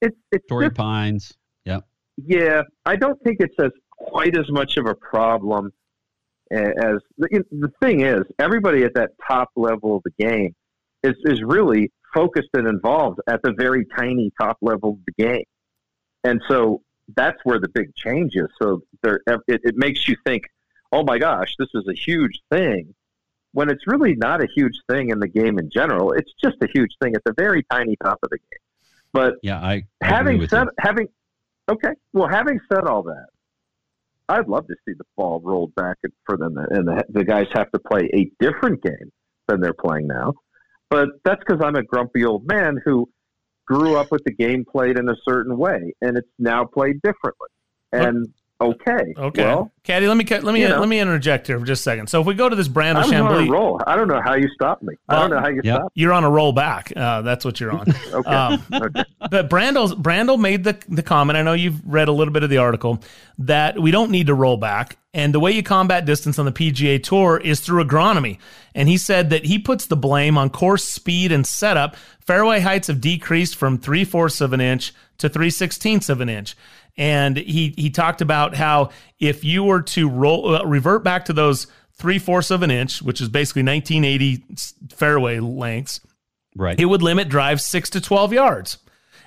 [0.00, 1.32] it's it's Torrey just, Pines.
[1.64, 1.86] Yep.
[2.16, 5.72] Yeah, I don't think it's as quite as much of a problem
[6.50, 8.22] as the, the thing is.
[8.38, 10.54] Everybody at that top level of the game
[11.02, 15.44] is is really focused and involved at the very tiny top level of the game.
[16.22, 16.80] And so
[17.16, 18.48] that's where the big change is.
[18.60, 20.44] So there, it, it makes you think,
[20.92, 22.94] oh my gosh, this is a huge thing.
[23.52, 26.68] When it's really not a huge thing in the game in general, it's just a
[26.72, 28.60] huge thing at the very tiny top of the game.
[29.12, 30.70] But yeah, I, having said you.
[30.80, 31.08] having
[31.70, 33.26] okay, well, having said all that,
[34.28, 37.70] I'd love to see the ball rolled back for them, and the, the guys have
[37.70, 39.12] to play a different game
[39.46, 40.34] than they're playing now.
[40.94, 43.08] But that's because I'm a grumpy old man who
[43.66, 47.48] grew up with the game played in a certain way, and it's now played differently.
[47.92, 48.28] And
[48.60, 49.14] Okay.
[49.16, 49.44] Okay.
[49.44, 52.06] Well, Caddy, let me let me let me interject here for just a second.
[52.06, 53.80] So if we go to this Brandel I'm on a roll.
[53.86, 54.94] I don't know how you stop me.
[55.08, 55.76] I don't know how you yep.
[55.80, 55.92] stop.
[55.94, 56.92] You're on a roll back.
[56.94, 57.86] Uh, that's what you're on.
[58.12, 58.30] okay.
[58.30, 59.04] Um, okay.
[59.30, 61.36] But Brandel Brandel made the the comment.
[61.36, 63.02] I know you've read a little bit of the article
[63.38, 66.52] that we don't need to roll back, and the way you combat distance on the
[66.52, 68.38] PGA Tour is through agronomy.
[68.74, 71.96] And he said that he puts the blame on course speed and setup.
[72.20, 76.28] Fairway heights have decreased from three fourths of an inch to three sixteenths of an
[76.28, 76.56] inch
[76.96, 81.32] and he he talked about how if you were to roll uh, revert back to
[81.32, 81.66] those
[81.96, 84.44] three fourths of an inch, which is basically 1980
[84.94, 86.00] fairway lengths,
[86.56, 88.78] right, it would limit drives six to 12 yards,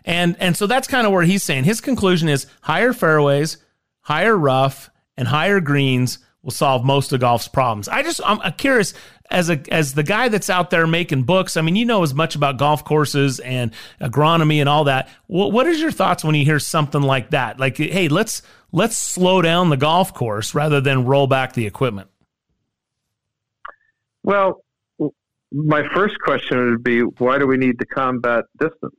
[0.06, 3.58] and and so that's kind of where he's saying his conclusion is higher fairways,
[4.02, 7.90] higher rough, and higher greens will solve most of golf's problems.
[7.90, 8.94] I just I'm curious
[9.30, 11.58] as a as the guy that's out there making books.
[11.58, 13.72] I mean, you know as much about golf courses and
[14.02, 15.10] agronomy and all that.
[15.28, 17.60] What what is your thoughts when you hear something like that?
[17.60, 18.42] Like, hey, let's
[18.72, 22.10] let's slow down the golf course rather than roll back the equipment.
[24.24, 24.64] Well,
[25.52, 28.96] my first question would be, why do we need to combat distance?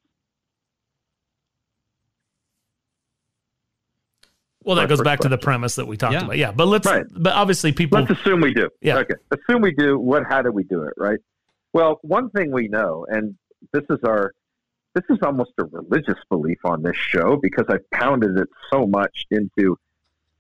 [4.69, 6.25] Well, that goes first back to the premise that we talked Yeah.
[6.25, 6.37] about.
[6.37, 6.87] Yeah, but let's.
[6.87, 7.07] Right.
[7.11, 7.99] But obviously, people.
[8.01, 8.69] Let's assume we do.
[8.83, 8.99] Yeah.
[8.99, 9.15] Okay.
[9.31, 9.99] Assume we do.
[9.99, 10.25] What?
[10.29, 10.93] How do we do it?
[10.99, 11.19] Right.
[11.73, 13.35] Well, one thing we know, and
[13.73, 14.33] this is our,
[14.95, 19.25] this is almost a religious belief on this show because I pounded it so much
[19.31, 19.79] into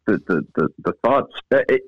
[0.06, 1.34] the the the, the thoughts.
[1.48, 1.82] that It,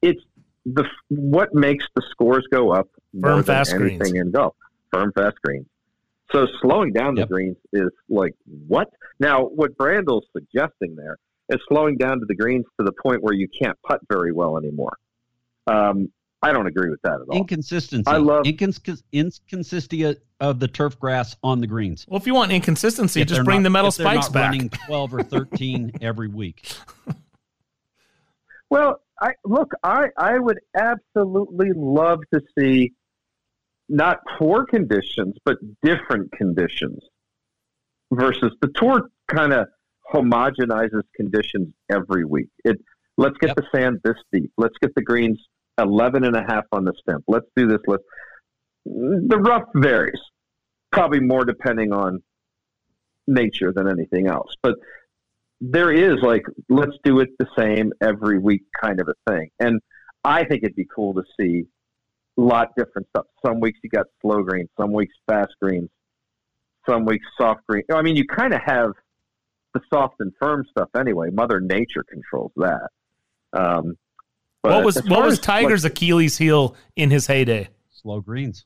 [0.00, 0.22] it's
[0.64, 4.14] the what makes the scores go up more Firm, than fast anything greens.
[4.14, 4.54] in golf.
[4.90, 5.66] Firm, fast greens.
[6.32, 8.34] So slowing down the greens is like
[8.68, 8.90] what?
[9.20, 11.18] Now, what Brandel's suggesting there
[11.48, 14.56] is slowing down to the greens to the point where you can't putt very well
[14.58, 14.96] anymore.
[15.66, 16.10] Um,
[16.42, 17.36] I don't agree with that at all.
[17.38, 18.04] Inconsistency.
[18.06, 22.04] I love- Incons- inconsistency of the turf grass on the greens.
[22.08, 24.50] Well, if you want inconsistency, If just bring not- the metal if spikes not back.
[24.52, 26.70] running 12 or 13 every week.
[28.70, 32.92] Well, I look, I I would absolutely love to see
[33.88, 37.00] not poor conditions, but different conditions
[38.12, 39.68] versus the tour kind of
[40.12, 42.48] homogenizes conditions every week.
[42.64, 42.78] It
[43.16, 44.52] let's get the sand this deep.
[44.56, 45.40] Let's get the greens
[45.78, 47.22] 11 and a half on the stem.
[47.26, 47.80] Let's do this.
[47.86, 48.04] Let's
[48.84, 50.20] the rough varies,
[50.92, 52.22] probably more depending on
[53.26, 54.52] nature than anything else.
[54.62, 54.74] But
[55.60, 59.50] there is like let's do it the same every week kind of a thing.
[59.60, 59.80] And
[60.24, 61.64] I think it'd be cool to see
[62.36, 63.26] a lot different stuff.
[63.44, 65.88] Some weeks you got slow greens, some weeks fast greens,
[66.88, 67.84] some weeks soft green.
[67.92, 68.92] I mean, you kind of have
[69.74, 71.28] the soft and firm stuff anyway.
[71.30, 72.88] Mother Nature controls that.
[73.52, 73.96] Um,
[74.62, 77.68] but what was what was Tiger's like, Achilles heel in his heyday?
[77.90, 78.64] Slow greens.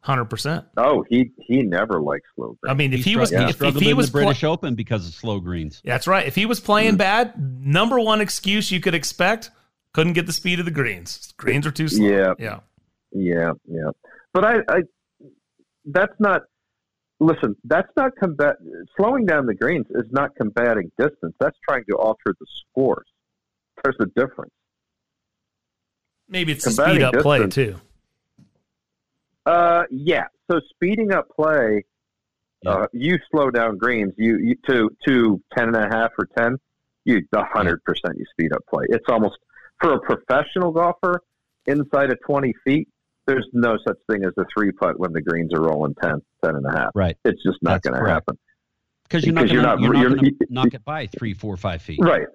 [0.00, 0.66] Hundred percent.
[0.76, 2.70] oh, he he never liked slow greens.
[2.70, 5.06] I mean, if he, was struggled- if, if he was the British pla- Open because
[5.08, 5.80] of slow greens.
[5.84, 6.26] that's right.
[6.26, 9.50] If he was playing bad, number one excuse you could expect
[9.94, 11.32] couldn't get the speed of the greens.
[11.38, 12.06] Greens are too slow.
[12.06, 12.34] Yeah.
[12.38, 12.60] yeah.
[13.12, 13.90] Yeah, yeah.
[14.34, 14.80] But I, I
[15.86, 16.42] that's not.
[17.20, 18.56] Listen, that's not combat.
[18.96, 21.34] Slowing down the greens is not combating distance.
[21.38, 23.06] That's trying to alter the scores.
[23.82, 24.52] There's a difference.
[26.28, 27.76] Maybe it's a Combating speed up play too.
[29.46, 30.24] Uh, yeah.
[30.50, 31.84] So speeding up play,
[32.66, 34.12] uh, you slow down greens.
[34.16, 36.56] You, you to to ten and a half or ten.
[37.04, 38.16] You a hundred percent.
[38.16, 38.86] You speed up play.
[38.88, 39.36] It's almost
[39.80, 41.20] for a professional golfer
[41.66, 42.88] inside of twenty feet.
[43.26, 46.56] There's no such thing as a three putt when the greens are rolling 10, 10
[46.56, 46.90] and a half.
[46.94, 47.16] Right.
[47.24, 48.38] It's just not going to happen.
[49.04, 52.00] Because you're not going to knock it by three, four, five feet.
[52.02, 52.26] Right.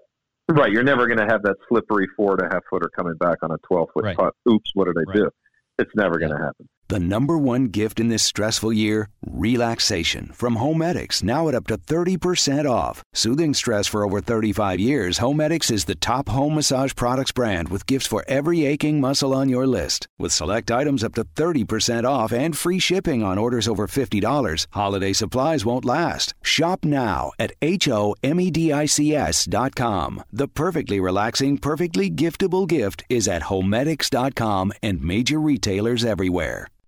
[0.48, 0.72] Right.
[0.72, 3.52] You're never going to have that slippery four and a half footer coming back on
[3.52, 4.18] a 12 foot Right.
[4.18, 4.34] putt.
[4.52, 5.30] Oops, what did I do?
[5.78, 6.68] It's never going to happen.
[6.90, 9.10] The number one gift in this stressful year?
[9.24, 10.32] Relaxation.
[10.34, 13.04] From Homedics, now at up to 30% off.
[13.14, 17.86] Soothing stress for over 35 years, Homedics is the top home massage products brand with
[17.86, 20.08] gifts for every aching muscle on your list.
[20.18, 25.14] With select items up to 30% off and free shipping on orders over $50, holiday
[25.14, 26.34] supplies won't last.
[26.42, 30.24] Shop now at H O M E D I C S dot com.
[30.34, 36.68] The perfectly relaxing, perfectly giftable gift is at Homedics.com and major retailers everywhere.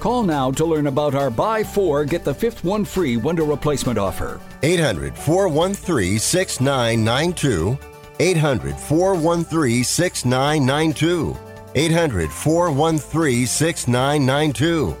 [0.00, 3.98] Call now to learn about our buy four, get the fifth one free window replacement
[3.98, 4.40] offer.
[4.62, 7.78] 800 413 6992.
[8.20, 11.36] 800 413 6992.
[11.74, 14.96] 800 413 6992.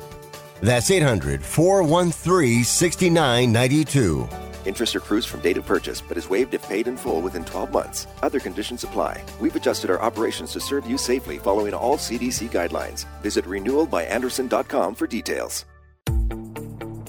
[0.60, 4.37] That's 800 413 6992.
[4.68, 7.72] Interest accrues from date of purchase, but is waived if paid in full within 12
[7.72, 8.06] months.
[8.22, 9.24] Other conditions apply.
[9.40, 13.06] We've adjusted our operations to serve you safely following all CDC guidelines.
[13.22, 15.64] Visit renewalbyandersen.com for details.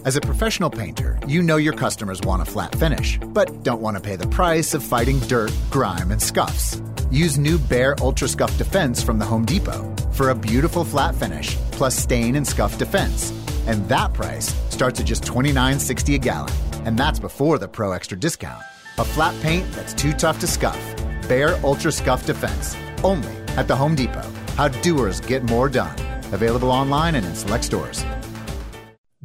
[0.05, 3.97] As a professional painter, you know your customers want a flat finish, but don't want
[3.97, 6.81] to pay the price of fighting dirt, grime, and scuffs.
[7.11, 9.83] Use new Behr Ultra Scuff Defense from the Home Depot
[10.13, 13.33] for a beautiful flat finish plus stain and scuff defense.
[13.67, 16.68] And that price starts at just $29.60 a gallon.
[16.89, 18.63] And that's before the Pro Extra discount.
[18.97, 20.95] A flat paint that's too tough to scuff.
[21.27, 22.75] Behr Ultra Scuff Defense.
[23.03, 24.27] Only at the Home Depot.
[24.55, 25.95] How doers get more done.
[26.33, 28.03] Available online and in select stores.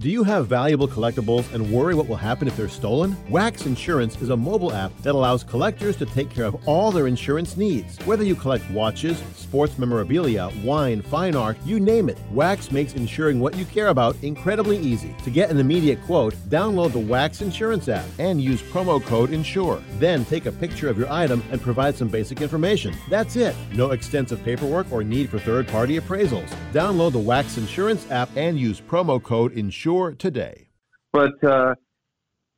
[0.00, 3.16] Do you have valuable collectibles and worry what will happen if they're stolen?
[3.30, 7.06] Wax Insurance is a mobile app that allows collectors to take care of all their
[7.06, 7.96] insurance needs.
[8.04, 13.38] Whether you collect watches, sports memorabilia, wine, fine art, you name it, Wax makes insuring
[13.38, 15.14] what you care about incredibly easy.
[15.22, 19.80] To get an immediate quote, download the Wax Insurance app and use promo code INSURE.
[20.00, 22.96] Then take a picture of your item and provide some basic information.
[23.08, 23.54] That's it.
[23.72, 26.52] No extensive paperwork or need for third party appraisals.
[26.72, 29.83] Download the Wax Insurance app and use promo code INSURE
[30.14, 30.68] today.
[31.12, 31.74] But uh,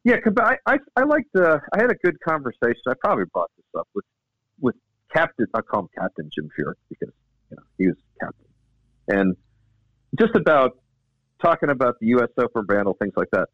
[0.04, 1.34] yeah, I I, I liked.
[1.36, 2.80] Uh, I had a good conversation.
[2.88, 4.04] I probably brought this up with
[4.60, 4.76] with
[5.12, 5.46] Captain.
[5.54, 7.12] I call him Captain Jim Furyk because
[7.50, 8.46] you know he was captain,
[9.08, 9.36] and
[10.18, 10.78] just about
[11.42, 12.28] talking about the U.S.
[12.38, 13.48] Open Brandel things like that.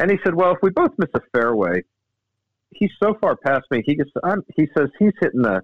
[0.00, 1.82] And he said, "Well, if we both miss a fairway,
[2.70, 3.82] he's so far past me.
[3.86, 4.10] He gets.
[4.24, 5.62] I'm, he says he's hitting a.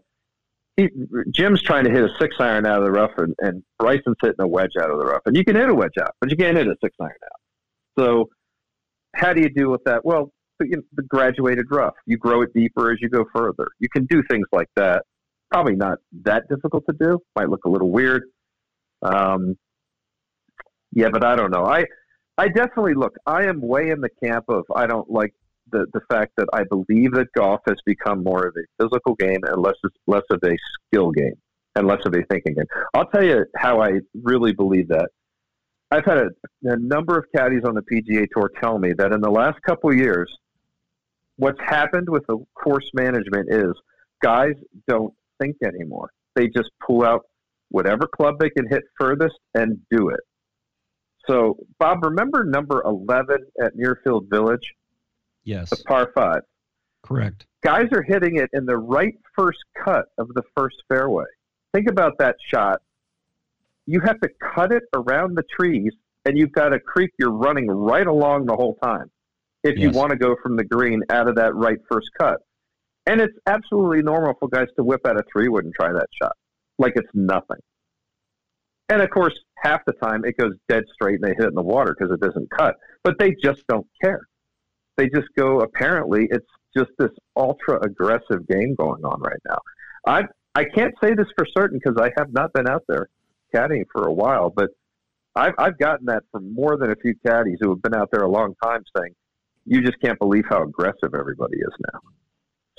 [0.77, 0.89] He,
[1.31, 4.41] Jim's trying to hit a six iron out of the rough, and, and Bryson's hitting
[4.41, 5.23] a wedge out of the rough.
[5.27, 7.41] And you can hit a wedge out, but you can't hit a six iron out.
[7.99, 8.29] So,
[9.15, 10.05] how do you deal with that?
[10.05, 11.95] Well, the, you know, the graduated rough.
[12.07, 13.69] You grow it deeper as you go further.
[13.79, 15.05] You can do things like that.
[15.51, 17.21] Probably not that difficult to do.
[17.37, 18.25] Might look a little weird.
[19.03, 19.57] Um,
[20.93, 21.67] yeah, but I don't know.
[21.67, 21.85] I
[22.37, 23.15] I definitely look.
[23.27, 25.35] I am way in the camp of I don't like
[25.71, 29.41] the the fact that I believe that golf has become more of a physical game
[29.45, 29.75] and less
[30.07, 31.35] less of a skill game
[31.77, 32.67] and less of a thinking game.
[32.95, 35.09] I'll tell you how I really believe that.
[35.91, 36.29] I've had a,
[36.65, 39.91] a number of caddies on the PGA Tour tell me that in the last couple
[39.91, 40.33] of years,
[41.37, 43.73] what's happened with the course management is
[44.23, 44.55] guys
[44.89, 46.11] don't think anymore.
[46.35, 47.23] They just pull out
[47.71, 50.21] whatever club they can hit furthest and do it.
[51.29, 54.75] So, Bob, remember number 11 at Muirfield Village?
[55.45, 55.71] Yes.
[55.71, 56.43] The par five.
[57.03, 57.47] Correct.
[57.63, 61.25] Guys are hitting it in the right first cut of the first fairway.
[61.73, 62.81] Think about that shot.
[63.87, 65.93] You have to cut it around the trees,
[66.25, 69.11] and you've got a creek you're running right along the whole time
[69.63, 72.39] if you want to go from the green out of that right first cut.
[73.07, 76.09] And it's absolutely normal for guys to whip out a three wood and try that
[76.23, 76.33] shot
[76.79, 77.59] like it's nothing.
[78.89, 81.55] And of course, half the time it goes dead straight and they hit it in
[81.55, 82.77] the water because it doesn't cut.
[83.03, 84.27] But they just don't care.
[84.97, 85.61] They just go.
[85.61, 86.47] Apparently, it's
[86.77, 89.59] just this ultra aggressive game going on right now.
[90.07, 90.23] I
[90.55, 93.09] I can't say this for certain because I have not been out there
[93.55, 94.71] caddying for a while, but
[95.35, 98.23] I've I've gotten that from more than a few caddies who have been out there
[98.23, 99.15] a long time, saying
[99.67, 102.01] you just can't believe how aggressive everybody is now.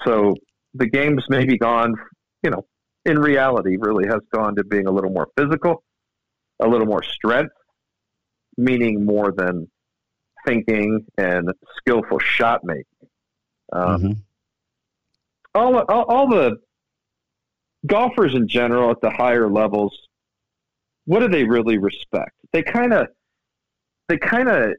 [0.06, 0.36] So
[0.74, 1.96] the game's maybe gone,
[2.44, 2.66] you know,
[3.06, 5.84] in reality, really has gone to being a little more physical,
[6.62, 7.54] a little more strength,
[8.58, 9.70] meaning more than
[10.46, 12.86] thinking and skillful shot making.
[13.74, 14.24] Um,
[15.54, 16.58] all, all, all the
[17.86, 19.98] golfers in general at the higher levels,
[21.06, 22.32] what do they really respect?
[22.52, 23.08] They kind of,
[24.08, 24.74] they kind of,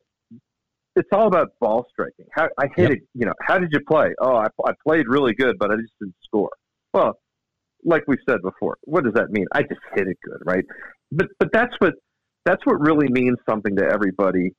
[0.96, 2.26] it's all about ball striking.
[2.32, 3.34] How I hit it, you know.
[3.42, 4.14] How did you play?
[4.18, 6.50] Oh, I, I played really good, but I just didn't score.
[6.94, 7.18] Well,
[7.84, 9.46] like we've said before, what does that mean?
[9.52, 10.64] I just hit it good, right?
[11.12, 11.94] But but that's what
[12.46, 14.52] that's what really means something to everybody.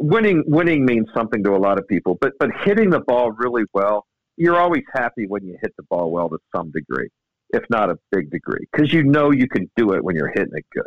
[0.00, 3.64] Winning winning means something to a lot of people, but but hitting the ball really
[3.72, 4.06] well,
[4.36, 7.08] you're always happy when you hit the ball well to some degree,
[7.50, 10.52] if not a big degree, because you know you can do it when you're hitting
[10.54, 10.86] it good.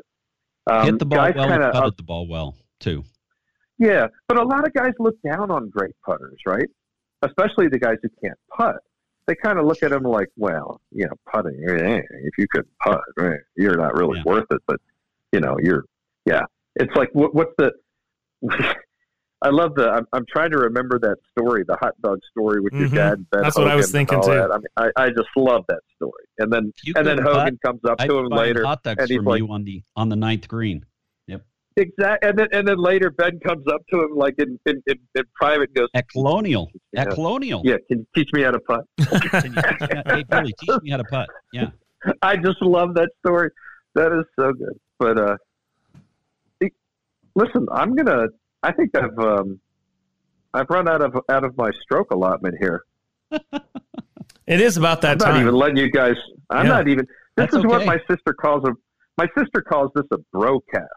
[0.67, 3.03] Um, Hit the ball guys well, kinda putted the ball well too.
[3.79, 6.69] yeah, but a lot of guys look down on great putters, right?
[7.21, 8.77] Especially the guys who can't putt.
[9.27, 11.61] They kind of look at them like, well, you know, putting.
[11.67, 14.61] eh, If you could putt, eh, you're not really worth it.
[14.67, 14.79] But
[15.33, 15.83] you know, you're,
[16.25, 16.43] yeah.
[16.77, 17.73] It's like, what, what's the?
[19.43, 19.89] I love the.
[19.89, 22.93] I'm, I'm trying to remember that story, the hot dog story with your Mhm.
[22.95, 23.25] dad.
[23.31, 24.31] Ben That's what I was thinking, too.
[24.31, 26.25] I mean, I, I just love that story.
[26.37, 27.61] And then, You and then Hogan putt?
[27.65, 29.81] comes up I'd to him later, hot dogs and he's from like, you on the
[29.95, 30.85] on the ninth green.
[31.27, 31.43] Yep.
[31.77, 32.29] Exactly.
[32.29, 35.23] And then, and then later, Ben comes up to him like in in, in, in
[35.33, 36.69] private, and goes, At Colonial.
[36.95, 37.13] At Yeah.
[37.15, 37.61] Colonial.
[37.65, 38.85] Yeah, can you teach me how to putt?
[38.99, 41.29] hey Billy, teach me how to putt.
[41.51, 41.69] Yeah.
[42.21, 43.49] I just love that story.
[43.95, 44.79] That is so good.
[44.99, 45.37] But uh,
[46.59, 46.73] it-
[47.35, 48.27] listen, I'm gonna.
[48.63, 49.59] I think I've um,
[50.53, 52.83] I've run out of out of my stroke allotment here.
[54.47, 55.41] It is about that I'm not time.
[55.41, 56.15] even letting you guys.
[56.49, 56.71] I'm Yeah.
[56.73, 57.05] not even.
[57.05, 58.71] This That's is what my sister calls a.
[59.17, 60.89] My sister calls this a broadcast.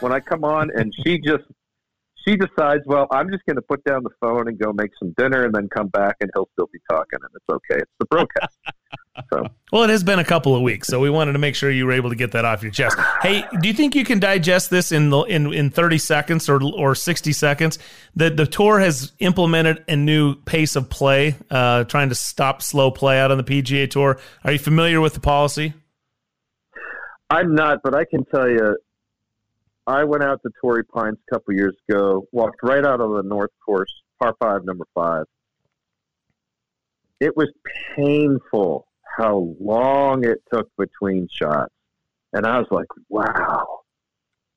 [0.00, 1.44] when I come on and she just
[2.26, 5.14] she decides, well, I'm just going to put down the phone and go make some
[5.16, 7.80] dinner and then come back and he'll still be talking and it's okay.
[7.80, 8.58] It's the broadcast.
[9.30, 11.70] so Well, it has been a couple of weeks, so we wanted to make sure
[11.70, 12.96] you were able to get that off your chest.
[13.22, 16.62] Hey, do you think you can digest this in the, in in 30 seconds or
[16.62, 17.78] or 60 seconds?
[18.16, 22.90] The the tour has implemented a new pace of play, uh, trying to stop slow
[22.90, 24.18] play out on the PGA Tour.
[24.44, 25.74] Are you familiar with the policy?
[27.30, 28.78] I'm not, but I can tell you,
[29.86, 33.22] I went out to Torrey Pines a couple years ago, walked right out of the
[33.22, 35.24] North Course, par five, number five.
[37.20, 37.48] It was
[37.96, 38.86] painful
[39.16, 41.72] how long it took between shots.
[42.32, 43.80] And I was like, wow,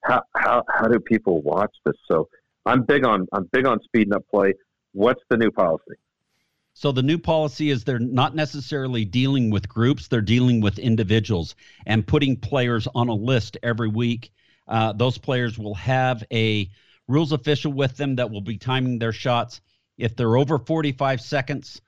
[0.03, 1.95] how, how, how do people watch this?
[2.09, 2.27] So
[2.65, 4.53] I'm big on, I'm big on speeding up play.
[4.93, 5.95] What's the new policy?
[6.73, 11.55] So the new policy is they're not necessarily dealing with groups; they're dealing with individuals
[11.85, 14.31] and putting players on a list every week.
[14.67, 16.69] Uh, those players will have a
[17.07, 19.59] rules official with them that will be timing their shots.
[19.97, 21.81] If they're over 45 seconds,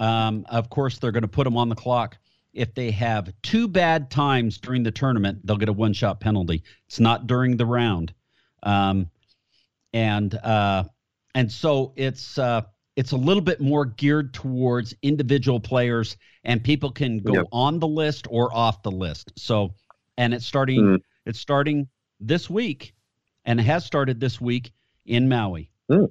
[0.00, 2.18] um, of course, they're going to put them on the clock.
[2.52, 6.62] If they have two bad times during the tournament, they'll get a one shot penalty.
[6.86, 8.14] It's not during the round.
[8.62, 9.10] Um,
[9.92, 10.84] and uh,
[11.34, 12.62] and so it's uh,
[12.96, 17.46] it's a little bit more geared towards individual players, and people can go yep.
[17.52, 19.32] on the list or off the list.
[19.36, 19.74] So,
[20.16, 20.98] and it's starting mm.
[21.26, 21.88] it's starting
[22.20, 22.94] this week,
[23.44, 24.72] and it has started this week
[25.04, 25.70] in Maui.
[25.90, 26.08] Mm.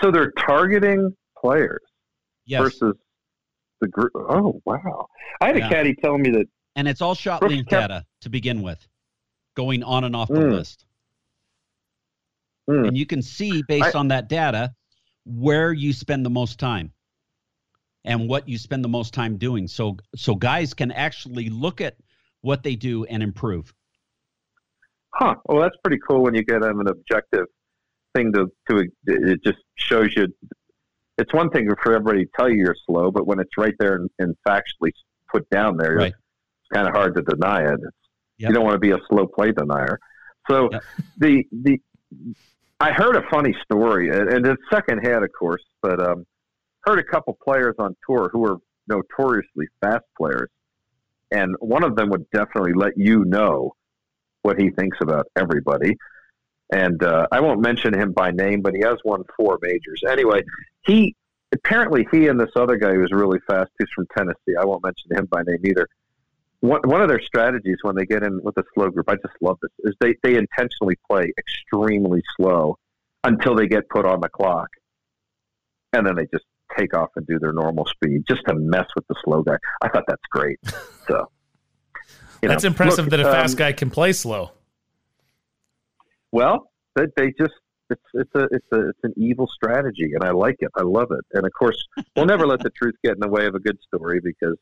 [0.00, 1.80] So they're targeting players
[2.46, 2.62] yes.
[2.62, 2.94] versus
[3.80, 4.12] the group.
[4.14, 5.06] Oh wow!
[5.40, 5.66] I had yeah.
[5.66, 6.46] a caddy telling me that,
[6.76, 7.88] and it's all shot link kept...
[7.88, 8.86] data to begin with,
[9.54, 10.52] going on and off the mm.
[10.52, 10.86] list.
[12.68, 12.88] Mm.
[12.88, 13.98] And you can see based I...
[13.98, 14.74] on that data
[15.24, 16.92] where you spend the most time
[18.04, 19.68] and what you spend the most time doing.
[19.68, 21.96] So so guys can actually look at
[22.40, 23.74] what they do and improve.
[25.14, 25.34] Huh.
[25.46, 27.46] Well, that's pretty cool when you get them an objective
[28.14, 30.28] thing to to it just shows you
[31.18, 33.96] it's one thing for everybody to tell you you're slow, but when it's right there
[33.96, 34.92] and, and factually
[35.30, 36.06] put down there, right.
[36.08, 37.80] it's kind of hard to deny it.
[38.38, 38.48] Yep.
[38.50, 39.98] You don't want to be a slow play denier.
[40.48, 40.84] So yep.
[41.18, 41.80] the the
[42.78, 46.26] I heard a funny story, and it's secondhand, of course, but um,
[46.82, 48.56] heard a couple players on tour who were
[48.86, 50.50] notoriously fast players,
[51.30, 53.74] and one of them would definitely let you know
[54.42, 55.96] what he thinks about everybody.
[56.72, 60.02] And uh, I won't mention him by name, but he has won four majors.
[60.08, 60.42] Anyway,
[60.84, 61.14] he
[61.52, 64.56] apparently he and this other guy who's really fast, who's from Tennessee.
[64.60, 65.86] I won't mention him by name either.
[66.60, 69.34] One, one of their strategies when they get in with a slow group, I just
[69.40, 72.78] love this, is they, they intentionally play extremely slow
[73.24, 74.68] until they get put on the clock.
[75.92, 76.44] And then they just
[76.76, 79.56] take off and do their normal speed just to mess with the slow guy.
[79.82, 80.58] I thought that's great.
[81.06, 81.30] So,
[82.42, 84.50] that's know, impressive look, that a fast um, guy can play slow.
[86.32, 87.54] Well, they, they just
[87.90, 90.70] it's it's a it's a it's an evil strategy, and I like it.
[90.76, 91.24] I love it.
[91.32, 91.82] And of course,
[92.14, 94.56] we'll never let the truth get in the way of a good story because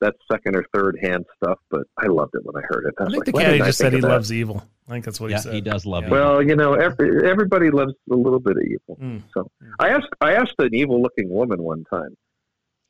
[0.00, 1.58] that's second or third hand stuff.
[1.70, 2.94] But I loved it when I heard it.
[2.98, 4.08] I, I think like, the caddy just said he that?
[4.08, 4.64] loves evil.
[4.88, 5.54] I think that's what yeah, he said.
[5.54, 6.04] He does love.
[6.04, 6.10] Yeah.
[6.10, 8.96] Well, you know, every, everybody loves a little bit of evil.
[9.00, 9.22] Mm.
[9.34, 12.16] So I asked I asked an evil looking woman one time.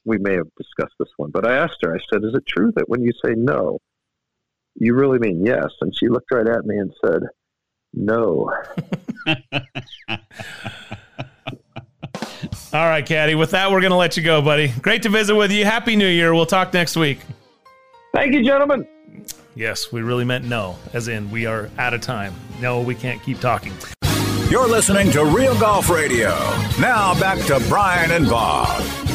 [0.05, 1.95] We may have discussed this one, but I asked her.
[1.95, 3.79] I said, "Is it true that when you say no,
[4.77, 7.23] you really mean yes?" And she looked right at me and said
[7.99, 8.53] no.
[12.71, 13.35] All right, Caddy.
[13.35, 14.69] With that, we're going to let you go, buddy.
[14.83, 15.65] Great to visit with you.
[15.65, 16.35] Happy New Year.
[16.35, 17.21] We'll talk next week.
[18.13, 18.87] Thank you, gentlemen.
[19.55, 22.35] Yes, we really meant no, as in we are out of time.
[22.61, 23.73] No, we can't keep talking.
[24.51, 26.31] You're listening to Real Golf Radio.
[26.81, 29.08] Now back to Brian and Bob.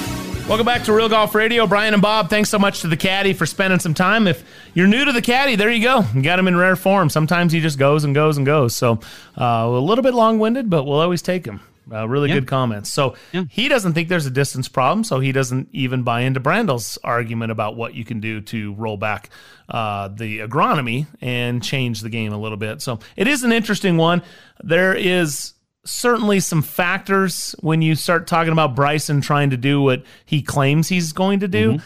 [0.48, 1.66] Welcome back to Real Golf Radio.
[1.66, 4.28] Brian and Bob, thanks so much to the caddy for spending some time.
[4.28, 4.44] If
[4.74, 6.04] you're new to the caddy, there you go.
[6.14, 7.10] You got him in rare form.
[7.10, 8.76] Sometimes he just goes and goes and goes.
[8.76, 9.00] So
[9.40, 11.62] uh, a little bit long winded, but we'll always take him.
[11.92, 12.36] Uh, really yeah.
[12.36, 12.92] good comments.
[12.92, 13.46] So yeah.
[13.50, 17.52] he doesn't think there's a distance problem, so he doesn't even buy into Brandel's argument
[17.52, 19.30] about what you can do to roll back
[19.70, 22.82] uh, the agronomy and change the game a little bit.
[22.82, 24.22] So it is an interesting one.
[24.62, 25.54] There is
[25.86, 30.88] certainly some factors when you start talking about Bryson trying to do what he claims
[30.88, 31.74] he's going to do.
[31.74, 31.86] Mm-hmm.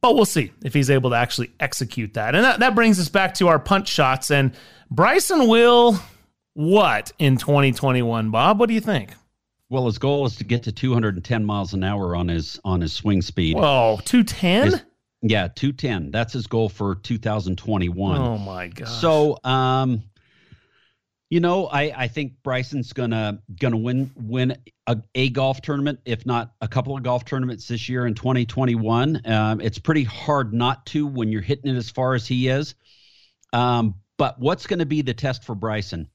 [0.00, 2.34] But we'll see if he's able to actually execute that.
[2.34, 4.30] And that, that brings us back to our punch shots.
[4.30, 4.52] And
[4.90, 5.98] Bryson will
[6.54, 8.60] what in 2021, Bob?
[8.60, 9.14] What do you think?
[9.68, 12.92] Well, his goal is to get to 210 miles an hour on his on his
[12.92, 13.56] swing speed.
[13.56, 14.80] Whoa, 210?
[15.22, 16.12] Yeah, 210.
[16.12, 18.20] That's his goal for 2021.
[18.20, 18.88] Oh my god.
[18.88, 20.04] So, um
[21.28, 26.24] you know, I, I think Bryson's gonna gonna win win a, a, golf tournament, if
[26.24, 29.22] not a couple of golf tournaments this year in 2021.
[29.24, 32.76] Um, it's pretty hard not to when you're hitting it as far as he is.
[33.52, 36.08] Um, but what's going to be the test for Bryson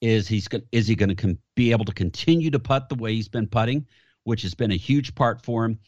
[0.00, 2.96] is he's gonna is he going to com- be able to continue to putt the
[2.96, 3.86] way he's been putting,
[4.24, 5.78] which has been a huge part for him,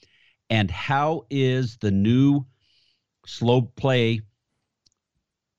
[0.48, 2.47] And how is the new
[3.26, 4.20] slow play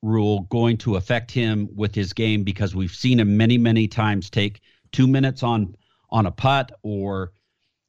[0.02, 2.44] rule going to affect him with his game?
[2.44, 4.62] Because we've seen him many, many times take
[4.92, 5.76] two minutes on
[6.10, 7.32] on a putt or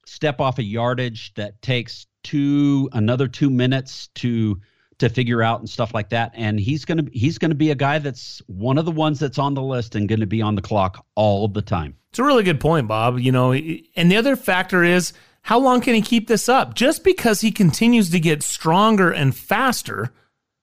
[0.06, 4.60] step off a yardage that takes two another two minutes to
[4.98, 6.32] to figure out and stuff like that.
[6.34, 9.54] And he's gonna he's gonna be a guy that's one of the ones that's on
[9.54, 11.96] the list and gonna be on the clock all the time.
[12.10, 13.18] It's a really good point, Bob.
[13.18, 15.12] You know, and the other factor is
[15.42, 16.74] how long can he keep this up?
[16.74, 20.12] Just because he continues to get stronger and faster,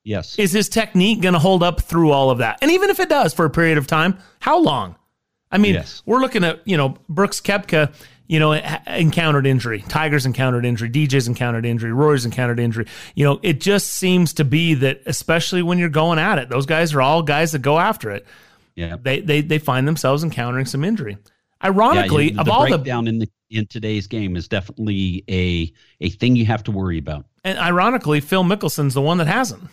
[0.04, 2.60] yes, is his technique going to hold up through all of that?
[2.62, 4.96] And even if it does for a period of time, how long?
[5.52, 6.04] I mean, yes.
[6.06, 7.94] we're looking at you know Brooks Koepka
[8.30, 9.82] you know, encountered injury.
[9.90, 10.88] Tigers encountered injury.
[10.88, 11.92] DJ's encountered injury.
[11.92, 12.86] Rory's encountered injury.
[13.16, 16.68] You know, it just seems to be that, especially when you're going at it, those
[16.68, 18.28] guys are all guys that go after it.
[18.76, 21.18] Yeah, they they they find themselves encountering some injury.
[21.62, 26.10] Ironically, yeah, of all the down in the in today's game is definitely a a
[26.12, 27.26] thing you have to worry about.
[27.44, 29.64] And ironically, Phil Mickelson's the one that hasn't.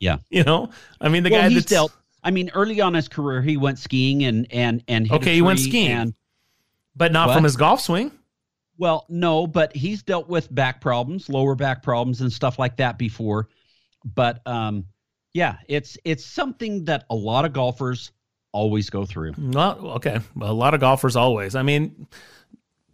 [0.00, 0.70] Yeah, you know,
[1.00, 1.92] I mean, the well, guy that's dealt.
[2.22, 5.60] I mean, early on his career, he went skiing and and and okay, he went
[5.60, 6.14] skiing, and,
[6.94, 7.34] but not what?
[7.34, 8.10] from his golf swing.
[8.78, 12.98] Well, no, but he's dealt with back problems, lower back problems, and stuff like that
[12.98, 13.48] before.
[14.04, 14.86] But um,
[15.32, 18.12] yeah, it's it's something that a lot of golfers
[18.52, 19.34] always go through.
[19.36, 21.54] Not okay, a lot of golfers always.
[21.54, 22.06] I mean,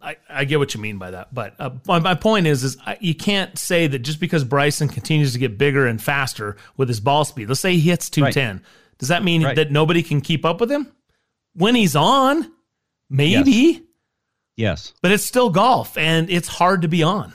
[0.03, 2.77] I, I get what you mean by that, but uh, my, my point is, is
[2.85, 6.89] I, you can't say that just because Bryson continues to get bigger and faster with
[6.89, 7.47] his ball speed.
[7.47, 8.57] Let's say he hits two ten.
[8.57, 8.65] Right.
[8.97, 9.55] Does that mean right.
[9.55, 10.91] that nobody can keep up with him
[11.53, 12.51] when he's on?
[13.09, 13.51] Maybe.
[13.51, 13.81] Yes.
[14.55, 14.93] Yes.
[15.01, 17.33] But it's still golf and it's hard to be on.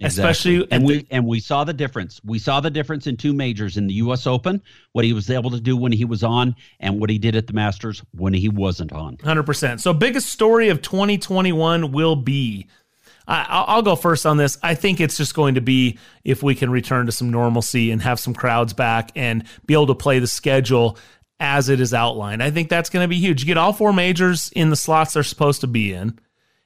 [0.00, 0.30] Exactly.
[0.30, 2.20] Especially and we and we saw the difference.
[2.24, 4.60] We saw the difference in two majors in the US Open,
[4.92, 7.46] what he was able to do when he was on and what he did at
[7.46, 9.16] the Masters when he wasn't on.
[9.18, 9.80] 100%.
[9.80, 12.66] So biggest story of 2021 will be
[13.26, 14.58] I, will go first on this.
[14.62, 18.02] I think it's just going to be if we can return to some normalcy and
[18.02, 20.98] have some crowds back and be able to play the schedule
[21.40, 22.42] as it is outlined.
[22.42, 23.42] I think that's going to be huge.
[23.42, 26.18] You get all four majors in the slots they're supposed to be in.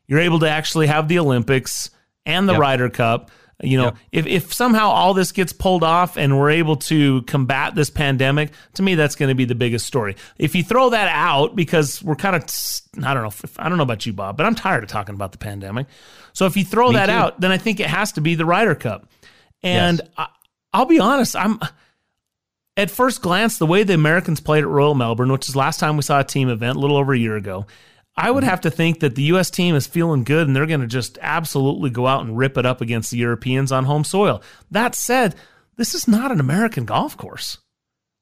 [0.07, 1.91] You're able to actually have the Olympics
[2.29, 2.61] and the yep.
[2.61, 3.33] Ryder Cup.
[3.61, 3.97] You know, yep.
[4.13, 8.53] if, if somehow all this gets pulled off and we're able to combat this pandemic,
[8.75, 10.15] to me, that's going to be the biggest story.
[10.39, 12.45] If you throw that out, because we're kind of,
[13.03, 15.33] I don't know, I don't know about you, Bob, but I'm tired of talking about
[15.33, 15.89] the pandemic.
[16.35, 17.13] So if you throw me that too.
[17.13, 19.09] out, then I think it has to be the Ryder Cup.
[19.61, 20.09] And yes.
[20.17, 20.29] I,
[20.73, 21.59] I'll be honest, I'm,
[22.77, 25.97] at first glance, the way the Americans played at Royal Melbourne, which is last time
[25.97, 27.67] we saw a team event, a little over a year ago,
[28.19, 29.49] I would have to think that the U.S.
[29.49, 32.67] team is feeling good and they're going to just absolutely go out and rip it
[32.67, 34.43] up against the Europeans on home soil.
[34.73, 35.37] That said,
[35.77, 37.59] this is not an American golf course.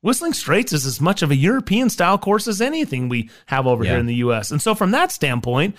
[0.02, 3.84] Whistling Straits is as much of a European style course as anything we have over
[3.84, 3.92] yeah.
[3.92, 4.50] here in the U.S.
[4.50, 5.74] And so, from that standpoint,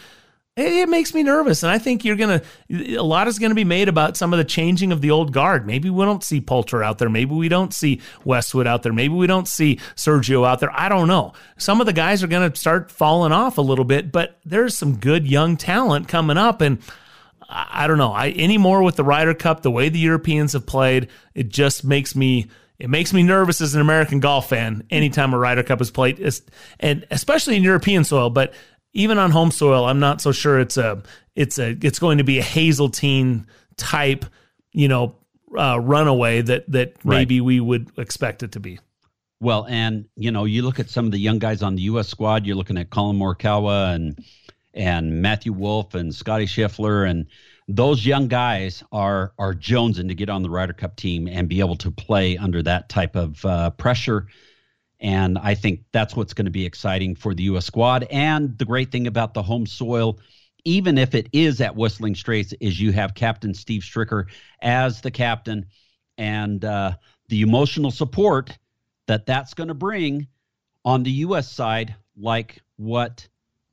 [0.57, 1.61] it makes me nervous.
[1.61, 4.34] And I think you're going to, a lot is going to be made about some
[4.34, 5.67] of the changing of the old guard.
[5.67, 7.09] Maybe we don't see Poulter out there.
[7.09, 8.91] Maybe we don't see Westwood out there.
[8.93, 10.71] Maybe we don't see Sergio out there.
[10.73, 11.34] I don't know.
[11.57, 14.75] Some of the guys are going to start falling off a little bit, but there's
[14.75, 16.61] some good young talent coming up.
[16.61, 16.79] And
[17.47, 18.11] I, I don't know.
[18.11, 22.15] I anymore with the Ryder Cup, the way the Europeans have played, it just makes
[22.15, 22.47] me
[22.79, 26.19] it makes me nervous as an American golf fan anytime a Ryder Cup is played,
[26.79, 28.29] and especially in European soil.
[28.29, 28.53] But
[28.97, 31.01] even on home soil, I'm not so sure it's a
[31.35, 33.45] it's a it's going to be a Hazeltine
[33.77, 34.25] type,
[34.71, 35.15] you know,
[35.55, 37.17] uh, runaway that that right.
[37.17, 38.79] maybe we would expect it to be.
[39.39, 42.07] Well, and you know, you look at some of the young guys on the U.S.
[42.07, 42.47] squad.
[42.47, 44.25] You're looking at Collin Morikawa and
[44.73, 47.27] and Matthew Wolff and Scotty Scheffler, and
[47.67, 51.59] those young guys are are jonesing to get on the Ryder Cup team and be
[51.59, 54.25] able to play under that type of uh, pressure
[54.99, 57.65] and I think that's what's going to be exciting for the U.S.
[57.65, 58.07] squad.
[58.09, 60.19] And the great thing about the home soil,
[60.65, 64.25] even if it is at Whistling Straits, is you have Captain Steve Stricker
[64.61, 65.65] as the captain
[66.17, 66.93] and uh,
[67.29, 68.57] the emotional support
[69.05, 70.27] that that's going to bring
[70.83, 71.51] on the U.S.
[71.51, 73.27] side, like what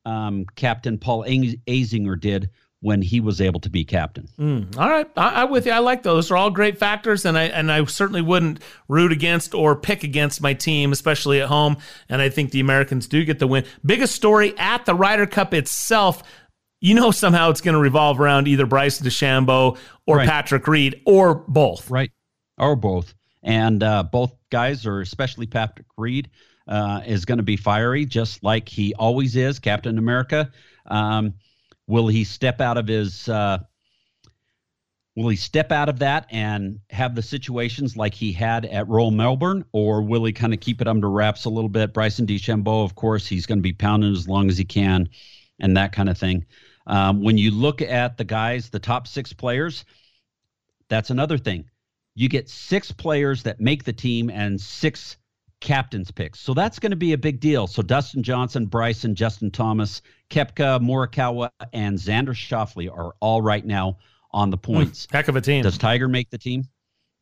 [0.04, 2.50] um, Captain Paul Azinger did
[2.84, 4.28] when he was able to be captain.
[4.38, 5.72] Mm, all right, I, am with you.
[5.72, 6.24] I like those.
[6.24, 10.04] Those are all great factors, and I and I certainly wouldn't root against or pick
[10.04, 11.78] against my team, especially at home.
[12.10, 13.64] And I think the Americans do get the win.
[13.86, 16.22] Biggest story at the Ryder Cup itself.
[16.82, 20.28] You know, somehow it's going to revolve around either Bryce DeChambeau or right.
[20.28, 21.90] Patrick Reed or both.
[21.90, 22.10] Right,
[22.58, 23.14] or both.
[23.42, 26.28] And uh, both guys, or especially Patrick Reed,
[26.68, 30.52] uh, is going to be fiery, just like he always is, Captain America.
[30.84, 31.32] Um,
[31.86, 33.28] Will he step out of his?
[33.28, 33.58] Uh,
[35.16, 39.10] will he step out of that and have the situations like he had at Royal
[39.10, 41.92] Melbourne, or will he kind of keep it under wraps a little bit?
[41.94, 45.08] Bryson DeChambeau, of course, he's going to be pounding as long as he can,
[45.60, 46.46] and that kind of thing.
[46.86, 49.84] Um, when you look at the guys, the top six players,
[50.88, 51.70] That's another thing.
[52.14, 55.16] You get six players that make the team and six
[55.64, 56.38] captain's picks.
[56.38, 57.66] So that's going to be a big deal.
[57.66, 63.98] So Dustin Johnson, Bryson, Justin Thomas, Koepka, Morikawa, and Xander Schauffele are all right now
[64.30, 65.06] on the points.
[65.06, 65.62] Mm, heck of a team.
[65.62, 66.68] Does Tiger make the team?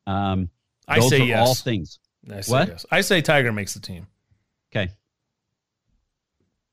[0.07, 0.51] Um,
[0.87, 1.49] I say yes.
[1.49, 1.99] All things.
[2.31, 2.69] I say what?
[2.69, 2.87] yes.
[2.91, 4.07] I say Tiger makes the team.
[4.71, 4.93] Okay.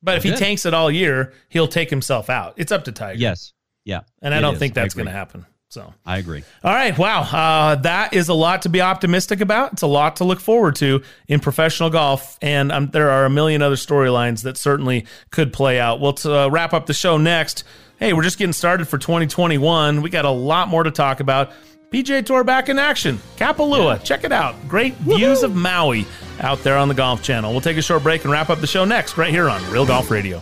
[0.01, 2.53] But if he tanks it all year, he'll take himself out.
[2.57, 3.19] It's up to Tiger.
[3.19, 3.53] Yes.
[3.85, 4.01] Yeah.
[4.21, 4.59] And I don't is.
[4.59, 5.45] think that's going to happen.
[5.69, 6.43] So I agree.
[6.63, 6.97] All right.
[6.97, 7.21] Wow.
[7.21, 9.73] Uh, that is a lot to be optimistic about.
[9.73, 12.39] It's a lot to look forward to in professional golf.
[12.41, 15.99] And um, there are a million other storylines that certainly could play out.
[15.99, 17.63] Well, to uh, wrap up the show next.
[17.97, 20.01] Hey, we're just getting started for 2021.
[20.01, 21.51] We got a lot more to talk about.
[21.91, 23.19] PGA Tour back in action.
[23.37, 24.03] Kapalua.
[24.03, 24.55] Check it out.
[24.67, 26.05] Great views of Maui
[26.39, 27.51] out there on the Golf Channel.
[27.51, 29.85] We'll take a short break and wrap up the show next, right here on Real
[29.85, 30.41] Golf Radio.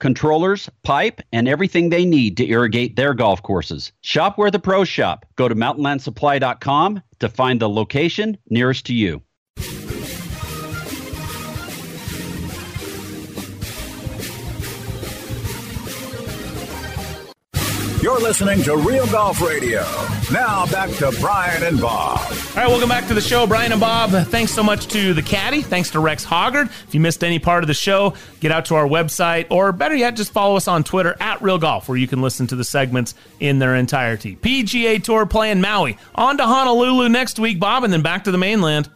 [0.00, 3.92] controllers, pipe, and everything they need to irrigate their golf courses.
[4.00, 5.24] Shop where the pros shop.
[5.36, 9.22] Go to mountainlandsupply.com to find the location nearest to you.
[18.02, 19.82] You're listening to Real Golf Radio.
[20.32, 22.18] Now back to Brian and Bob.
[22.18, 24.10] All right, welcome back to the show, Brian and Bob.
[24.28, 25.60] Thanks so much to the caddy.
[25.60, 26.68] Thanks to Rex Hoggard.
[26.86, 29.94] If you missed any part of the show, get out to our website, or better
[29.94, 32.64] yet, just follow us on Twitter at Real Golf, where you can listen to the
[32.64, 34.34] segments in their entirety.
[34.36, 35.98] PGA Tour playing Maui.
[36.14, 38.88] On to Honolulu next week, Bob, and then back to the mainland.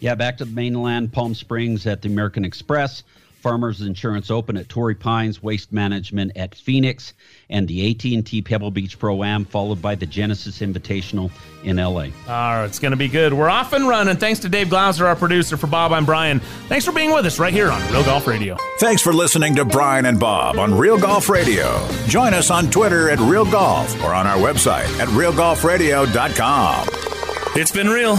[0.00, 3.02] Yeah, back to the mainland, Palm Springs at the American Express.
[3.40, 7.14] Farmers Insurance Open at Torrey Pines, Waste Management at Phoenix,
[7.48, 11.30] and the AT&T Pebble Beach Pro-Am, followed by the Genesis Invitational
[11.62, 11.86] in LA.
[12.00, 13.32] All right, it's going to be good.
[13.32, 14.16] We're off and running.
[14.16, 15.56] Thanks to Dave Glauser, our producer.
[15.56, 16.40] For Bob, I'm Brian.
[16.68, 18.56] Thanks for being with us right here on Real Golf Radio.
[18.78, 21.88] Thanks for listening to Brian and Bob on Real Golf Radio.
[22.06, 26.88] Join us on Twitter at Real Golf or on our website at realgolfradio.com.
[27.54, 28.18] It's been real.